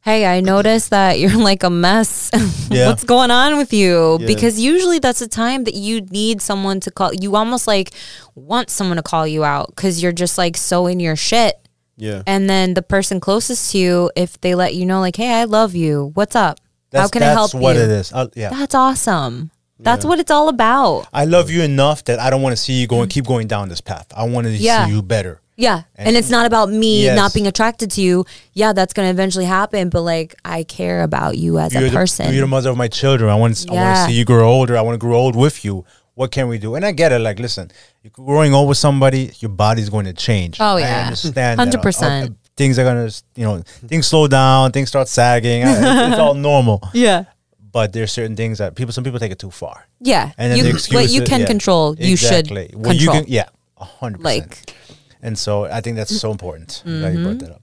[0.00, 2.30] "Hey, I noticed that you're like a mess.
[2.70, 2.88] Yeah.
[2.88, 4.26] What's going on with you?" Yeah.
[4.26, 7.12] Because usually that's a time that you need someone to call.
[7.14, 7.90] You almost like
[8.34, 11.54] want someone to call you out cuz you're just like so in your shit.
[11.96, 12.22] Yeah.
[12.26, 15.44] And then the person closest to you if they let you know like, "Hey, I
[15.44, 16.10] love you.
[16.14, 16.58] What's up?
[16.92, 17.60] How can I help you?
[17.60, 18.12] that's what it is.
[18.12, 18.50] I'll- yeah.
[18.50, 19.50] That's awesome.
[19.78, 21.06] That's what it's all about.
[21.12, 23.68] I love you enough that I don't want to see you going keep going down
[23.70, 24.06] this path.
[24.14, 24.84] I want to Yeah.
[24.86, 25.40] see you better.
[25.56, 25.82] Yeah.
[25.96, 27.16] And, And- it's not about me Yes.
[27.16, 28.24] not being attracted to you.
[28.52, 31.90] Yeah, that's going to eventually happen, but like I care about you as You're a
[31.90, 32.32] the, person.
[32.32, 33.30] you're the mother of my children.
[33.30, 34.06] I want to, I want Yeah.
[34.06, 34.76] to see you grow older.
[34.76, 35.84] I want to grow old with you.
[36.20, 36.74] What can we do?
[36.74, 37.18] And I get it.
[37.20, 37.70] Like, listen,
[38.02, 40.58] you're growing old with somebody, your body's going to change.
[40.60, 41.04] Oh, I yeah.
[41.06, 41.58] understand.
[41.58, 42.28] 100%.
[42.28, 44.70] Uh, things are gonna, you know, things slow down.
[44.70, 45.62] Things start sagging.
[45.62, 46.82] It's, it's all normal.
[46.92, 47.24] yeah.
[47.72, 49.86] But there's certain things that people, some people take it too far.
[49.98, 50.32] Yeah.
[50.36, 51.46] And then you, the what you can yeah.
[51.46, 52.68] control, you Exactly.
[52.68, 53.22] should What you control.
[53.24, 53.48] can- yeah,
[53.78, 54.50] a hundred percent.
[54.50, 54.74] like
[55.22, 57.62] And so I think that's so important that you brought that up.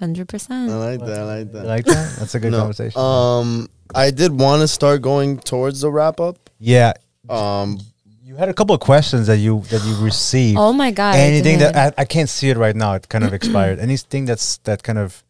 [0.00, 0.68] Hundred percent.
[0.68, 1.00] I percent.
[1.00, 1.20] like that.
[1.20, 1.64] I like You that.
[1.66, 2.16] like that?
[2.18, 2.58] That's a good No.
[2.58, 3.00] conversation.
[3.00, 6.50] Um, I did want to start going towards the wrap up.
[6.58, 6.94] yeah,
[7.28, 7.80] Um,
[8.22, 10.58] you had a couple of questions that you that you received.
[10.58, 11.16] Oh my god!
[11.16, 11.74] Anything did.
[11.74, 12.94] that I, I can't see it right now.
[12.94, 13.78] It kind of expired.
[13.78, 15.22] Anything that's that kind of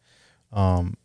[0.53, 0.95] um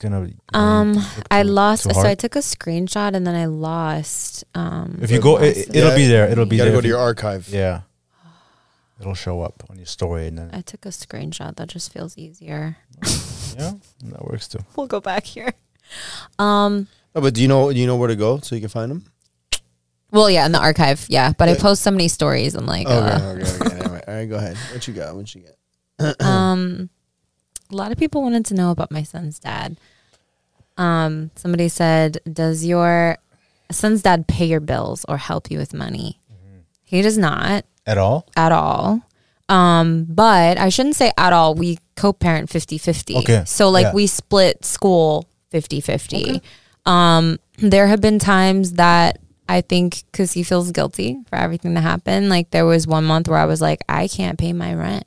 [0.00, 1.84] gonna um, look I lost.
[1.92, 4.44] So I took a screenshot and then I lost.
[4.54, 6.28] Um, If you go, lost it, it'll Yeah, be there.
[6.28, 6.74] It'll be you gotta there.
[6.76, 7.48] go if to you- your archive.
[7.48, 7.82] Yeah,
[9.00, 11.56] it'll show up on your story, and then I took a screenshot.
[11.56, 12.76] That just feels easier.
[13.56, 13.72] yeah,
[14.04, 14.58] that works too.
[14.76, 15.52] We'll go back here.
[16.38, 16.88] Um.
[17.14, 18.90] No, but do you know do you know where to go so you can find
[18.90, 19.04] them?
[20.14, 21.32] Well, yeah, in the archive, yeah.
[21.36, 22.54] But I post so many stories.
[22.54, 23.84] I'm like, Okay, uh, okay, okay.
[23.84, 24.56] All right, all right, go ahead.
[24.72, 25.14] What you got?
[25.16, 25.42] What you
[25.98, 26.20] got?
[26.26, 26.88] um,
[27.70, 29.76] a lot of people wanted to know about my son's dad.
[30.76, 33.18] Um, somebody said, "Does your
[33.70, 36.20] son's dad pay your bills or help you with money?"
[36.84, 38.28] He does not At all?
[38.36, 39.02] at all.
[39.48, 41.54] Um, but I shouldn't say at all.
[41.54, 43.16] We co-parent 50-50.
[43.16, 43.92] Okay, So like yeah.
[43.94, 46.40] we split school 50-50.
[46.86, 49.18] Um, there have been times that
[49.48, 52.28] I think because he feels guilty for everything that happened.
[52.28, 55.04] Like there was one month where I was like, I can't pay my rent.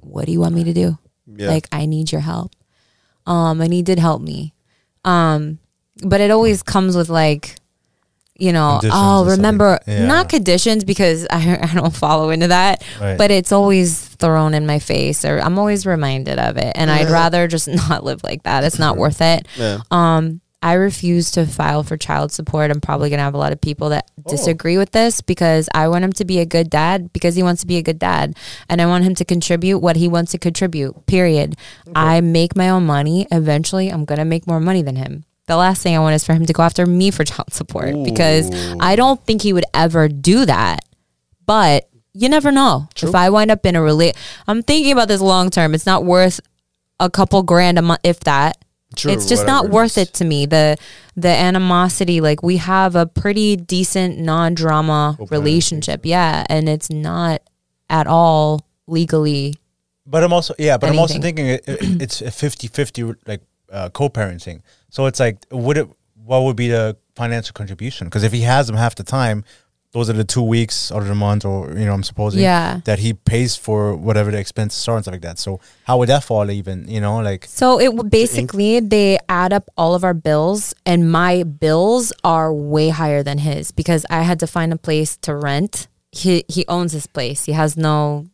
[0.00, 0.98] What do you want me to do?
[1.26, 1.48] Yeah.
[1.48, 2.52] Like I need your help.
[3.26, 4.52] Um, and he did help me.
[5.04, 5.58] Um,
[6.04, 7.56] but it always comes with like,
[8.38, 10.06] you know, oh, remember Yeah.
[10.06, 13.16] not conditions because I, I don't follow into that, Right.
[13.18, 16.72] but it's always thrown in my face or I'm always reminded of it.
[16.74, 18.64] And I'd rather just not live like that.
[18.64, 19.46] It's not worth it.
[19.56, 19.78] Yeah.
[19.90, 22.70] Um, I refuse to file for child support.
[22.70, 24.30] I'm probably gonna have a lot of people that Oh.
[24.30, 27.62] disagree with this because I want him to be a good dad because he wants
[27.62, 28.36] to be a good dad,
[28.68, 31.06] and I want him to contribute what he wants to contribute.
[31.06, 31.56] Period.
[31.96, 33.26] I make my own money.
[33.32, 35.24] Eventually, I'm gonna make more money than him.
[35.48, 37.94] The last thing I want is for him to go after me for child support
[38.04, 38.48] because
[38.80, 40.84] I don't think he would ever do that.
[41.44, 42.86] But you never know.
[43.02, 44.16] If I wind up in a relate,
[44.46, 45.74] I'm thinking about this long term.
[45.74, 46.38] It's not worth
[47.00, 48.58] a couple grand a month, if that.
[49.04, 50.46] It's just not whatever it worth it to me.
[50.46, 50.76] The
[51.16, 57.42] the animosity, like we have a pretty decent non drama relationship, yeah, and it's not
[57.90, 59.54] at all legally.
[60.06, 63.88] But I'm also yeah, but I'm also thinking it, it, it's a 50-50 like uh,
[63.90, 64.62] co-parenting.
[64.90, 65.88] So it's like would it
[66.24, 68.06] what would be the financial contribution?
[68.06, 69.44] Because if he has them half the time,
[69.92, 72.80] those are the two weeks out of the month, or you know, I'm supposing Yeah.
[72.84, 75.38] that he pays for whatever the expenses are and stuff like that.
[75.38, 76.88] So how would that fall even?
[76.88, 81.42] You know, like So it basically they add up all of our bills, and my
[81.42, 85.88] bills are way higher than his because I had to find a place to rent.
[86.10, 87.44] He he owns his place.
[87.44, 88.26] He has no,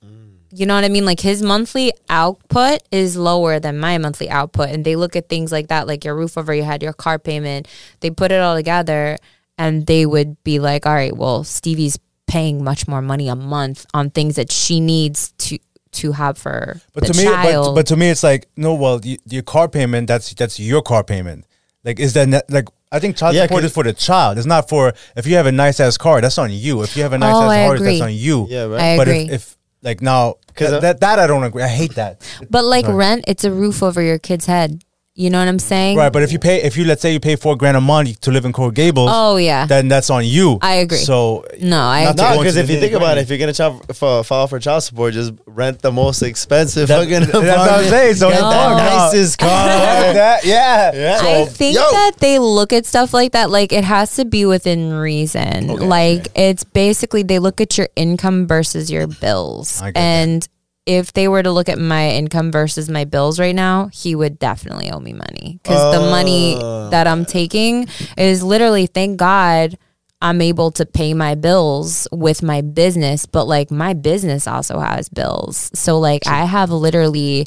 [0.52, 1.04] you know what I mean.
[1.04, 5.50] Like his monthly output is lower than my monthly output, and they look at things
[5.52, 7.66] like that, like your roof over your head, your car payment.
[8.00, 9.18] They put it all together,
[9.58, 13.84] and they would be like, "All right, well, Stevie's paying much more money a month
[13.94, 15.58] on things that she needs to."
[15.92, 18.74] To have for But the to me, but, child, but to me, it's like no.
[18.74, 21.46] Well, y- your car payment that's that's your car payment.
[21.82, 22.68] Like, is that net, like?
[22.92, 24.36] I think child Yeah, support 'cause- is for the child.
[24.36, 26.20] It's not for if you have a nice ass car.
[26.20, 26.82] That's on you.
[26.82, 27.98] If you have a nice Oh, ass I horse, agree.
[27.98, 28.46] that's on you.
[28.50, 28.80] Yeah, right.
[28.82, 29.22] I but agree.
[29.24, 31.62] if, if like now, 'Cause that, that that I don't agree.
[31.62, 32.20] I hate that.
[32.50, 32.94] But like Sorry.
[32.96, 34.84] rent, it's a roof over your kid's head.
[35.18, 35.96] You know what I'm saying?
[35.96, 38.20] Right, but if you pay, if you let's say you pay four grand a month
[38.20, 39.66] to live in Coral Gables, Oh yeah.
[39.66, 40.58] then that's on you.
[40.62, 40.98] I agree.
[40.98, 42.28] So no, I Not to agree.
[42.28, 44.60] No, go because if you think about it, if you're gonna child, f- file for
[44.60, 48.40] child support, just rent the most expensive That- fucking that's what I'm saying, so Get
[48.42, 48.48] no.
[48.50, 49.48] the nicest car.
[49.48, 51.18] that, yeah, Yeah.
[51.20, 51.80] I think yo.
[51.90, 53.50] that they look at stuff like that.
[53.50, 55.68] Like it has to be within reason.
[55.68, 59.82] Okay, like it's basically they look at your income versus your bills.
[59.82, 60.48] I get that.
[60.88, 64.38] If they were to look at my income versus my bills right now, he would
[64.38, 66.88] definitely owe me money because the money Oh.
[66.88, 69.76] that I'm taking is literally, thank God,
[70.22, 75.10] I'm able to pay my bills with my business, but like my business also has
[75.10, 75.70] bills.
[75.74, 77.46] So like I have literally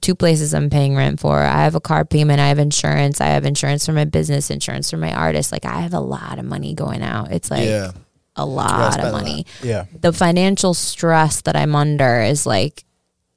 [0.00, 1.38] two places I'm paying rent for.
[1.38, 4.90] I have a car payment, I have insurance, I have insurance for my business, insurance
[4.90, 5.52] for my artist.
[5.52, 7.32] Like I have a lot of money going out.
[7.32, 7.92] It's like Yeah.
[8.38, 9.18] A lot spend a of lot.
[9.22, 9.46] money.
[9.62, 9.84] yeah.
[10.00, 12.84] The financial stress that I'm under is like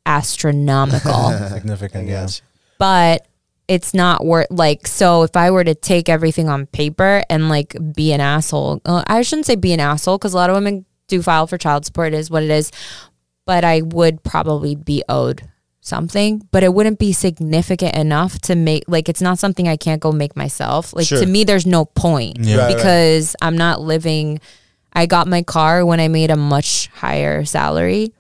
[0.06, 2.07] astronomical Significant.
[2.07, 2.41] Yes.
[2.80, 3.28] but
[3.68, 7.76] it's not worth like so if i were to take everything on paper and like
[7.94, 10.84] be an asshole uh, i shouldn't say be an asshole because a lot of women
[11.07, 12.72] do file for child support it is what it is
[13.45, 15.44] but i would probably be owed
[15.82, 20.02] something but it wouldn't be significant enough to make like it's not something i can't
[20.02, 21.19] go make myself like Sure.
[21.19, 22.57] to me there's no point Yeah.
[22.57, 22.76] Right, right.
[22.76, 24.40] because i'm not living
[24.94, 28.14] i got my car when i made a much higher salary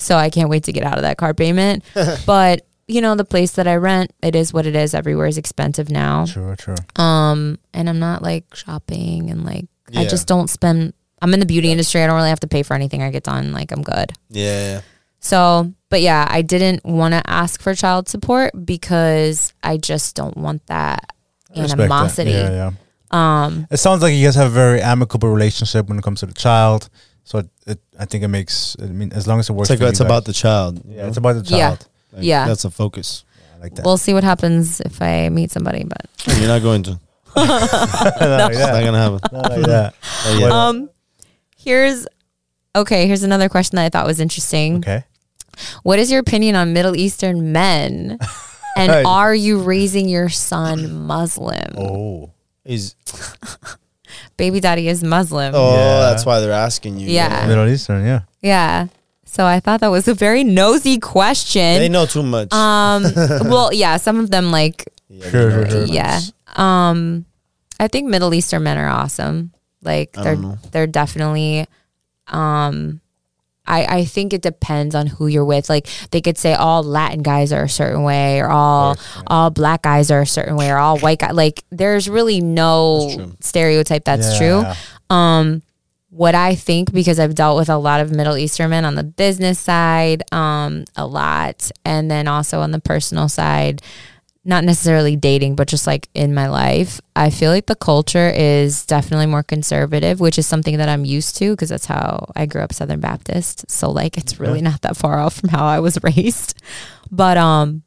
[0.00, 1.84] so I can't wait to get out of that car payment.
[2.26, 4.94] but you know, the place that I rent, it is what it is.
[4.94, 6.26] Everywhere is expensive now.
[6.26, 6.74] True, true.
[6.96, 10.94] Um, and I'm not like shopping and like I just don't spend.
[11.22, 12.02] I'm in the beauty industry.
[12.02, 13.52] I don't really have to pay for anything I get done.
[13.52, 14.12] Like I'm good.
[14.30, 14.80] Yeah.
[15.20, 20.36] So, but yeah, I didn't want to ask for child support because I just don't
[20.36, 21.12] want that
[21.54, 21.84] I respect that.
[21.84, 22.30] animosity.
[22.30, 22.70] Yeah, yeah.
[23.10, 26.26] Um, It sounds like you guys have a very amicable relationship when it comes to
[26.26, 26.88] the child.
[27.24, 28.76] So it, it I think it makes.
[28.80, 29.70] I mean, as long as it works.
[29.70, 30.06] It's like for it's guys.
[30.06, 30.80] about the child.
[30.86, 31.08] Yeah, know?
[31.08, 31.68] it's about the Yeah.
[31.68, 31.86] child.
[32.12, 32.46] Like, Yeah.
[32.46, 33.24] that's a focus.
[33.56, 33.84] I like that.
[33.84, 36.06] we'll see what happens if I meet somebody, but
[36.38, 36.90] You're not going to.
[37.36, 39.20] not like It's not gonna happen.
[39.32, 39.94] Not like that.
[40.38, 40.50] Yet.
[40.50, 40.90] um,
[41.56, 42.06] here's
[42.74, 43.06] okay.
[43.06, 44.76] Here's another question that I thought was interesting.
[44.78, 45.04] Okay.
[45.82, 48.18] What is your opinion on Middle Eastern men?
[48.76, 49.04] And Right.
[49.04, 51.76] are you raising your son Muslim?
[51.76, 52.30] Oh.
[52.70, 52.94] He's
[54.36, 55.52] Baby daddy is Muslim.
[55.54, 56.00] oh, Yeah.
[56.10, 57.08] that's why they're asking you.
[57.08, 57.46] Yeah.
[57.46, 58.04] Middle Eastern.
[58.04, 58.20] Yeah.
[58.42, 58.86] Yeah.
[59.24, 61.78] So I thought that was a very nosy question.
[61.78, 62.52] They know too much.
[62.52, 63.02] Um,
[63.50, 65.84] well, yeah, some of them like, Yeah, Sure, sure, sure.
[65.84, 66.20] yeah.
[66.56, 67.26] Um,
[67.78, 69.52] I think Middle Eastern men are awesome.
[69.82, 70.58] Like I they're don't know.
[70.72, 71.66] they're definitely.
[72.28, 73.00] Um,
[73.70, 75.68] I I think it depends on who you're with.
[75.70, 79.82] Like they could say all Latin guys are a certain way, or all all black
[79.82, 81.32] guys are a certain way, or all white guys.
[81.34, 85.16] Like there's really no That's stereotype that's Yeah, true.
[85.16, 85.62] Um,
[86.10, 89.04] what I think because I've dealt with a lot of Middle Eastern men on the
[89.04, 93.80] business side, um, a lot, and then also on the personal side,
[94.50, 98.84] not necessarily dating, but just like in my life, I feel like the culture is
[98.84, 102.60] definitely more conservative, which is something that I'm used to because that's how I grew
[102.60, 103.70] up Southern Baptist.
[103.70, 106.60] So like it's really not that far off from how I was raised.
[107.10, 107.84] But um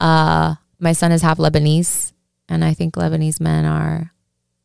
[0.00, 2.12] uh my son is half Lebanese
[2.48, 4.12] and I think Lebanese men are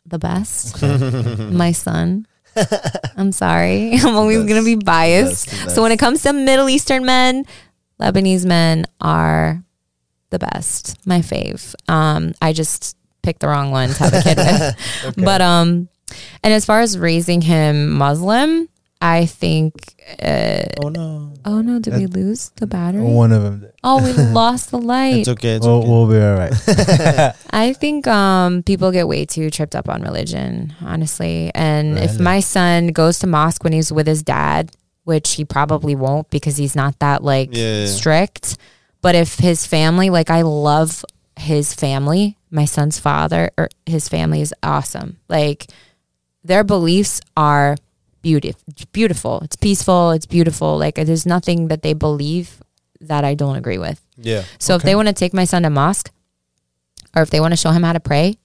[0.08, 0.82] the best.
[1.62, 2.26] my son.
[3.16, 3.94] I'm sorry.
[4.04, 5.46] I'm always going to be biased.
[5.52, 7.46] That's the So when it comes to Middle Eastern men,
[8.02, 9.64] Lebanese men are
[10.30, 10.98] the best.
[11.06, 11.74] My fave.
[11.90, 15.16] Um, I just picked the wrong one to have a kid with.
[15.26, 15.90] But um,
[16.44, 18.70] and as far as raising him Muslim,
[19.02, 19.74] I think.
[20.22, 21.34] Uh, Oh no.
[21.46, 21.80] oh no!
[21.80, 23.02] Did we lose the battery?
[23.04, 23.68] One of them.
[23.84, 25.20] Oh, we lost the light.
[25.20, 25.56] It's okay.
[25.56, 25.88] It's We'll, okay.
[25.90, 27.34] we'll be all right.
[27.52, 31.52] I think um, people get way too tripped up on religion, honestly.
[31.56, 34.72] And if my son goes to mosque when he's with his dad,
[35.04, 37.86] which he probably won't because he's not that like Yeah.
[37.86, 38.58] strict,
[39.02, 41.04] but if his family, like I love
[41.38, 45.18] his family, my son's father or his family is awesome.
[45.30, 45.68] Like
[46.44, 47.78] their beliefs are
[48.22, 48.62] beautiful.
[48.92, 49.40] Beautiful.
[49.42, 50.12] It's peaceful.
[50.12, 50.78] It's beautiful.
[50.78, 52.62] Like there's nothing that they believe
[53.02, 54.02] that I don't agree with.
[54.18, 54.44] yeah.
[54.60, 56.12] So if they want to take my son to mosque,
[57.16, 58.38] or if they want to show him how to pray,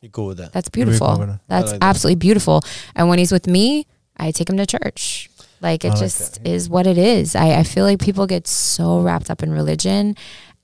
[0.00, 0.52] You cool with that?
[0.52, 1.18] that's You're cool beautiful.
[1.18, 1.40] with it.
[1.48, 1.86] That's I like that.
[1.86, 2.62] absolutely beautiful.
[2.94, 3.86] And when he's with me,
[4.16, 5.28] I take him to church.
[5.60, 7.34] Like it like just is what it is.
[7.34, 10.14] I, I feel like people get so wrapped up in religion,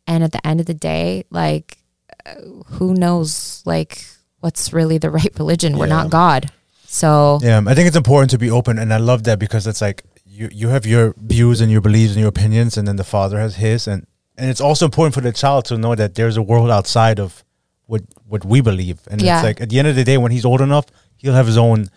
[0.06, 1.78] and at the end of the day, like
[2.26, 2.34] uh,
[2.76, 4.04] who knows like
[4.40, 5.78] what's really the right religion?
[5.78, 6.02] We're Yeah.
[6.02, 6.50] not God.
[6.86, 9.80] So Yeah, I think it's important to be open, and I love that because it's
[9.80, 13.04] like you you have your views and your beliefs and your opinions, and then the
[13.04, 14.06] father has his, and
[14.38, 17.42] and it's also important for the child to know that there's a world outside of
[17.86, 19.36] what what we believe, and Yeah.
[19.38, 21.58] it's like at the end of the day, when he's old enough, he'll have his
[21.58, 21.88] own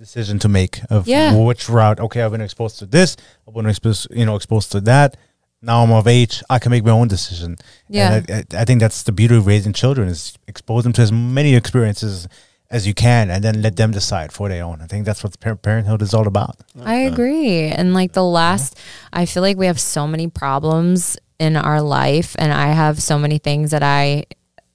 [0.00, 1.36] decision to make of Yeah.
[1.36, 2.00] which route.
[2.00, 3.16] Okay, I've been exposed to this,
[3.46, 5.16] I've been exposed, you know, exposed to that.
[5.62, 7.56] Now I'm of age, I can make my own decision.
[7.88, 8.14] Yeah.
[8.14, 11.02] and I, I, I think that's the beauty of raising children is expose them to
[11.02, 12.26] as many experiences
[12.70, 14.80] as you can, and then let them decide for their own.
[14.80, 16.54] I think that's what parenthood is all about.
[16.84, 17.64] I agree.
[17.64, 18.78] And like the last,
[19.12, 23.18] I feel like we have so many problems in our life, and I have so
[23.18, 24.24] many things that I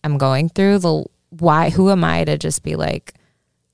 [0.03, 0.80] am going through.
[0.80, 1.69] The why?
[1.69, 3.14] Who am I to just be like,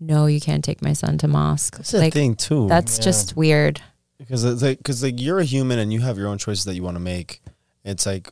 [0.02, 1.78] no, you can't take my son to mosque?
[1.78, 2.68] That's the like thing too.
[2.68, 3.80] that's just weird.
[4.18, 6.76] because it's like because like you're a human and you have your own choices that
[6.76, 7.42] you want to make.
[7.86, 8.28] It's like,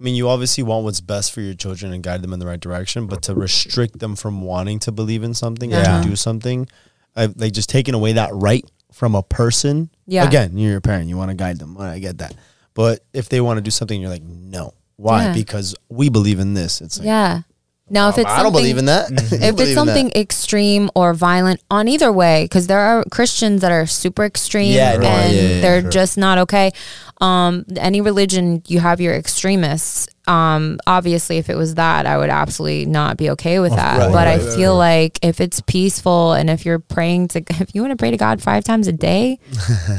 [0.00, 2.46] I mean, you obviously want what's best for your children and guide them in the
[2.46, 5.96] right direction, but to restrict them from wanting to believe in something Yeah.
[5.96, 6.68] and to do something,
[7.16, 9.90] I, like just taking away that right from a person.
[10.06, 10.26] Yeah.
[10.28, 11.08] Again, you're a parent.
[11.08, 11.76] You want to guide them.
[11.78, 12.34] I get that.
[12.74, 14.74] But if they want to do something, you're like, no.
[14.96, 15.24] Why?
[15.26, 15.32] Yeah.
[15.34, 16.80] Because we believe in this.
[16.80, 17.42] It's like, Yeah.
[17.88, 19.10] Now, if it's I don't believe in that.
[19.32, 20.16] If it's something that.
[20.18, 24.96] extreme or violent on either way because there are christians that are super extreme Yeah,
[24.96, 25.90] no, and yeah, yeah, they're sure.
[25.90, 26.72] just not okay.
[27.20, 32.30] Um any religion you have your extremists um obviously if it was that i would
[32.30, 33.98] absolutely not be okay with that.
[34.00, 37.38] right, but i right, right, feel like if it's peaceful and if you're praying to
[37.60, 39.38] if you want to pray to god five times a day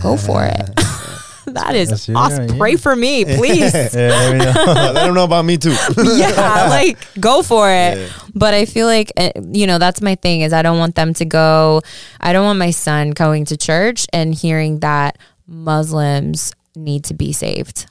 [0.03, 0.69] go for it
[1.53, 2.57] that is That's- yeah, awesome yeah.
[2.57, 4.51] pray for me please Yeah, there we go.
[4.73, 5.75] Let them know about me too.
[5.97, 7.97] yeah, like go for it.
[7.97, 8.07] Yeah.
[8.35, 11.13] But I feel like uh, you know that's my thing is I don't want them
[11.15, 11.81] to go.
[12.19, 15.17] I don't want my son going to church and hearing that
[15.47, 17.85] Muslims need to be saved.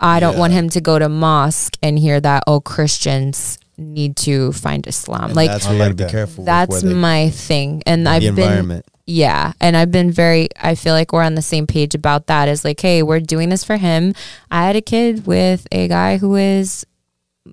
[0.00, 4.52] I don't want him to go to mosque and hear that oh Christians need to
[4.52, 5.26] find Islam.
[5.26, 6.44] And like that's I where like gotta be careful.
[6.44, 8.86] that's where my thing, and I've been environment.
[9.06, 9.52] Yeah.
[9.60, 12.48] And I've been very, I feel like we're on the same page about that.
[12.48, 14.14] Is like, hey, we're doing this for him.
[14.50, 16.86] I had a kid with a guy who is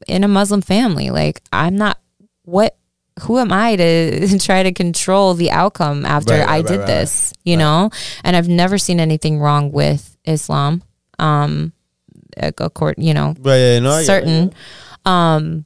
[0.07, 1.09] in a Muslim family.
[1.09, 1.99] Like, I'm not,
[2.43, 2.77] what,
[3.21, 6.87] who am I to try to control the outcome after Right, right, I did right,
[6.87, 7.89] this, you know?
[8.23, 10.83] And I've never seen anything wrong with Islam.
[11.17, 11.73] Um,
[12.37, 14.53] according, you know, Right, yeah, no, I get it, certain.
[15.05, 15.65] Um,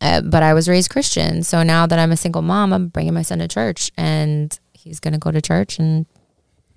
[0.00, 3.14] uh, but I was raised Christian, so now that I'm a single mom, I'm bringing
[3.14, 6.06] my son to church, and he's gonna go to church, and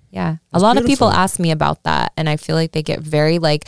[0.10, 3.00] yeah, a lot of people ask me about that, and I feel like they get
[3.00, 3.68] very like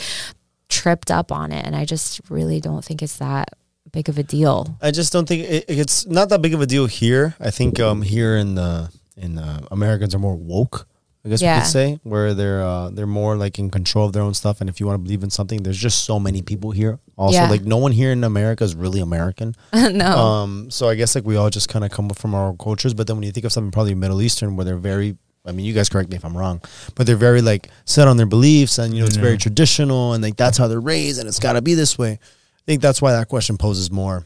[0.68, 3.50] tripped up on it, and I just really don't think it's that
[3.92, 4.78] big of a deal.
[4.80, 7.34] I just don't think it, it's not that big of a deal here.
[7.38, 10.86] I think um here in the in uh, Americans are more woke.
[11.24, 14.22] I guess we could say where they're uh, they're more like in control of their
[14.22, 14.60] own stuff.
[14.62, 16.98] And if you want to believe in something, there's just so many people here.
[17.16, 17.50] Also, Yeah.
[17.50, 19.54] like no one here in America is really American.
[19.74, 22.56] no, Um, so I guess like we all just kind of come from our own
[22.56, 22.94] cultures.
[22.94, 25.66] But then when you think of something probably Middle Eastern, where they're very, I mean,
[25.66, 26.62] you guys correct me if I'm wrong,
[26.94, 30.22] but they're very like set on their beliefs, and you know it's very traditional, and
[30.22, 32.12] like that's how they're raised, and it's got to be this way.
[32.12, 34.24] I think that's why that question poses more,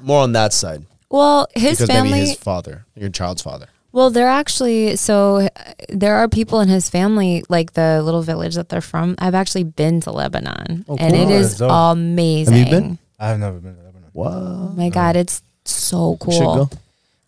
[0.00, 2.10] more on that side well, his because family.
[2.12, 3.66] maybe his father, your child's father.
[3.96, 5.48] Well, they're actually so uh,
[5.88, 9.14] there are people in his family, like the little village that they're from.
[9.18, 11.32] I've actually been to Lebanon, Oh, and it cool.
[11.32, 11.70] is Dope.
[11.72, 12.54] amazing.
[12.54, 12.98] Have you been?
[13.18, 14.10] I've never been to Lebanon.
[14.12, 14.32] What?
[14.34, 16.70] Oh my god, it's so We should cool.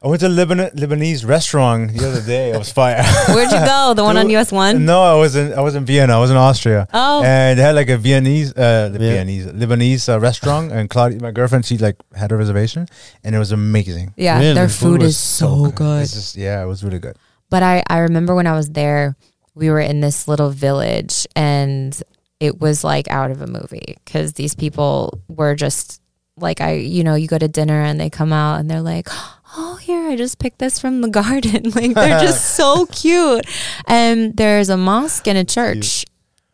[0.01, 0.07] Go.
[0.07, 2.51] I went to Lebanon Lebanese restaurant the other day.
[2.53, 3.03] It was fire.
[3.29, 3.95] Where'd you go?
[3.95, 4.85] The one on US one?
[4.85, 6.17] No, I was in I was in Vienna.
[6.17, 6.87] I was in Austria.
[6.93, 7.23] Oh.
[7.25, 9.13] and they had like a Viennese, uh, the Yeah.
[9.15, 12.87] Viennese Lebanese uh, restaurant, and Claudia, my girlfriend, she like had a reservation,
[13.25, 14.15] and it was amazing.
[14.17, 14.55] Yeah, Really?
[14.55, 16.03] their The food, is so good.
[16.03, 17.17] It's just, yeah, it was really good.
[17.51, 19.17] But I, I remember when I was there,
[19.55, 22.01] we were in this little village and
[22.41, 26.01] it was like out of a movie because these people were just
[26.37, 29.09] like, I, you know, you go to dinner and they come out and they're like,
[29.11, 31.71] oh, Oh, here, I just picked this from the garden.
[31.75, 33.47] like they're just so cute.
[33.87, 36.05] And there's a mosque and a church.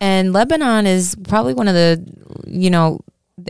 [0.01, 2.05] And Lebanon is probably one of the,
[2.45, 2.99] you know,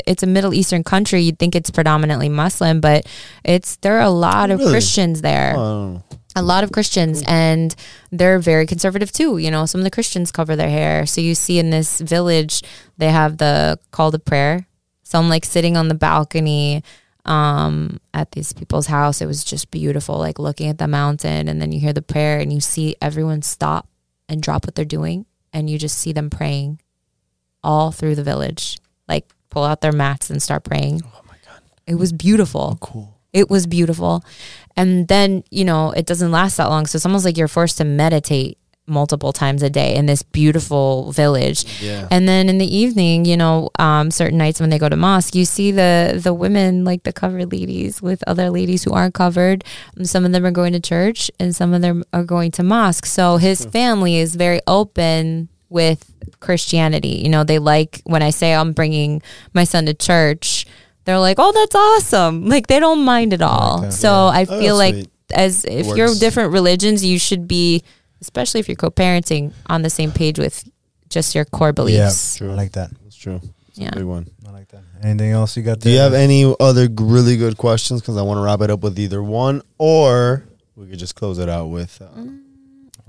[0.07, 1.21] it's a Middle Eastern country.
[1.21, 3.05] You'd think it's predominantly Muslim, but
[3.43, 4.71] it's there are a lot of Really?
[4.71, 6.03] Christians there Oh,
[6.35, 7.75] a lot of Christians and
[8.11, 9.37] they're very conservative too.
[9.37, 11.05] You know, some of the Christians cover their hair.
[11.05, 12.61] So you see in this village,
[12.97, 14.67] they have the call to prayer.
[15.03, 16.83] So I'm like sitting on the balcony
[17.25, 19.21] um, at these people's house.
[19.21, 21.47] It was just beautiful, like looking at the mountain.
[21.47, 23.87] And then you hear the prayer and you see everyone stop
[24.29, 25.25] and drop what they're doing.
[25.53, 26.81] And you just see them praying
[27.63, 28.77] all through the village,
[29.07, 31.01] like pull out their mats and start praying.
[31.03, 31.61] Oh my God.
[31.87, 32.77] It was beautiful.
[32.81, 33.17] cool.
[33.33, 34.23] It was beautiful.
[34.77, 36.85] And then, you know, it doesn't last that long.
[36.85, 38.57] So it's almost like you're forced to meditate
[38.87, 41.65] multiple times a day in this beautiful village.
[41.81, 42.07] Yeah.
[42.11, 45.33] And then in the evening, you know, um, certain nights when they go to mosque,
[45.35, 49.63] you see the the women, like the covered ladies, with other ladies who aren't covered.
[50.03, 53.05] Some of them are going to church, and some of them are going to mosque.
[53.05, 57.21] So his family is very open with Christianity.
[57.23, 59.21] You know, they like when I say I'm bringing
[59.53, 60.65] my son to church.
[61.05, 63.81] They're like, "Oh, that's awesome!" Like they don't mind at all.
[63.81, 65.09] that, so I Oh, feel that's like sweet.
[65.33, 67.83] as if you're different religions, you should be,
[68.21, 70.63] especially if you're co-parenting, on the same page with
[71.09, 72.35] just your core beliefs.
[72.35, 72.51] Yeah, true.
[72.53, 72.91] I like that.
[73.03, 73.39] That's true.
[73.69, 73.89] It's Yeah.
[73.91, 74.27] a big one.
[74.47, 74.81] I like that.
[75.03, 75.79] Anything else you got?
[75.79, 78.01] Do you have any other really good questions?
[78.01, 81.37] Because I want to wrap it up with either one, or we could just close
[81.37, 82.01] it out with.
[82.01, 82.07] Uh,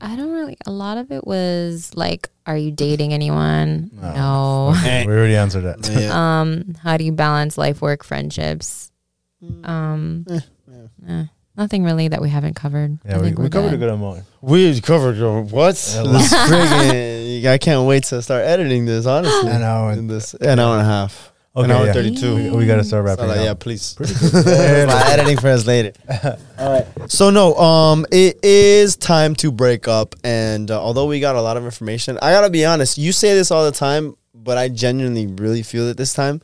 [0.00, 0.56] I don't really.
[0.66, 4.72] A lot of it was like, "Are you dating anyone?" No.
[4.72, 4.74] No.
[5.06, 5.88] we already answered that.
[5.98, 6.40] yeah.
[6.40, 8.90] Um, how do you balance life, work, friendships?
[9.64, 10.26] Um,
[11.08, 11.24] eh,
[11.56, 12.98] nothing really that we haven't covered.
[13.04, 13.80] Yeah, I we, think we we're covered a good.
[13.80, 14.24] good amount.
[14.40, 15.74] we covered your what?
[15.94, 19.06] Yeah, this friggin' I can't wait to start editing this.
[19.06, 19.92] Honestly, An hour.
[19.92, 21.32] in this an hour and a half.
[21.54, 21.92] an hour yeah.
[21.92, 22.34] thirty-two.
[22.34, 23.44] We, we got to start So, wrapping like, up.
[23.44, 23.96] yeah, please.
[24.00, 25.92] My editing for us later.
[26.58, 26.86] All right.
[27.10, 31.40] So no, um, it is time to break up, and uh, although we got a
[31.42, 32.98] lot of information, I gotta be honest.
[32.98, 36.40] You say this all the time, but I genuinely really feel it this time.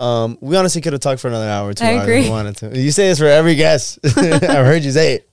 [0.00, 2.22] Um, we honestly could have talked for another hour or two I hours if agree.
[2.22, 2.78] we wanted to.
[2.80, 3.98] You say this for every guest.
[4.16, 5.28] I've heard you say it,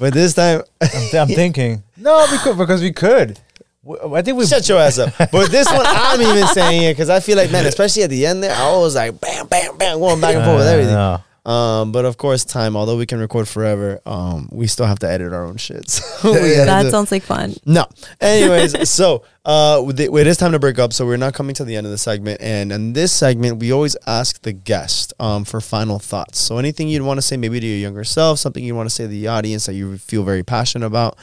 [0.00, 1.82] but this time, I'm, I'm thinking.
[1.96, 3.38] No, because because we could.
[3.84, 4.46] W- I think we.
[4.46, 5.12] shut your ass up.
[5.30, 8.24] But this one, I'm even saying it because I feel like, man, especially at the
[8.26, 10.94] end there, I was like, bam, bam, bam, going back and forth with everything.
[10.94, 11.22] no.
[11.46, 12.76] Um, but of course, time.
[12.76, 15.88] Although we can record forever, um, we still have to edit our own shit.
[16.20, 17.54] So we gotta That sounds like fun.
[17.64, 17.86] no.
[18.20, 20.92] Anyways, so uh, the- it is time to break up.
[20.92, 23.72] So we're not coming to the end of the segment, and in this segment, we
[23.72, 26.38] always ask the guest um for final thoughts.
[26.38, 28.94] So anything you'd want to say, maybe to your younger self, something you want to
[28.94, 31.16] say to the audience that you feel very passionate about,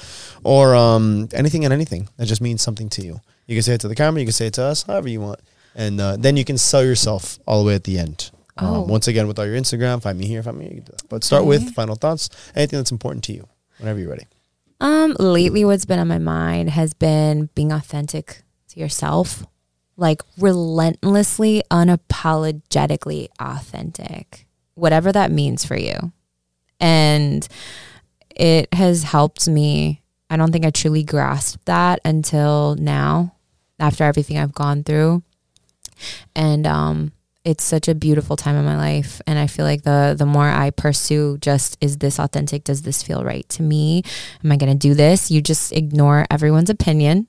[0.44, 3.22] or um anything and anything that just means something to you.
[3.46, 4.20] You can say it to the camera.
[4.20, 5.40] You can say it to us, however you want,
[5.76, 8.32] and uh, then you can sell yourself all the way at the end.
[8.60, 8.84] Oh.
[8.84, 10.74] Um, once again, with all your Instagram, find me here, find me here.
[10.76, 11.10] You can do that.
[11.10, 12.30] But start with final thoughts.
[12.56, 13.48] Anything that's important to you.
[13.78, 14.26] Whenever you're ready.
[14.80, 19.46] Um, lately, what's been on my mind has been being authentic to yourself,
[19.96, 26.12] like relentlessly, unapologetically authentic, whatever that means for you.
[26.80, 27.48] And
[28.36, 30.02] it has helped me.
[30.30, 33.36] I don't think I truly grasped that until now,
[33.80, 35.24] after everything I've gone through.
[36.36, 37.12] And um,
[37.48, 40.50] it's such a beautiful time in my life and i feel like the the more
[40.50, 42.66] i pursue just is this authentic?
[42.66, 44.04] Does this feel right to me?
[44.44, 45.32] Am i going to do this?
[45.32, 47.28] You just ignore everyone's opinion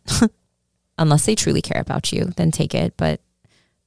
[0.99, 2.95] unless they truly care about you then take it.
[2.97, 3.21] But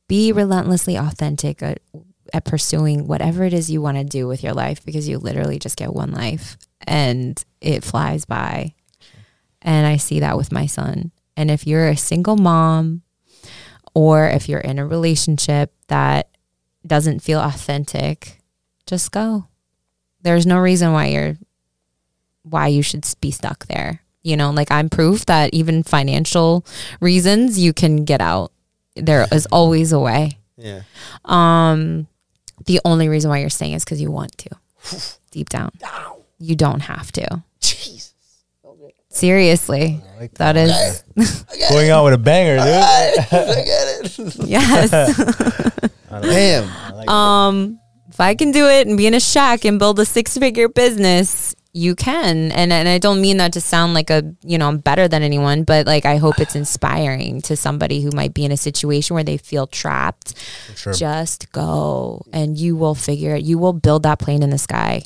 [0.08, 1.82] be relentlessly authentic at,
[2.34, 5.60] at pursuing whatever it is you want to do with your life because you literally
[5.60, 8.74] just get one life and it flies by.
[9.62, 11.12] And i see that with my son.
[11.36, 13.02] And if you're a single mom
[13.94, 16.30] or if you're in a relationship that
[16.88, 18.40] doesn't feel authentic,
[18.88, 19.48] just go.
[20.22, 21.38] There's no reason why you're
[22.44, 24.02] why you should be stuck there.
[24.24, 26.66] You know, like I'm proof that even financial
[27.02, 28.52] reasons you can get out.
[28.96, 30.38] There is always a way.
[30.58, 30.84] Yeah.
[31.26, 32.08] Um
[32.66, 34.50] the only reason why you're staying is because you want to.
[35.32, 35.72] Deep down.
[36.40, 37.44] You don't have to.
[39.12, 40.02] Seriously.
[40.36, 41.04] that is
[41.70, 42.68] Going out with a banger, dude.
[42.68, 43.14] I
[43.66, 44.36] get it.
[44.46, 44.90] yes.
[46.10, 47.10] Damn.
[47.10, 47.80] um
[48.10, 50.68] if I can do it and be in a shack and build a six figure
[50.68, 52.52] business, you can.
[52.52, 55.24] And and I don't mean that to sound like a, you know, I'm better than
[55.24, 59.14] anyone, but like I hope it's inspiring to somebody who might be in a situation
[59.14, 60.38] where they feel trapped.
[60.76, 60.94] Sure.
[60.94, 63.44] Just go and you will figure it.
[63.44, 65.04] You will build that plane in the sky.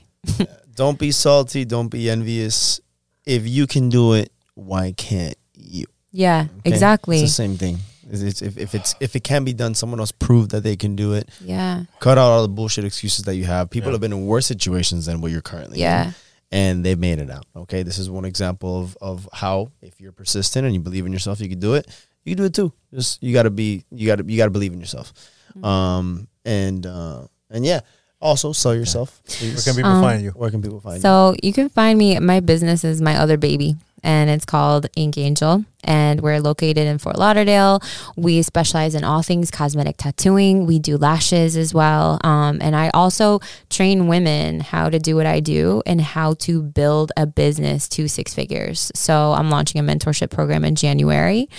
[0.76, 1.64] Don't be salty.
[1.64, 2.82] Don't be envious.
[3.26, 5.86] If you can do it, why can't you?
[6.12, 6.70] Yeah, Okay?
[6.72, 7.20] exactly.
[7.22, 7.80] It's the same thing.
[8.10, 10.76] It's, it's, if, if it's if it can be done, someone else prove that they
[10.76, 11.28] can do it.
[11.42, 11.86] Yeah.
[12.00, 13.70] Cut out all the bullshit excuses that you have.
[13.72, 13.94] People Yeah.
[13.94, 15.82] have been in worse situations than what you're currently in.
[15.82, 16.12] Yeah.
[16.52, 17.46] and they've made it out.
[17.56, 21.12] Okay, this is one example of of how if you're persistent and you believe in
[21.12, 21.88] yourself, you can do it.
[22.24, 22.72] You can do it too.
[22.94, 25.12] Just you got to be you got to you got to believe in yourself.
[25.58, 25.66] Mm-hmm.
[25.66, 27.80] Um and uh and yeah,
[28.22, 29.22] also sell yourself.
[29.42, 30.32] Where can people Um, find you?
[30.32, 31.02] Where can people find you?
[31.02, 32.18] So you can find me.
[32.20, 35.64] My business is my other baby, and it's called Ink Angel.
[35.84, 37.80] And we're located in Fort Lauderdale.
[38.16, 40.66] We specialize in all things cosmetic tattooing.
[40.66, 42.20] We do lashes as well.
[42.24, 43.40] Um, and I also
[43.70, 48.08] train women how to do what I do and how to build a business to
[48.08, 48.92] six figures.
[48.96, 51.50] So I'm launching a mentorship program in January.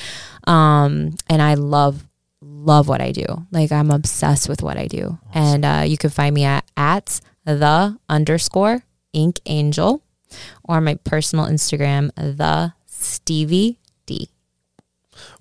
[0.49, 2.05] Um, and I love
[2.67, 3.25] love what I do.
[3.53, 5.19] Like I'm obsessed with what I do.
[5.33, 8.83] And uh, you can find me at at the underscore
[9.13, 10.03] ink angel
[10.65, 14.29] or my personal Instagram, the Stevie D.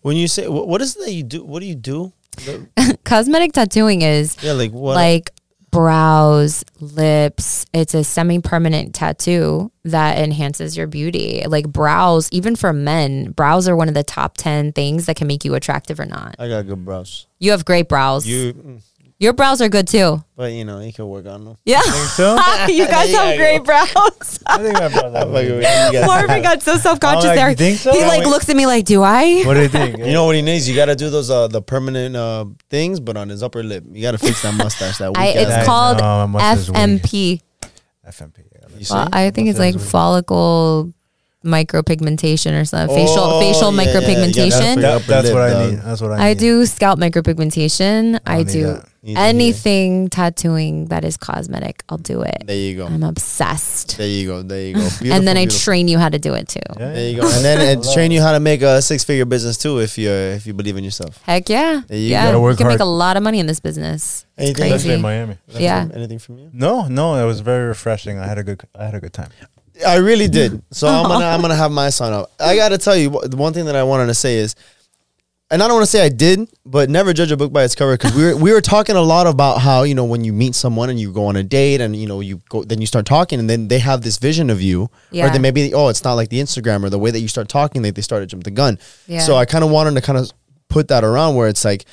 [0.02, 1.44] when you say what, what is it that you do?
[1.44, 2.14] What do you do?
[2.46, 4.96] The- Cosmetic tattooing is yeah, like what?
[4.96, 5.32] like
[5.76, 7.66] brows, lips.
[7.74, 11.44] It's a semi permanent tattoo that enhances your beauty.
[11.46, 15.28] Like brows, even for men, brows are one of the top 10 things that can
[15.28, 16.36] make you attractive or not.
[16.40, 17.28] I got good brows.
[17.40, 18.26] You have great brows.
[18.26, 18.82] You, mm,
[19.18, 20.22] Your brows are good too.
[20.36, 21.58] but you know you can work on them.
[21.64, 21.80] Yeah.
[21.82, 22.34] So?
[22.68, 24.40] you guys Yeah, have I great brows.
[24.46, 25.26] I think my brother.
[25.32, 27.50] Like, you got- Marvin got so self conscious like, there.
[27.50, 27.94] you think so?
[27.94, 28.28] He Yeah, like wait.
[28.30, 29.98] looks at me like, "Do I?" What do you think?
[30.00, 30.68] You know what he needs?
[30.68, 33.86] You got to do those uh the permanent uh things, but on his upper lip.
[33.90, 34.98] You got to fix that mustache.
[34.98, 36.78] That I, weak it's ass- I called know, my mustache is weak.
[36.78, 37.42] FMP.
[38.08, 38.38] FMP.
[38.52, 38.78] yeah.
[38.78, 38.94] You see?
[38.94, 39.84] Well, I think it's like weak.
[39.86, 40.92] follicle
[41.46, 42.96] micropigmentation or something.
[42.96, 44.00] Facial Oh, facial yeah, yeah, yeah.
[44.02, 44.76] micropigmentation.
[44.76, 45.72] Yeah, That- that's lip, what I dog.
[45.72, 45.80] need.
[45.82, 46.40] That's what I, I need.
[46.40, 48.20] do scalp micropigmentation.
[48.26, 48.90] I, don't do that.
[49.04, 51.84] Easy anything tattooing that is cosmetic.
[51.90, 52.44] I'll do it.
[52.48, 52.88] There you go.
[52.88, 53.98] I'm obsessed.
[54.00, 54.42] There you go.
[54.42, 54.80] There you go.
[55.00, 55.64] Beautiful, and then Beautiful, I beautiful.
[55.64, 56.60] train you how to do it too.
[56.80, 57.28] Yeah, There you go.
[57.28, 60.10] And then and train you how to make a six figure business too if you
[60.10, 61.22] if you believe in yourself.
[61.22, 61.82] Heck yeah.
[61.88, 62.22] There you yeah.
[62.22, 62.26] go.
[62.26, 64.26] Gotta You work can make a lot of money in this business.
[64.40, 64.92] Anything- crazy.
[64.92, 65.38] In Miami.
[65.50, 65.84] Anything Yeah.
[65.86, 66.50] from- Anything from you?
[66.52, 68.18] No, no, it was very refreshing.
[68.18, 69.30] I had a good, I had a good time.
[69.86, 70.62] I really did.
[70.72, 72.32] So I'm gonna I'm gonna have my sign up.
[72.40, 74.56] I gotta tell you the one thing that I wanted to say is,
[75.52, 77.76] and I don't want to say I did, but never judge a book by its
[77.76, 80.34] cover because we were we were talking a lot about how you know when you
[80.34, 82.88] meet someone and you go on a date and you know you go then you
[82.88, 85.30] start talking and then they have this vision of you or Yeah.
[85.30, 87.84] then maybe oh it's not like the Instagram or the way that you start talking
[87.84, 88.80] like they started jump the gun.
[89.08, 89.20] Yeah.
[89.20, 90.32] So I kind of wanted to kind of
[90.68, 91.86] put that around where it's like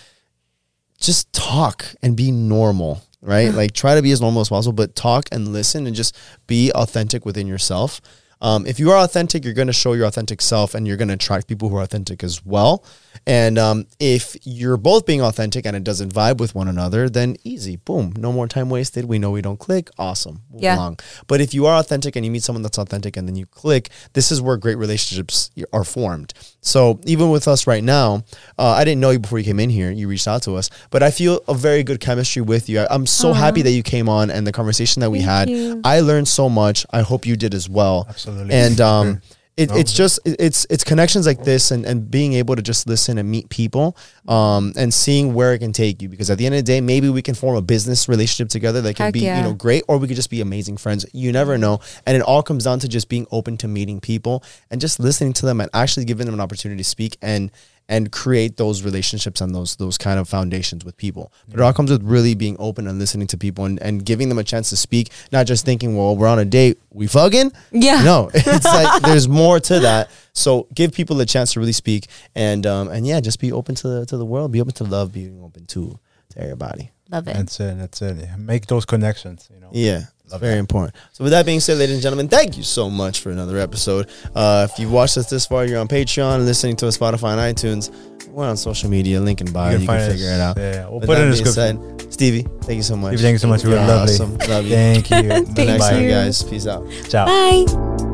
[0.99, 3.53] just talk and be normal, right?
[3.55, 6.17] like try to be as normal as possible, but talk and listen and just
[6.47, 8.01] be authentic within yourself.
[8.43, 11.09] Um, if you are authentic, you're going to show your authentic self and you're going
[11.09, 12.85] to attract people who are authentic as well.
[13.27, 17.37] And um, if you're both being authentic and it doesn't vibe with one another, then
[17.45, 19.05] easy, boom, no more time wasted.
[19.05, 20.77] We know we don't click, awesome, move Yeah.
[20.77, 20.99] along.
[21.27, 23.91] But if you are authentic and you meet someone that's authentic and then you click,
[24.15, 26.35] this is where great relationships are formed.
[26.61, 28.25] So even with us right now,
[28.59, 29.91] uh, I didn't know you before you came in here.
[29.91, 32.81] You reached out to us, but I feel a very good chemistry with you.
[32.81, 35.49] I, I'm so happy that you came on and the conversation that we had.
[35.85, 36.87] I learned so much.
[36.91, 38.07] I hope you did as well.
[38.09, 38.55] Absolutely.
[38.55, 39.23] And um,
[39.57, 39.77] it, No.
[39.77, 43.31] it's just it's it's connections like this and, and being able to just listen and
[43.31, 43.97] meet people
[44.27, 46.81] um and seeing where it can take you because at the end of the day
[46.81, 49.37] maybe we can form a business relationship together that can Heck be yeah.
[49.37, 52.23] you know great or we could just be amazing friends you never know and it
[52.23, 55.61] all comes down to just being open to meeting people and just listening to them
[55.61, 57.51] and actually giving them an opportunity to speak and
[57.93, 61.31] and create those relationships and those those kind of foundations with people.
[61.47, 64.31] But it all comes with really being open and listening to people and, and giving
[64.31, 67.53] them a chance to speak, not just thinking, well, we're on a date, we fucking.
[67.71, 68.03] Yeah.
[68.03, 70.11] No, it's like there's more to that.
[70.33, 73.75] So give people a chance to really speak and um and yeah, just be open
[73.75, 75.99] to the to the world, be open to love, being open to
[76.31, 76.91] to everybody.
[77.11, 77.35] Love it.
[77.35, 77.79] That's it.
[77.79, 78.39] That's it.
[78.39, 79.51] Make those connections.
[79.53, 79.69] You know.
[79.73, 80.05] Yeah.
[80.33, 80.95] It's very important.
[81.13, 84.09] So with that being said, ladies and gentlemen, thank you so much for another episode.
[84.35, 87.57] Uh, if you've watched us this far, you're on Patreon, listening to us Spotify and
[87.57, 87.91] iTunes.
[88.29, 89.73] We're on social media, link in bio.
[89.73, 90.57] You can, find us- figure it out.
[90.57, 91.99] Yeah, we'll With put it in the description.
[91.99, 93.11] said, Stevie, thank you so much.
[93.15, 93.63] Stevie, thank you so much.
[93.63, 94.15] You were You're lovely.
[94.15, 94.39] awesome.
[94.39, 94.71] Love you.
[94.75, 95.17] Thank you.
[95.33, 95.91] Until next Bye.
[95.91, 96.43] time, guys.
[96.43, 96.89] Peace out.
[97.11, 97.27] Ciao.
[97.27, 98.12] Bye.